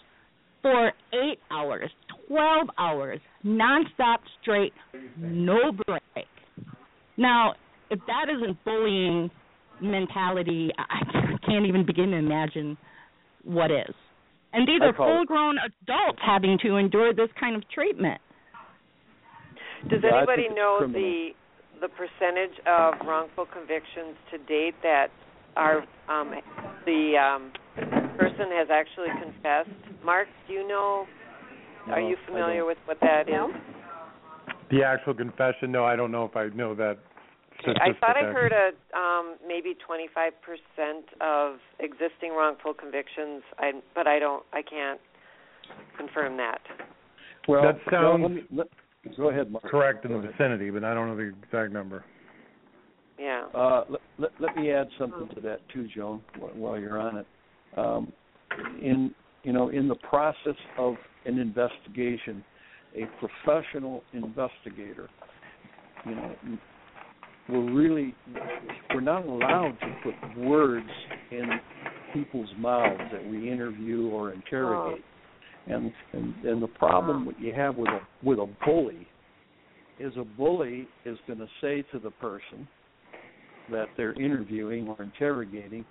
[0.63, 1.91] for 8 hours,
[2.33, 4.73] 12 hours, nonstop straight,
[5.19, 6.27] no break.
[7.19, 7.53] Now,
[7.91, 9.31] if that isn't bullying
[9.83, 12.79] mentality, I can't even begin to imagine
[13.45, 13.95] what is.
[14.55, 18.19] And these are full grown adults having to endure this kind of treatment.
[19.91, 21.03] Does Yeah, anybody know criminal.
[21.03, 21.29] the
[21.83, 25.09] the percentage of wrongful convictions to date that
[25.57, 26.33] are um,
[26.87, 27.53] the um,
[28.17, 29.69] person has actually confessed?
[30.05, 31.07] Mark, do you know?
[31.87, 33.33] No, are you familiar with what that is?
[33.33, 33.53] No.
[34.71, 35.71] The actual confession?
[35.73, 36.99] No, I don't know if I know that.
[37.69, 40.31] Okay, I thought I heard a um, maybe 25%
[41.21, 44.99] of existing wrongful convictions, I, but I don't, I can't
[45.97, 46.61] confirm that.
[47.47, 49.65] Well, That well, sounds- let me, let, go ahead, Mark.
[49.65, 52.05] correct in the vicinity, but I don't know the exact number.
[53.19, 53.45] Yeah.
[53.55, 56.21] Uh, let, let, let me add something to that too, Joan,
[56.55, 57.27] while you're on it.
[57.77, 58.13] Um,
[58.81, 60.95] in you know, in the process of
[61.25, 62.45] an investigation,
[62.95, 65.09] a professional investigator,
[66.07, 66.35] you know,
[67.49, 68.15] we're really
[68.95, 70.89] we're not allowed to put words
[71.31, 71.51] in
[72.15, 75.05] people's mouths that we interview or interrogate.
[75.67, 79.07] And and and the problem that you have with a with a bully
[79.99, 82.67] is a bully is going to say to the person
[83.71, 85.85] that they're interviewing or interrogating,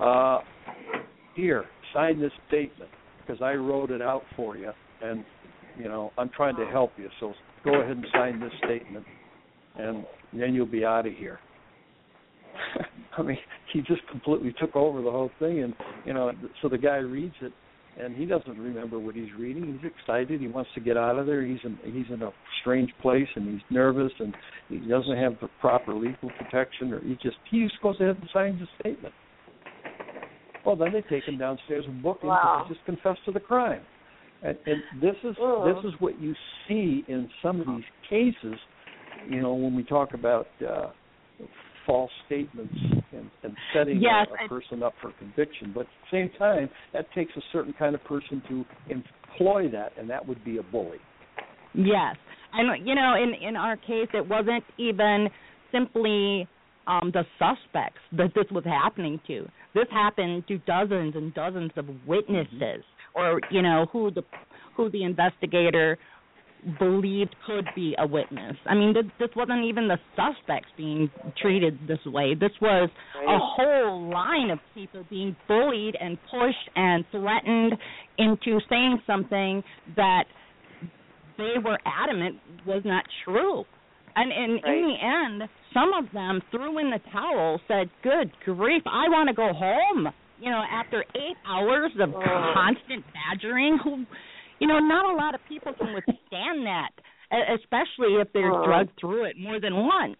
[0.00, 0.40] uh,
[1.34, 1.64] here,
[1.94, 2.90] sign this statement
[3.20, 4.70] because I wrote it out for you,
[5.02, 5.24] and
[5.78, 7.08] you know I'm trying to help you.
[7.20, 7.32] So
[7.64, 9.04] go ahead and sign this statement,
[9.76, 11.38] and then you'll be out of here.
[13.18, 13.38] I mean,
[13.72, 15.74] he just completely took over the whole thing, and
[16.04, 17.52] you know, so the guy reads it,
[18.00, 19.78] and he doesn't remember what he's reading.
[19.80, 20.40] He's excited.
[20.40, 21.44] He wants to get out of there.
[21.44, 24.34] He's in he's in a strange place, and he's nervous, and
[24.68, 28.28] he doesn't have the proper legal protection, or he just he just goes ahead and
[28.32, 29.14] signs a statement.
[30.64, 32.64] Well, then they take him downstairs and book him Wow.
[32.68, 33.82] because he just confessed to the crime.
[34.42, 35.64] And, and this is Ugh.
[35.64, 36.34] this is what you
[36.68, 38.58] see in some of these cases.
[39.28, 40.88] You know, when we talk about uh,
[41.86, 42.74] false statements
[43.12, 46.68] and, and setting Yes, a, a person up for conviction, but at the same time,
[46.92, 50.62] that takes a certain kind of person to employ that, and that would be a
[50.62, 50.98] bully.
[51.74, 52.16] Yes,
[52.52, 55.28] and you know, in in our case, it wasn't even
[55.70, 56.46] simply
[56.86, 59.46] um the suspects that this was happening to.
[59.74, 62.84] This happened to dozens and dozens of witnesses
[63.14, 64.22] or you know who the
[64.76, 65.98] who the investigator
[66.78, 68.56] believed could be a witness.
[68.66, 72.34] I mean, th- this wasn't even the suspects being treated this way.
[72.34, 77.74] This was a whole line of people being bullied and pushed and threatened
[78.18, 79.62] into saying something
[79.96, 80.24] that
[81.36, 82.36] they were adamant
[82.66, 83.64] was not true.
[84.16, 84.76] And in, Right.
[84.76, 89.28] in the end, some of them threw in the towel, said, "Good grief, I want
[89.28, 92.50] to go home." You know, after eight hours of Oh.
[92.52, 94.04] constant badgering, who,
[94.58, 96.90] you know, not a lot of people can withstand that,
[97.30, 98.64] especially if they're Oh.
[98.64, 100.16] drugged through it more than once.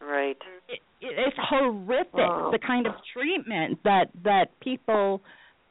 [0.00, 0.40] Right.
[0.68, 2.50] It, it, it's horrific Oh.
[2.52, 5.20] the kind of treatment that that people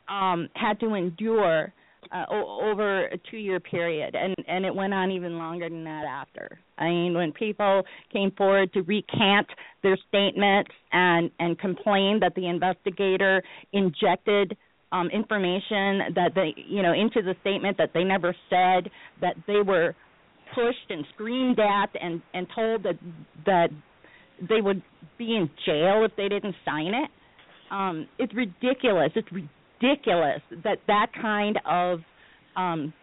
[0.07, 1.73] um had to endure
[2.11, 5.83] uh, o- over a two year period and and it went on even longer than
[5.83, 9.47] that after i mean when people came forward to recant
[9.83, 14.57] their statements and and complain that the investigator injected
[14.91, 18.89] um information that they you know into the statement that they never said
[19.21, 19.95] that they were
[20.55, 22.97] pushed and screamed at and and told that
[23.45, 23.69] that
[24.47, 24.81] they would
[25.17, 27.09] be in jail if they didn't sign it.
[27.71, 29.11] Um, it's ridiculous.
[29.15, 29.58] It's ridiculous
[30.63, 31.99] that that kind of,
[32.55, 32.93] um,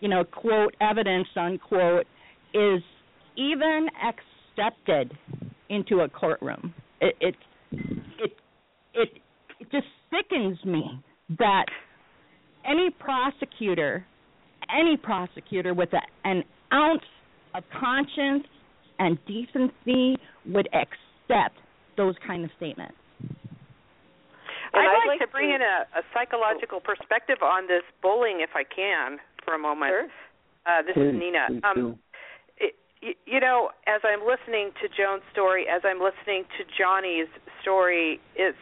[0.00, 2.06] you know, quote evidence unquote
[2.54, 2.82] is
[3.36, 5.16] even accepted
[5.68, 6.74] into a courtroom.
[7.00, 7.34] It it
[7.72, 8.32] it
[8.94, 9.08] it,
[9.60, 10.82] it just sickens me
[11.38, 11.66] that
[12.68, 14.04] any prosecutor,
[14.68, 16.42] any prosecutor with a, an
[16.72, 17.02] ounce
[17.54, 18.46] of conscience
[18.98, 21.56] and decency would accept
[21.96, 22.94] those kind of statements.
[24.80, 27.84] And I'd I'd like, like to bring to- in a, a psychological perspective on this
[28.00, 29.92] bullying, if I can, for a moment.
[29.92, 30.08] Sure.
[30.66, 31.48] Uh, this is Nina.
[31.64, 31.98] Um,
[32.56, 32.74] it,
[33.24, 37.28] you know, as I'm listening to Joan's story, as I'm listening to Johnny's
[37.62, 38.58] story, it's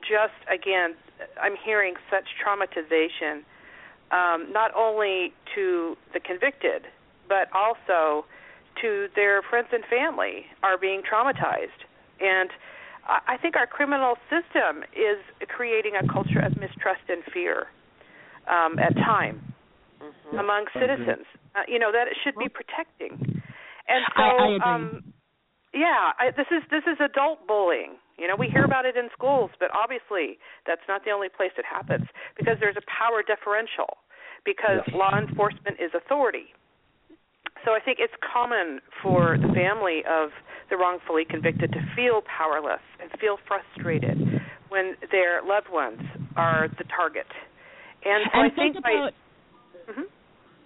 [0.00, 0.96] just again,
[1.40, 3.44] I'm hearing such traumatization,
[4.10, 6.86] um, not only to the convicted,
[7.28, 8.24] but also
[8.80, 11.84] to their friends and family are being traumatized.
[12.20, 12.48] And
[13.08, 15.18] I think our criminal system is
[15.48, 17.66] creating a culture of mistrust and fear
[18.46, 19.40] um, at time
[20.00, 20.38] Mhm.
[20.38, 21.26] among citizens.
[21.54, 23.18] Uh, you know that it should be protecting.
[23.88, 25.02] And so, I- I um,
[25.72, 27.96] yeah, I, this is this is adult bullying.
[28.18, 31.52] You know, we hear about it in schools, but obviously that's not the only place
[31.56, 32.06] it happens
[32.36, 33.98] because there's a power differential
[34.44, 34.94] because Yes.
[34.94, 36.54] law enforcement is authority.
[37.64, 40.30] So I think it's common for the family of
[40.70, 44.18] the wrongfully convicted to feel powerless and feel frustrated
[44.68, 46.00] when their loved ones
[46.36, 47.26] are the target.
[48.04, 49.12] And so and I think think by about
[49.88, 50.04] Mhm.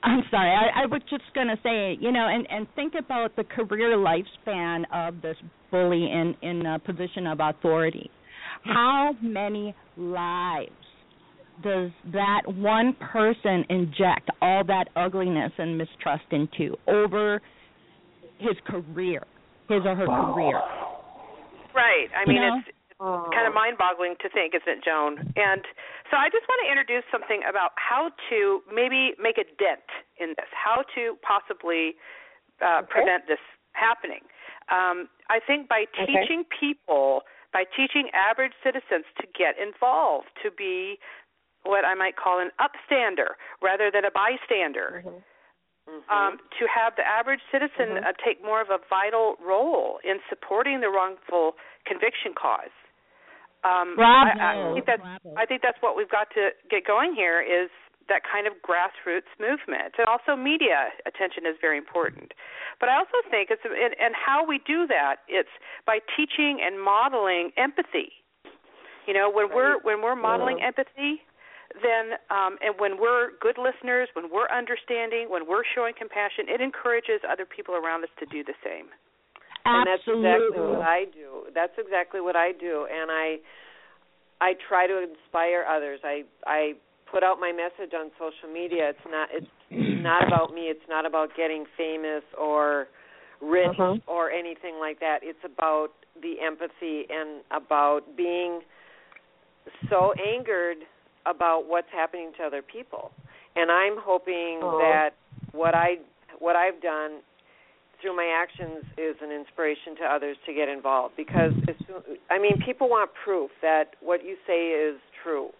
[0.04, 0.50] I'm sorry.
[0.50, 3.96] I, I was just going to say, you know, and and think about the career
[3.96, 5.36] lifespan of this
[5.70, 8.10] bully in in a position of authority.
[8.64, 10.72] How many lives
[11.62, 17.40] does that one person inject all that ugliness and mistrust into over
[18.38, 19.22] his career,
[19.68, 20.32] his or her Wow.
[20.34, 20.60] career?
[21.74, 22.10] Right.
[22.14, 22.58] I You mean, know?
[22.58, 22.76] it's
[23.34, 25.18] kind of mind-boggling to think, isn't it, Joan?
[25.34, 25.66] And
[26.10, 29.82] so I just want to introduce something about how to maybe make a dent
[30.18, 31.96] in this, how to possibly
[32.60, 33.40] uh, prevent this
[33.72, 34.20] happening.
[34.70, 37.22] Um, I think by teaching people,
[37.52, 40.98] by teaching average citizens to get involved, to be
[41.64, 45.02] what I might call an upstander rather than a bystander
[45.88, 46.10] Mhm.
[46.10, 50.80] um, to have the average citizen uh, take more of a vital role in supporting
[50.80, 52.70] the wrongful conviction cause.
[53.64, 55.34] Um, I, I think that's Bravo.
[55.36, 57.70] I think that's what we've got to get going here is
[58.08, 62.34] that kind of grassroots movement, and also media attention is very important.
[62.80, 65.50] But I also think it's and, and how we do that it's
[65.86, 68.12] by teaching and modeling empathy.
[69.06, 71.22] You know, when we're when we're modeling empathy,
[71.80, 76.60] then um, and when we're good listeners, when we're understanding, when we're showing compassion, it
[76.60, 78.92] encourages other people around us to do the same.
[79.64, 81.48] and that's exactly what I do.
[81.54, 83.36] That's exactly what I do, and I
[84.40, 86.00] I try to inspire others.
[86.04, 86.72] I I
[87.10, 88.90] put out my message on social media.
[88.90, 90.62] It's not it's not about me.
[90.68, 92.88] It's not about getting famous or
[93.40, 93.96] rich Uh-huh.
[94.06, 95.20] or anything like that.
[95.22, 95.88] It's about
[96.20, 98.60] the empathy and about being
[99.88, 100.78] so angered
[101.26, 103.12] about what's happening to other people.
[103.56, 104.78] And I'm hoping Oh.
[104.78, 105.10] that
[105.52, 105.98] what I
[106.38, 107.20] what I've done
[108.00, 111.52] through my actions is an inspiration to others to get involved because
[112.30, 115.50] I mean people want proof that what you say is true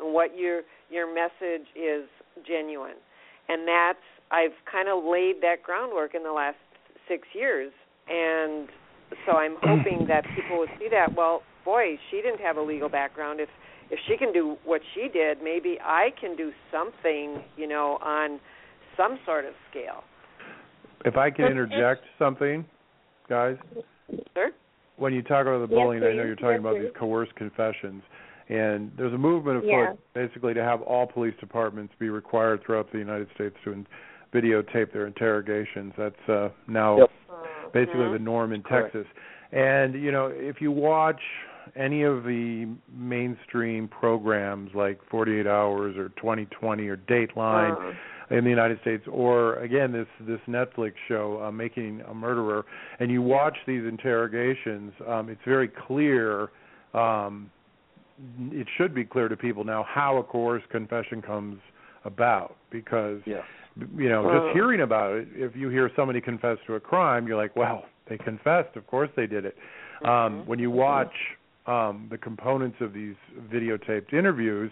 [0.00, 2.08] and what your your message is
[2.46, 2.96] genuine.
[3.48, 6.56] And that's I've kind of laid that groundwork in the last
[7.06, 7.72] 6 years
[8.08, 8.68] and
[9.26, 11.14] so I'm hoping that people will see that.
[11.14, 13.38] Well, boy, she didn't have a legal background.
[13.38, 13.48] If
[13.94, 18.40] if she can do what she did, maybe I can do something, you know, on
[18.96, 20.02] some sort of scale.
[21.04, 22.64] If I can interject something,
[23.28, 23.56] guys.
[24.34, 24.50] Sir?
[24.96, 26.82] When you talk about the Yes, bullying, I know you're talking Yes, about please.
[26.88, 28.02] these coerced confessions.
[28.48, 29.92] And there's a movement afoot Yeah.
[30.12, 33.86] basically to have all police departments be required throughout the United States to in-
[34.32, 35.94] videotape their interrogations.
[35.96, 37.10] That's uh, now Yep.
[37.72, 38.12] basically Mhm.
[38.12, 38.92] the norm in Correct.
[38.92, 39.06] Texas.
[39.52, 41.22] And you know, if you watch
[41.76, 47.92] any of the mainstream programs like 48 Hours or 2020 or Dateline Uh,
[48.30, 52.64] in the United States, or again this this Netflix show, uh, Making a Murderer,
[52.98, 56.50] and you watch these interrogations, um, it's very clear.
[56.94, 57.50] Um,
[58.52, 61.60] it should be clear to people now how a coerced confession comes
[62.04, 63.44] about because Yes.
[63.96, 64.38] you know, Uh.
[64.40, 67.86] just hearing about it, if you hear somebody confess to a crime, you're like, well,
[68.06, 68.76] they confessed.
[68.76, 69.56] Of course they did it.
[70.02, 70.46] Um, Mhm.
[70.46, 71.36] when you watch
[71.66, 73.14] um, the components of these
[73.52, 74.70] videotaped interviews,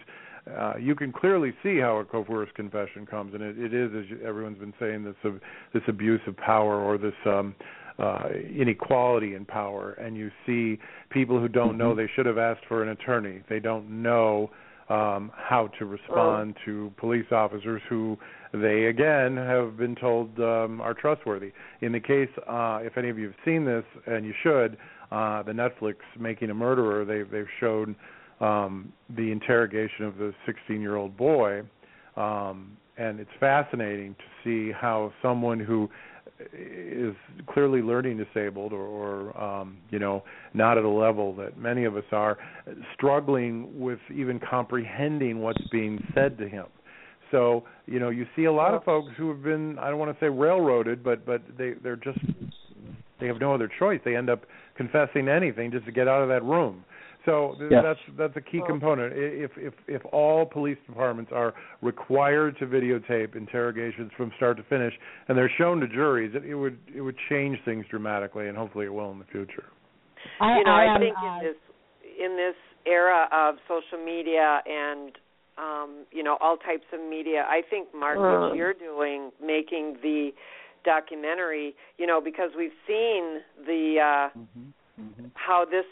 [0.59, 4.09] uh, you can clearly see how a coerced confession comes, and it, it is, as
[4.09, 5.29] you, everyone's been saying, this uh,
[5.73, 7.55] this abuse of power or this um,
[7.97, 9.93] uh, inequality in power.
[9.93, 10.79] And you see
[11.09, 13.41] people who don't know they should have asked for an attorney.
[13.49, 14.51] They don't know
[14.89, 18.17] um, how to respond to police officers who
[18.53, 21.51] they again have been told um, are trustworthy.
[21.81, 24.77] In the case, uh, if any of you have seen this, and you should,
[25.13, 27.95] uh, the Netflix Making a Murderer, they've they've shown
[28.39, 31.61] um, the interrogation of the 16-year-old boy,
[32.17, 35.87] um, and it's fascinating to see how someone who
[36.51, 37.15] is
[37.47, 40.23] clearly learning disabled or, or um, you know
[40.55, 42.39] not at a level that many of us are
[42.95, 46.65] struggling with even comprehending what's being said to him.
[47.29, 50.11] So you know you see a lot of folks who have been i don't want
[50.11, 52.19] to say railroaded but but they they're just
[53.23, 54.01] they have no other choice.
[54.03, 54.43] They end up
[54.75, 56.83] confessing anything just to get out of that room
[57.25, 57.83] so th- Yes.
[57.83, 59.13] that's that's a key component.
[59.15, 64.93] If if if all police departments are required to videotape interrogations from start to finish,
[65.27, 68.85] and they're shown to juries, it, it would it would change things dramatically, and hopefully
[68.85, 69.65] it will in the future.
[70.39, 71.55] I, you know, I, am, think uh, in this
[72.19, 72.55] in this
[72.85, 75.11] era of social media and
[75.57, 78.49] um, you know all types of media, I think Mark, Uh.
[78.49, 80.31] what you're doing, making the
[80.83, 84.39] documentary, you know, because we've seen the uh,
[85.33, 85.85] how this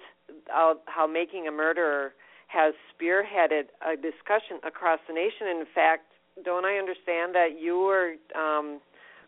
[0.48, 2.14] how, how making a murderer
[2.48, 5.48] has spearheaded a discussion across the nation.
[5.48, 6.04] In fact,
[6.44, 8.80] don't I understand that you were um,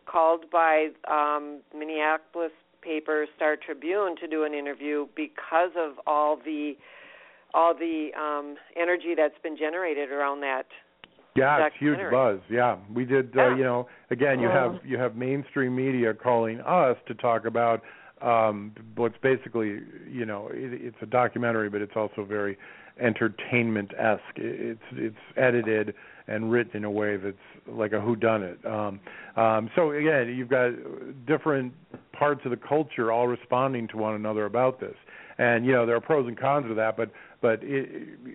[0.06, 6.74] called by um, Minneapolis paper Star Tribune to do an interview because of all the
[7.54, 10.66] all the um, energy that's been generated around that.
[11.36, 12.38] Yeah, it's huge buzz.
[12.48, 13.32] Yeah, we did.
[13.34, 13.46] Yeah.
[13.46, 17.82] Uh, you know, again, you have you have mainstream media calling us to talk about
[18.22, 22.56] um what's basically you know it, it's a documentary, but it's also very
[23.00, 24.36] entertainment esque.
[24.36, 25.94] It's it's edited
[26.26, 27.36] and written in a way that's
[27.66, 28.64] like a whodunit.
[28.64, 29.00] Um,
[29.36, 30.70] um, so again, you've got
[31.26, 31.72] different
[32.12, 34.94] parts of the culture all responding to one another about this,
[35.38, 37.10] and you know there are pros and cons to that, but
[37.44, 37.90] but it,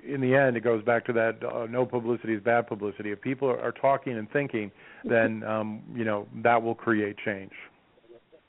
[0.08, 3.12] in the end, it goes back to that uh, no publicity is bad publicity.
[3.12, 4.70] If people are, are talking and thinking,
[5.04, 7.52] then um, you know that will create change.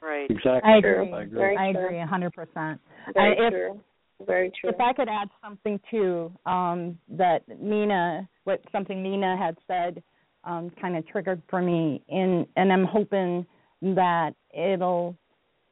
[0.03, 0.29] Right.
[0.29, 0.71] Exactly.
[0.71, 1.13] I agree.
[1.15, 1.57] I agree.
[1.57, 2.79] I agree a hundred percent.
[3.15, 3.81] Very I- if- true.
[4.27, 4.69] Very true.
[4.69, 10.03] If I could add something too, um, that Nina, what something Nina had said,
[10.45, 13.47] um, kind of triggered for me, in, and I'm hoping
[13.81, 15.17] that it'll,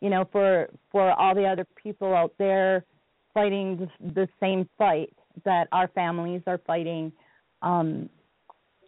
[0.01, 2.87] you know, for for all the other people out there
[3.39, 5.13] fighting the, same fight
[5.45, 7.13] that our families are fighting,
[7.63, 8.09] um,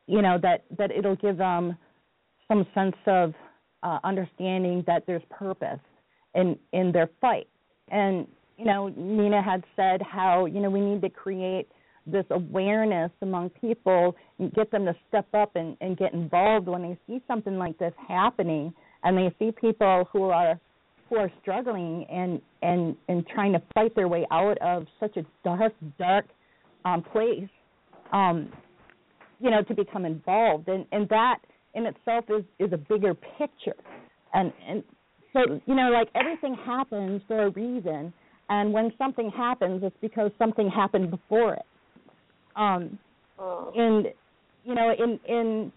[0.07, 1.77] you know, that that it'll give them
[2.49, 3.33] some sense of
[3.83, 5.81] uh, understanding that there's purpose
[6.35, 7.49] in in their fight,
[7.91, 8.27] and
[8.61, 11.67] you know, Nina had said how, you know, we need to create
[12.07, 16.83] this awareness among people and get them to step up and, and get involved when
[16.83, 18.73] they see something like this happening
[19.03, 20.61] and they see people who are
[21.11, 25.27] who are struggling and and and trying to fight their way out of such a
[25.45, 26.25] dark dark
[26.87, 27.51] um place
[28.13, 28.51] um
[29.41, 30.69] you know to become involved.
[30.69, 31.39] And and that
[31.75, 33.77] in itself is is a bigger picture.
[34.33, 34.85] And and
[35.33, 38.15] so you know like everything happens for a reason.
[38.49, 41.67] And when something happens it's because something happened before it.
[42.57, 42.99] Um
[43.43, 43.73] Oh.
[43.75, 44.09] and
[44.65, 45.73] you know in in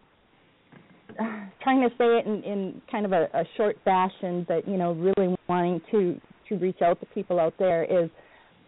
[1.64, 4.94] trying to say it in in kind of a, a short fashion but you know
[4.94, 6.20] really wanting to
[6.50, 8.10] to reach out to people out there is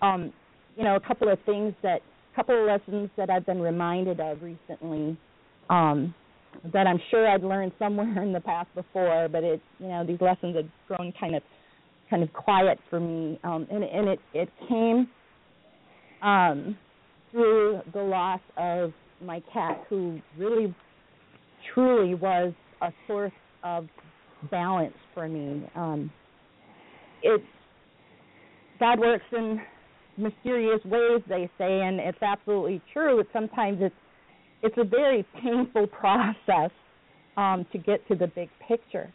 [0.02, 0.32] um
[0.78, 2.02] you know a couple of things that
[2.36, 5.18] couple of lessons that I've been reminded of recently
[5.70, 6.14] um
[6.74, 10.22] that I'm sure I'd learned somewhere in the past before but it you know these
[10.22, 11.44] lessons have grown kind of
[12.10, 15.08] kind of quiet for me, um, and and it it came
[16.22, 16.78] um,
[17.32, 20.74] through the loss of my cat, who really
[21.74, 23.32] truly was a source
[23.64, 23.88] of
[24.50, 25.68] balance for me.
[25.76, 26.12] Um,
[27.24, 27.42] it
[28.80, 29.62] God works in
[30.18, 33.18] mysterious ways, they say, and it's absolutely true.
[33.18, 33.96] But sometimes it's
[34.62, 36.72] it's a very painful process
[37.38, 39.12] um, to get to the big picture.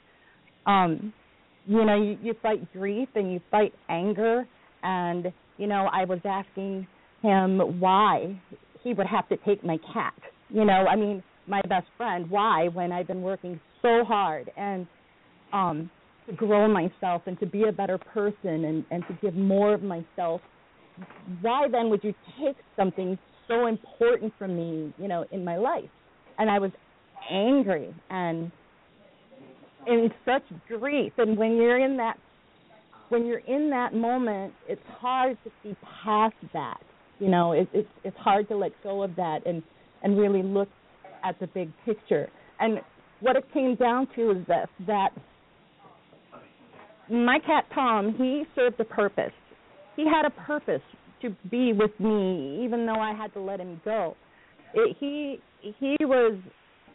[0.66, 1.12] Um,
[1.66, 4.46] you know, you, you fight grief and you fight anger,
[4.82, 6.86] and you know, I was asking
[7.22, 8.40] him why
[8.82, 10.14] he would have to take my cat.
[10.48, 12.30] You know, I mean, my best friend.
[12.30, 14.86] Why, when I've been working so hard and
[15.52, 15.90] um,
[16.28, 19.82] to grow myself and to be a better person and and to give more of
[19.82, 20.40] myself
[21.40, 23.18] why then would you take something
[23.48, 25.88] so important from me, you know, in my life?
[26.38, 26.70] And I was
[27.30, 28.50] angry and
[29.86, 31.12] in such grief.
[31.18, 32.16] And when you're in that
[33.08, 35.74] when you're in that moment, it's hard to see
[36.04, 36.80] past that.
[37.18, 39.62] You know, it, it's it's hard to let go of that and
[40.02, 40.68] and really look
[41.24, 42.28] at the big picture.
[42.58, 42.80] And
[43.20, 45.10] what it came down to is this: that
[47.10, 49.32] my cat Tom, he served a purpose
[50.00, 50.82] he had a purpose
[51.22, 54.16] to be with me, even though I had to let him go.
[54.74, 56.38] It, he he was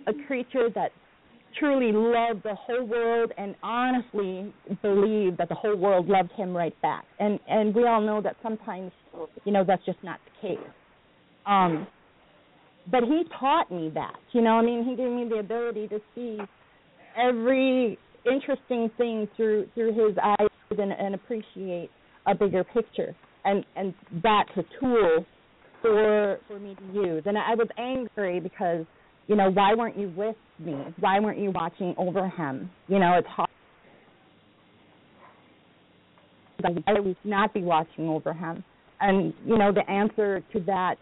[0.07, 0.91] a creature that
[1.59, 6.79] truly loved the whole world and honestly believed that the whole world loved him right
[6.81, 7.05] back.
[7.19, 8.91] And and we all know that sometimes,
[9.43, 10.67] you know, that's just not the case.
[11.45, 11.85] Um,
[12.91, 14.15] but he taught me that.
[14.31, 16.39] You know, I mean, he gave me the ability to see
[17.17, 21.89] every interesting thing through through his eyes and, and appreciate
[22.27, 23.93] a bigger picture, and and
[24.23, 25.25] that's a tool
[25.81, 27.23] for for me to use.
[27.25, 28.85] And I was angry because
[29.27, 30.75] you know why weren't you with me?
[30.99, 32.69] Why weren't you watching over him?
[32.87, 33.49] You know it's hard.
[36.87, 38.63] I would not be watching over him,
[38.99, 40.95] and you know the answer to that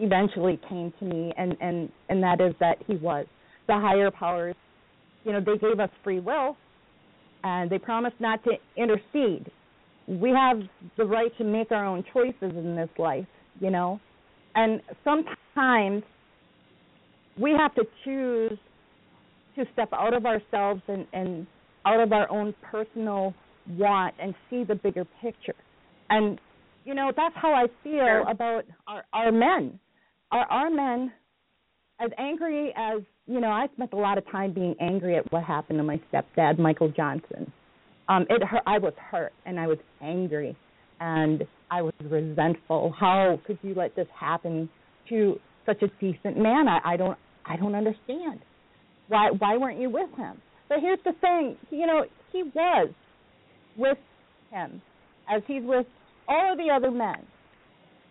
[0.00, 3.26] eventually came to me, and and and that is that he was
[3.66, 4.56] the higher powers.
[5.24, 6.56] You know they gave us free will,
[7.44, 9.50] and they promised not to intercede
[10.10, 10.60] we have
[10.96, 13.26] the right to make our own choices in this life,
[13.60, 14.00] you know.
[14.56, 16.02] And sometimes
[17.38, 18.58] we have to choose
[19.56, 21.46] to step out of ourselves and, and
[21.86, 23.34] out of our own personal
[23.68, 25.54] want and see the bigger picture.
[26.08, 26.40] And
[26.84, 29.78] you know, that's how I feel about our, our men.
[30.32, 31.12] Our our men
[32.00, 35.44] as angry as you know, I spent a lot of time being angry at what
[35.44, 37.52] happened to my stepdad, Michael Johnson
[38.10, 40.56] um it hurt I was hurt and I was angry
[41.00, 42.92] and I was resentful.
[42.98, 44.68] How could you let this happen
[45.08, 46.68] to such a decent man?
[46.68, 48.40] I, I don't I don't understand.
[49.08, 50.42] Why why weren't you with him?
[50.68, 52.90] But here's the thing, you know, he was
[53.76, 53.98] with
[54.50, 54.82] him
[55.28, 55.86] as he's with
[56.28, 57.26] all of the other men.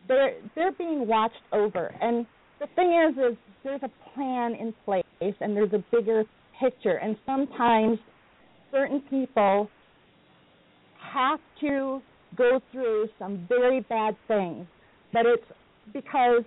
[0.10, 1.96] They're they're being watched over.
[2.02, 2.26] And
[2.60, 6.24] the thing is is there's a plan in place and there's a bigger
[6.60, 6.98] picture.
[6.98, 8.00] And sometimes
[8.72, 9.70] certain people
[11.14, 12.02] have to
[12.36, 14.66] go through some very bad things,
[15.14, 15.44] but it's
[15.94, 16.44] because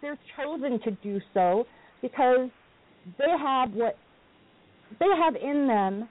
[0.00, 1.66] they're chosen to do so
[2.00, 2.48] because
[3.18, 3.96] they have what
[4.98, 6.08] they have in them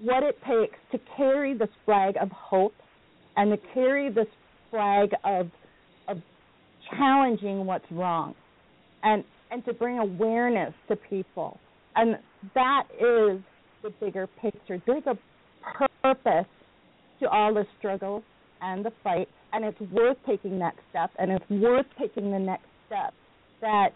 [0.00, 2.74] what it takes to carry this flag of hope
[3.36, 4.26] and to carry this
[4.70, 5.50] flag of of
[6.96, 8.34] challenging what's wrong
[9.02, 11.58] and and to bring awareness to people
[11.96, 12.16] and
[12.54, 13.40] that is
[13.82, 15.18] the bigger picture there's a
[16.02, 16.46] purpose
[17.20, 18.22] to all the struggle
[18.60, 22.66] and the fight, and it's worth taking that step, and it's worth taking the next
[22.86, 23.12] step.
[23.60, 23.90] That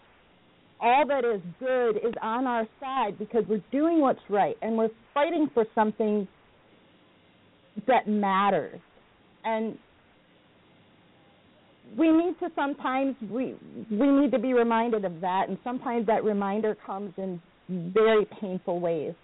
[0.81, 4.91] all that is good is on our side because we're doing what's right and we're
[5.15, 6.27] fighting for something
[7.87, 8.81] that matters.
[9.45, 9.79] And
[11.97, 13.55] we need to sometimes we
[13.91, 18.81] we need to be reminded of that, and sometimes that reminder comes in very painful
[18.81, 19.15] ways.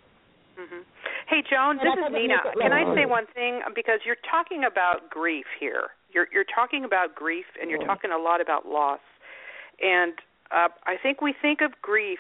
[0.58, 0.82] Mm-hmm.
[1.28, 2.36] Hey, Joan, this is Nina.
[2.60, 3.60] Can I say one thing?
[3.74, 5.88] Because you're talking about grief here.
[6.12, 9.00] You're you're talking about grief, and you're talking a lot about loss.
[9.80, 10.14] And
[10.50, 12.18] uh, I think we think of grief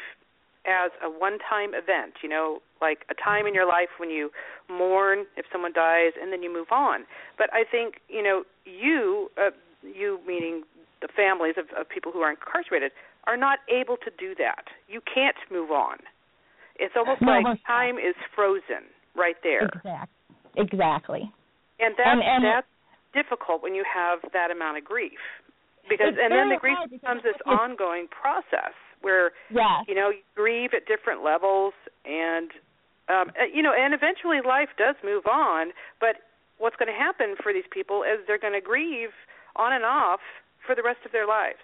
[0.66, 2.20] as a one-time event.
[2.22, 4.30] You know, like a time in your life when you
[4.68, 7.04] mourn if someone dies, and then you move on.
[7.38, 9.50] But I think you know you, uh,
[9.94, 10.62] you meaning
[11.00, 12.92] the families of, of people who are incarcerated,
[13.26, 14.64] are not able to do that.
[14.88, 15.98] You can't move on.
[16.76, 19.66] It's almost like time is frozen right there.
[19.66, 20.08] Exactly.
[20.56, 21.32] Exactly.
[21.78, 22.72] And that's and, and that's
[23.14, 25.22] difficult when you have that amount of grief.
[25.88, 29.86] Because and then the grief becomes this ongoing process where yes.
[29.86, 31.74] you know you grieve at different levels
[32.04, 32.50] and
[33.08, 36.20] Um, uh, you know, and eventually life does move on, but
[36.60, 39.16] what's going to happen for these people is they're going to grieve
[39.58, 40.20] on and off
[40.64, 41.60] for the rest of their lives.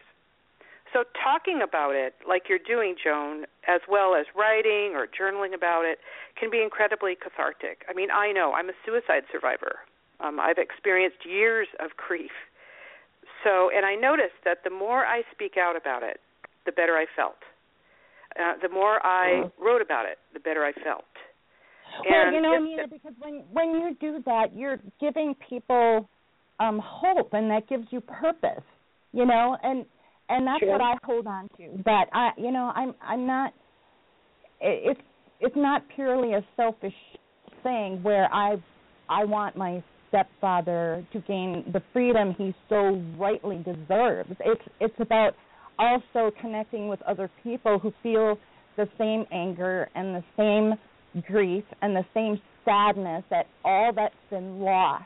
[0.92, 5.82] So talking about it like you're doing, Joan, as well as writing or journaling about
[5.84, 5.98] it,
[6.38, 7.82] can be incredibly cathartic.
[7.90, 9.82] I mean, I know I'm a suicide survivor.
[10.20, 12.30] Um, I've experienced years of grief.
[13.42, 16.20] So, and I noticed that the more I speak out about it,
[16.64, 17.42] the better I felt.
[18.38, 19.48] Uh, the more I uh-huh.
[19.58, 21.04] wrote about it, the better I felt.
[22.08, 26.08] Well, you know, Nina, because when when you do that, you're giving people
[26.60, 28.64] um hope, and that gives you purpose.
[29.12, 29.84] You know, and
[30.28, 31.82] and that's what I hold on to.
[31.84, 33.52] But I, you know, I'm I'm not.
[34.60, 35.00] It's
[35.40, 36.94] it's not purely a selfish
[37.62, 38.56] thing where I
[39.08, 44.30] I want my stepfather to gain the freedom he so rightly deserves.
[44.40, 45.34] It's it's about
[45.78, 48.38] also connecting with other people who feel
[48.76, 54.60] the same anger and the same grief and the same sadness at all that's been
[54.60, 55.04] lost.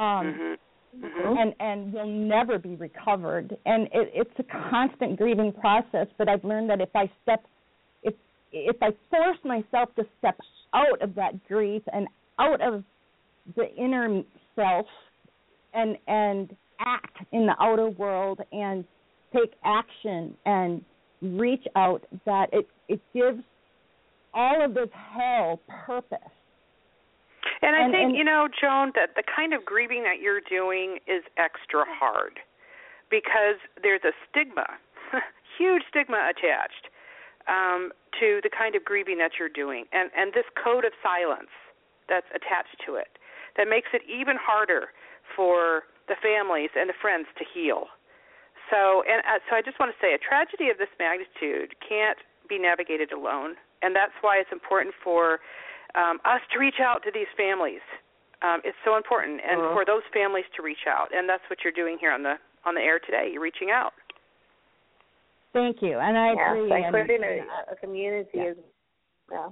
[0.00, 0.54] Um, mm-hmm
[0.98, 1.38] mm-hmm.
[1.38, 3.56] and and will never be recovered.
[3.66, 6.06] And it, it's a constant grieving process.
[6.18, 7.44] But I've learned that if I step,
[8.02, 8.14] if
[8.52, 10.38] if I force myself to step
[10.74, 12.06] out of that grief and
[12.38, 12.84] out of
[13.56, 14.22] the inner
[14.56, 14.86] self,
[15.74, 18.84] and and act in the outer world and
[19.32, 20.82] take action and
[21.22, 23.42] reach out, that it it gives
[24.32, 26.18] all of this hell purpose
[27.62, 30.40] and I and, think, and, you know, Joan, that the kind of grieving that you're
[30.40, 32.40] doing is extra hard
[33.10, 34.66] because there's a stigma,
[35.58, 36.88] huge stigma attached
[37.48, 41.52] um, to the kind of grieving that you're doing, and and this code of silence
[42.08, 43.20] that's attached to it
[43.56, 44.94] that makes it even harder
[45.34, 47.86] for the families and the friends to heal.
[48.70, 52.18] So, and uh, so I just want to say, a tragedy of this magnitude can't
[52.48, 55.40] be navigated alone, and that's why it's important for
[55.94, 57.82] um, us to reach out to these families.
[58.42, 59.74] Um, it's so important, and uh-huh.
[59.74, 62.74] for those families to reach out, and that's what you're doing here on the on
[62.74, 63.28] the air today.
[63.32, 63.92] You're reaching out.
[65.52, 66.70] Thank you, and I yeah, agree.
[66.70, 68.50] Like and, a, a community yeah.
[68.50, 68.56] is,
[69.30, 69.48] yeah.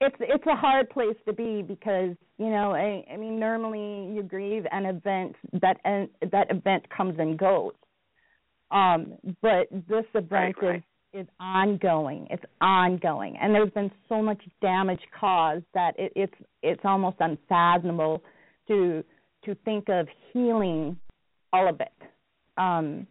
[0.00, 4.22] It's it's a hard place to be because you know I, I mean normally you
[4.22, 7.72] grieve an event that and that event comes and goes,
[8.70, 10.76] um, but this event right, right.
[10.76, 10.82] is
[11.14, 12.26] is ongoing.
[12.30, 18.22] It's ongoing, and there's been so much damage caused that it, it's it's almost unfathomable
[18.68, 19.04] to
[19.44, 20.96] to think of healing
[21.52, 21.92] all of it.
[22.56, 23.06] Um,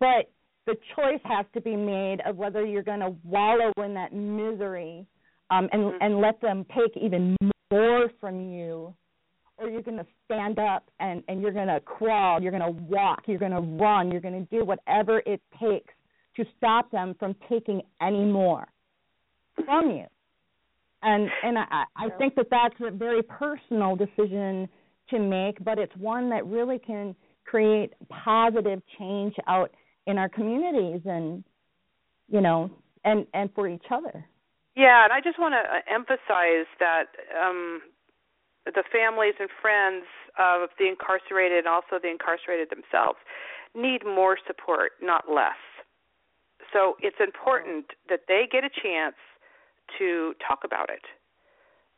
[0.00, 0.30] but
[0.66, 5.06] the choice has to be made of whether you're going to wallow in that misery
[5.50, 5.96] um, and mm-hmm.
[6.00, 7.36] and let them take even
[7.70, 8.94] more from you,
[9.58, 12.82] or you're going to stand up and and you're going to crawl, you're going to
[12.84, 15.92] walk, you're going to run, you're going to do whatever it takes
[16.36, 18.66] to stop them from taking any more
[19.64, 20.04] from you.
[21.02, 24.68] And and I, I think that that's a very personal decision
[25.10, 27.14] to make, but it's one that really can
[27.44, 29.70] create positive change out
[30.06, 31.44] in our communities and
[32.28, 32.70] you know
[33.04, 34.24] and and for each other.
[34.74, 37.04] Yeah, and I just want to uh, emphasize that
[37.40, 37.82] um
[38.66, 40.04] the families and friends
[40.38, 43.18] of the incarcerated and also the incarcerated themselves
[43.76, 45.60] need more support, not less.
[46.72, 49.16] So it's important that they get a chance
[49.98, 51.02] to talk about it.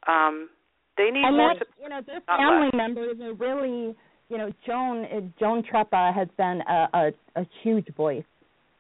[0.07, 0.49] Um,
[0.97, 1.82] they need and more that, support.
[1.82, 3.95] You know, their family members are really,
[4.28, 8.24] you know, Joan uh, Joan Treppa has been a, a, a huge voice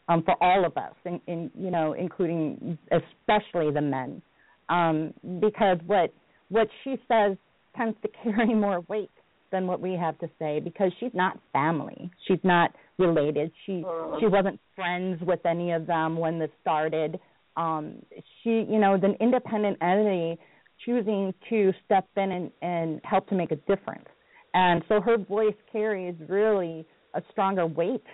[0.08, 4.20] um, for all of us, in, in you know, including especially the men,
[4.68, 6.12] um, because what
[6.48, 7.36] what she says
[7.76, 9.10] tends to carry more weight
[9.50, 12.10] than what we have to say because she's not family.
[12.26, 13.50] She's not related.
[13.64, 13.84] She
[14.20, 17.18] she wasn't friends with any of them when this started.
[17.56, 18.02] Um
[18.42, 20.38] she you know, is an independent entity
[20.84, 24.06] choosing to step in and, and help to make a difference.
[24.54, 28.04] And so her voice carries really a stronger weight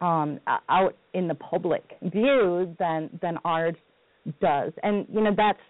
[0.00, 0.38] um
[0.68, 3.74] out in the public view than than ours
[4.40, 4.72] does.
[4.82, 5.60] And you know that's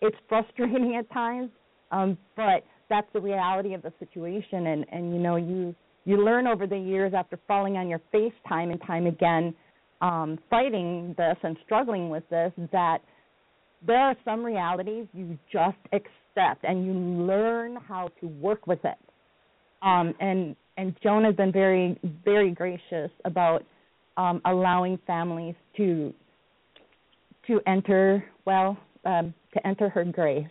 [0.00, 1.50] it's frustrating at times,
[1.90, 4.66] um, but that's the reality of the situation.
[4.66, 8.32] And and you know you you learn over the years after falling on your face
[8.46, 9.54] time and time again
[10.02, 12.98] um fighting this and struggling with this that
[13.86, 18.98] there are some realities you just accept and you learn how to work with it.
[19.82, 23.64] Um and and Joan has been very very gracious about
[24.16, 26.12] um allowing families to
[27.46, 30.46] to enter well um to enter her grace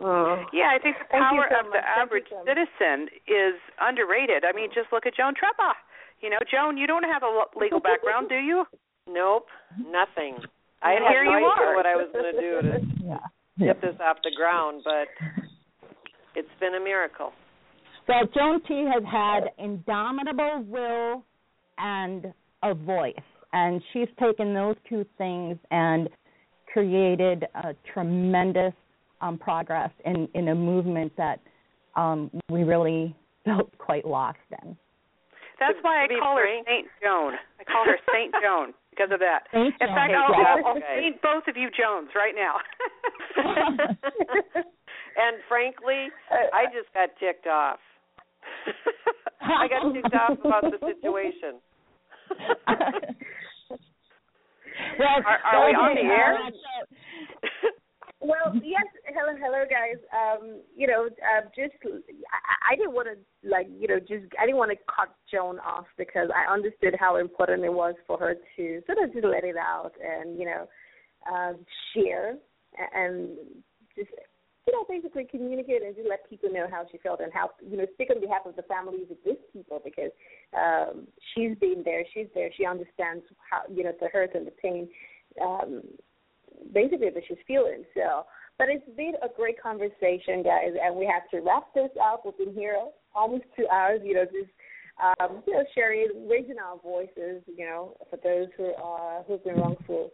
[0.00, 0.44] Oh.
[0.52, 1.84] Yeah, I think the power so of the much.
[1.84, 4.44] Thank average so citizen is underrated.
[4.44, 5.72] I mean, just look at Joan Treppa.
[6.20, 8.64] You know, Joan, you don't have a legal background, do you?
[9.08, 9.46] Nope,
[9.78, 10.38] nothing.
[10.82, 11.74] I And had here no you idea are.
[11.76, 12.74] what I was going to do to
[13.58, 13.66] Yeah.
[13.74, 15.08] get this off the ground, but
[16.34, 17.32] it's been a miracle.
[18.06, 21.24] Well, Joan T has had indomitable will
[21.78, 23.14] and a voice,
[23.52, 26.08] and she's taken those two things and
[26.72, 28.72] created a tremendous
[29.20, 31.40] um, progress in in a movement that
[31.96, 33.14] um, we really
[33.44, 34.76] felt quite lost in.
[35.58, 37.34] That's why I call her Saint Joan.
[37.58, 39.40] I call her Saint Joan because of that.
[39.52, 40.54] Saint In fact, I'll, yeah.
[40.54, 41.00] I'll, I'll Okay.
[41.02, 42.54] saint both of you Jones right now.
[45.18, 47.80] and frankly, I just got ticked off.
[49.40, 51.58] I got ticked off about the situation.
[54.98, 56.38] well, Are- are we on the air?
[58.20, 58.86] Well, yes.
[59.06, 60.00] Hello, hello, guys.
[60.12, 64.46] Um, you know, uh, just I, I didn't want to like, you know, just I
[64.46, 68.34] didn't want to cut Joan off because I understood how important it was for her
[68.56, 70.68] to sort of just let it out and you know,
[71.30, 71.52] uh,
[71.94, 72.36] share
[72.94, 73.36] and
[73.96, 74.10] just
[74.66, 77.76] you know basically communicate and just let people know how she felt and how you
[77.76, 80.10] know speak on behalf of the families of these people because
[80.56, 84.52] um, she's been there, she's there, she understands how you know the hurt and the
[84.62, 84.88] pain.
[85.42, 85.82] Um,
[86.72, 87.84] basically that she's feeling.
[87.94, 88.24] So,
[88.58, 92.22] but it's been a great conversation, guys, and we have to wrap this up.
[92.24, 92.76] We've been here
[93.14, 94.00] almost two hours.
[94.04, 94.52] You know, just
[95.02, 97.42] um, you know, sharing, raising our voices.
[97.46, 100.10] You know, for those who are who've been wrongful,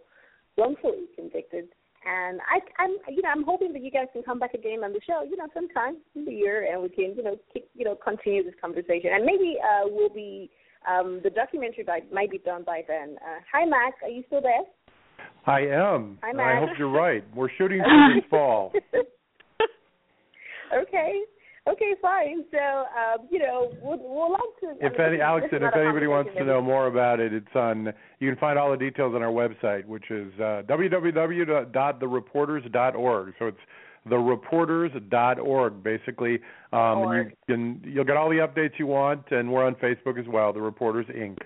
[0.57, 1.69] wrongfully convicted.
[2.07, 4.93] And I, I'm, you know, I'm hoping that you guys can come back again on
[4.93, 7.85] the show, you know, sometime in the year, and we can, you know, keep, you
[7.87, 9.11] know, continue this conversation.
[9.15, 10.51] And maybe uh, we'll be
[10.87, 13.17] um, the documentary might be done by then.
[13.23, 14.65] Uh, hi, Mac, are you still there?
[15.47, 16.19] I am.
[16.23, 17.23] Hi, I hope you're right.
[17.35, 18.73] We're shooting for this fall.
[20.83, 21.21] okay.
[21.67, 22.45] Okay, fine.
[22.51, 24.75] So, um, you know, we'll, we'll like to.
[24.85, 27.47] If I mean, any, Alex, and if anybody wants to know more about it, it's
[27.55, 27.91] on.
[28.21, 33.35] You can find all the details on our website, which is uh, www.thereporters.org.
[33.39, 33.57] So it's
[34.07, 36.39] thereporters.org, basically.
[36.73, 40.21] Um, and you can you'll get all the updates you want, and we're on Facebook
[40.21, 40.53] as well.
[40.53, 41.39] The Reporters Inc.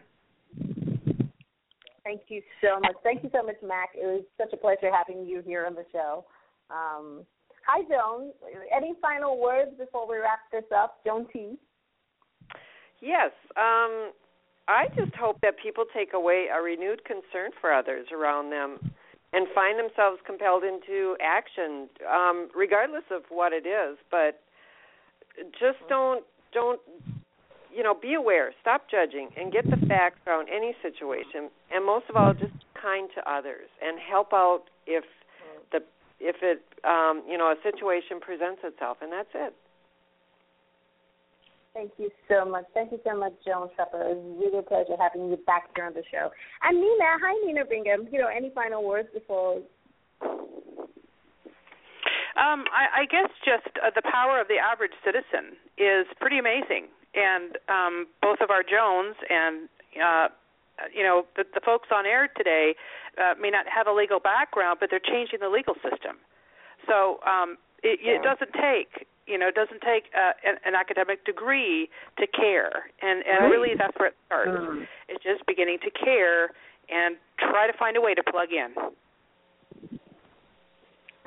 [2.08, 2.96] Thank you so much.
[3.02, 3.90] Thank you so much, Mac.
[3.94, 6.24] It was such a pleasure having you here on the show.
[6.70, 7.26] Um,
[7.66, 8.32] hi, Joan.
[8.74, 11.04] Any final words before we wrap this up?
[11.04, 11.58] Joan T.
[13.02, 13.30] Yes.
[13.58, 14.12] Um,
[14.68, 18.78] I just hope that people take away a renewed concern for others around them
[19.34, 23.98] and find themselves compelled into action, um, regardless of what it is.
[24.10, 24.40] But
[25.60, 26.24] just don't
[26.54, 26.80] don't
[27.74, 31.50] you know be aware, stop judging, and get the facts around any situation.
[31.70, 35.04] And most of all, just be kind to others and help out if
[35.72, 35.80] the
[36.20, 39.54] if it um, you know a situation presents itself, and that's it.
[41.74, 42.64] Thank you so much.
[42.74, 44.02] Thank you so much, Joan Shepard.
[44.02, 46.30] It was really a pleasure having you back here on the show.
[46.62, 48.08] And Nina, hi Nina Bingham.
[48.10, 49.62] You know, any final words before
[52.38, 56.86] Um, I, I guess just uh, the power of the average citizen is pretty amazing,
[57.14, 60.28] and um, both of our Jones and uh,
[60.94, 62.74] you know the, the folks on air today
[63.18, 66.16] uh, may not have a legal background, but they're changing the legal system.
[66.86, 71.24] So um, it, it doesn't take you know it doesn't take uh, an, an academic
[71.24, 73.50] degree to care, and and Right.
[73.50, 74.86] really that's where it starts.
[75.08, 76.50] It's just beginning to care
[76.88, 78.72] and try to find a way to plug in.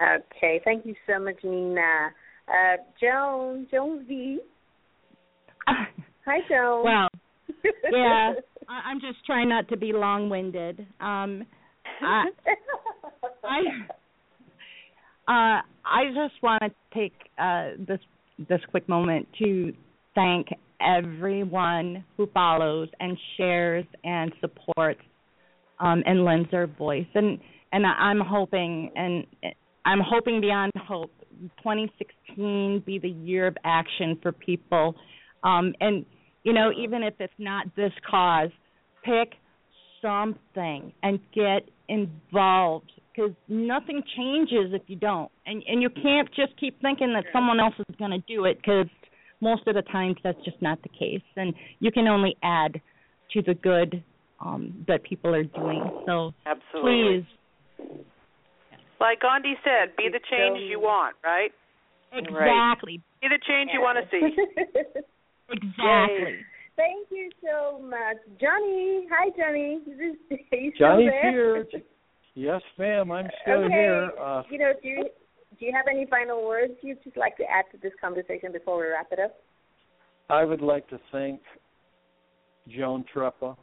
[0.02, 2.12] Okay, thank you so much, Nina.
[2.48, 4.40] Uh, Joan, Joan V.
[6.26, 6.84] Hi, Joan.
[6.84, 7.08] well,
[7.92, 8.34] yeah,
[8.70, 10.80] I, I'm just trying not to be long-winded.
[11.00, 11.46] Um,
[12.02, 12.26] I,
[13.44, 13.60] I,
[15.28, 18.00] uh, I just want to take uh, this
[18.50, 19.72] this quick moment to
[20.16, 20.48] thank
[20.82, 25.02] everyone who follows and shares and supports
[25.80, 27.06] um, and lends their voice.
[27.14, 27.40] And
[27.72, 29.26] and I'm hoping and
[29.86, 31.12] I'm hoping beyond hope
[31.64, 34.96] 2016 be the year of action for people.
[35.44, 36.06] Um, and
[36.44, 38.50] you know, even if it's not this cause,
[39.04, 39.34] pick
[40.02, 45.32] something and get involved because nothing changes if you don't.
[45.46, 48.58] And and you can't just keep thinking that someone else is going to do it
[48.58, 48.88] because
[49.42, 51.24] most of the times that's just not the case.
[51.36, 52.82] And you can only add
[53.34, 54.04] to the good
[54.40, 55.84] um, that people are doing.
[56.06, 57.26] So Absolutely.
[57.78, 57.98] please,
[59.00, 61.52] Like Gandhi said, be the change you want, right?
[62.14, 64.36] exactly, Be the change you want to see.
[65.52, 66.38] exactly.
[66.76, 69.08] Thank you so much, Johnny.
[69.12, 69.80] Hi, Johnny.
[69.86, 71.32] Is this, are you still Johnny's there?
[71.32, 71.66] here.
[72.34, 73.12] Yes, ma'am.
[73.12, 73.74] I'm still okay.
[73.74, 74.12] here.
[74.20, 75.10] Uh, you know, do you
[75.60, 78.80] do you have any final words you'd just like to add to this conversation before
[78.80, 79.36] we wrap it up?
[80.30, 81.42] I would like to thank
[82.70, 83.56] Joan Treppa,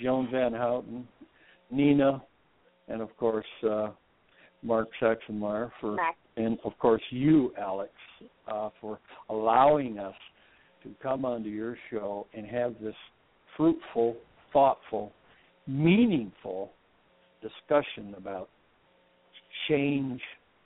[0.00, 1.08] Joan Van Houten,
[1.70, 2.22] Nina,
[2.88, 3.88] and of course uh,
[4.62, 6.16] Mark Saxenmeyer for, Max.
[6.36, 7.92] and of course you, Alex,
[8.46, 9.00] uh, for
[9.30, 10.14] allowing us
[10.82, 12.94] to come onto your show and have this
[13.56, 14.16] fruitful,
[14.52, 15.12] thoughtful,
[15.66, 16.70] meaningful
[17.42, 18.48] discussion about
[19.68, 20.20] change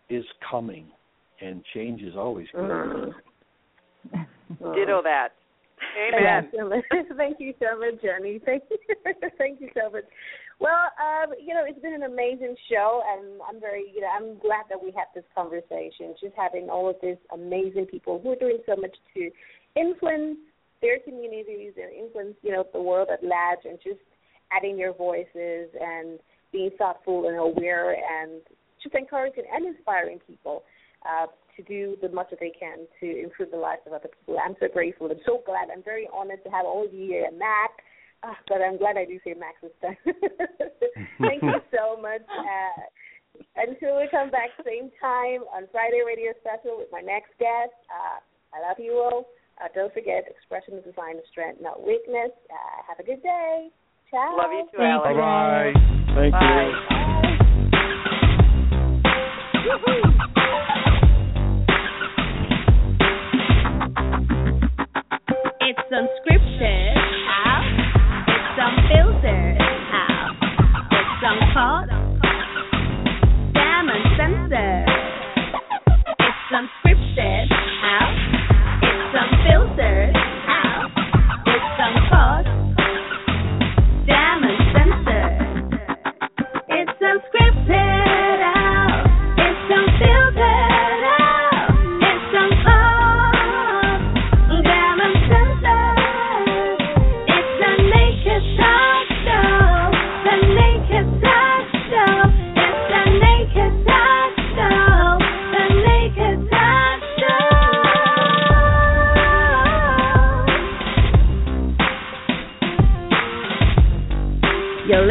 [0.09, 0.87] is coming,
[1.41, 3.15] and change is always good.
[4.75, 5.31] Ditto that.
[5.99, 6.49] Amen.
[6.51, 7.17] Thank you so much.
[7.17, 8.41] Thank you so much, Jenny.
[8.45, 8.79] Thank you.
[9.39, 10.05] Thank you so much.
[10.61, 14.39] Well, um, you know, it's been an amazing show, and I'm very, you know, I'm
[14.39, 16.15] glad that we had this conversation.
[16.21, 19.31] Just having all of these amazing people who are doing so much to
[19.77, 20.39] influence
[20.81, 24.01] their communities and influence, you know, the world at large, and just
[24.53, 26.19] adding their voices and
[26.53, 28.41] being thoughtful and aware, and
[28.83, 30.63] just encouraging and inspiring people.
[31.05, 31.27] Uh,
[31.57, 34.39] to do the much that they can to improve the lives of other people.
[34.43, 35.11] I'm so grateful.
[35.11, 35.69] I'm so glad.
[35.71, 37.71] I'm very honored to have all of you here Mac.
[38.25, 39.97] Oh, but I'm glad I do say Max this time.
[41.21, 42.25] Thank you so much.
[42.27, 42.83] Uh,
[43.57, 47.75] until we come back same time on Friday Radio Special with my next guest.
[47.93, 48.19] Uh,
[48.57, 49.27] I love you all.
[49.63, 52.31] Uh, don't forget, expression is a sign of strength, not weakness.
[52.51, 53.69] Uh, have a good day.
[54.11, 54.37] Ciao.
[54.37, 55.15] Love you too, Thank Alex.
[55.15, 55.73] Bye bye.
[56.15, 56.71] Thank Bye.
[56.91, 57.05] you.
[65.67, 66.95] It's unscripted.
[67.27, 67.63] How?
[68.29, 69.59] It's unfiltered.
[69.91, 70.35] How?
[70.91, 71.89] It's uncut.
[73.55, 74.89] Damn uncensored.
[76.19, 77.54] It's unscripted.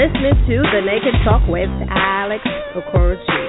[0.04, 2.44] Listening to The Naked Talk with Alex
[2.76, 3.43] Okoroji.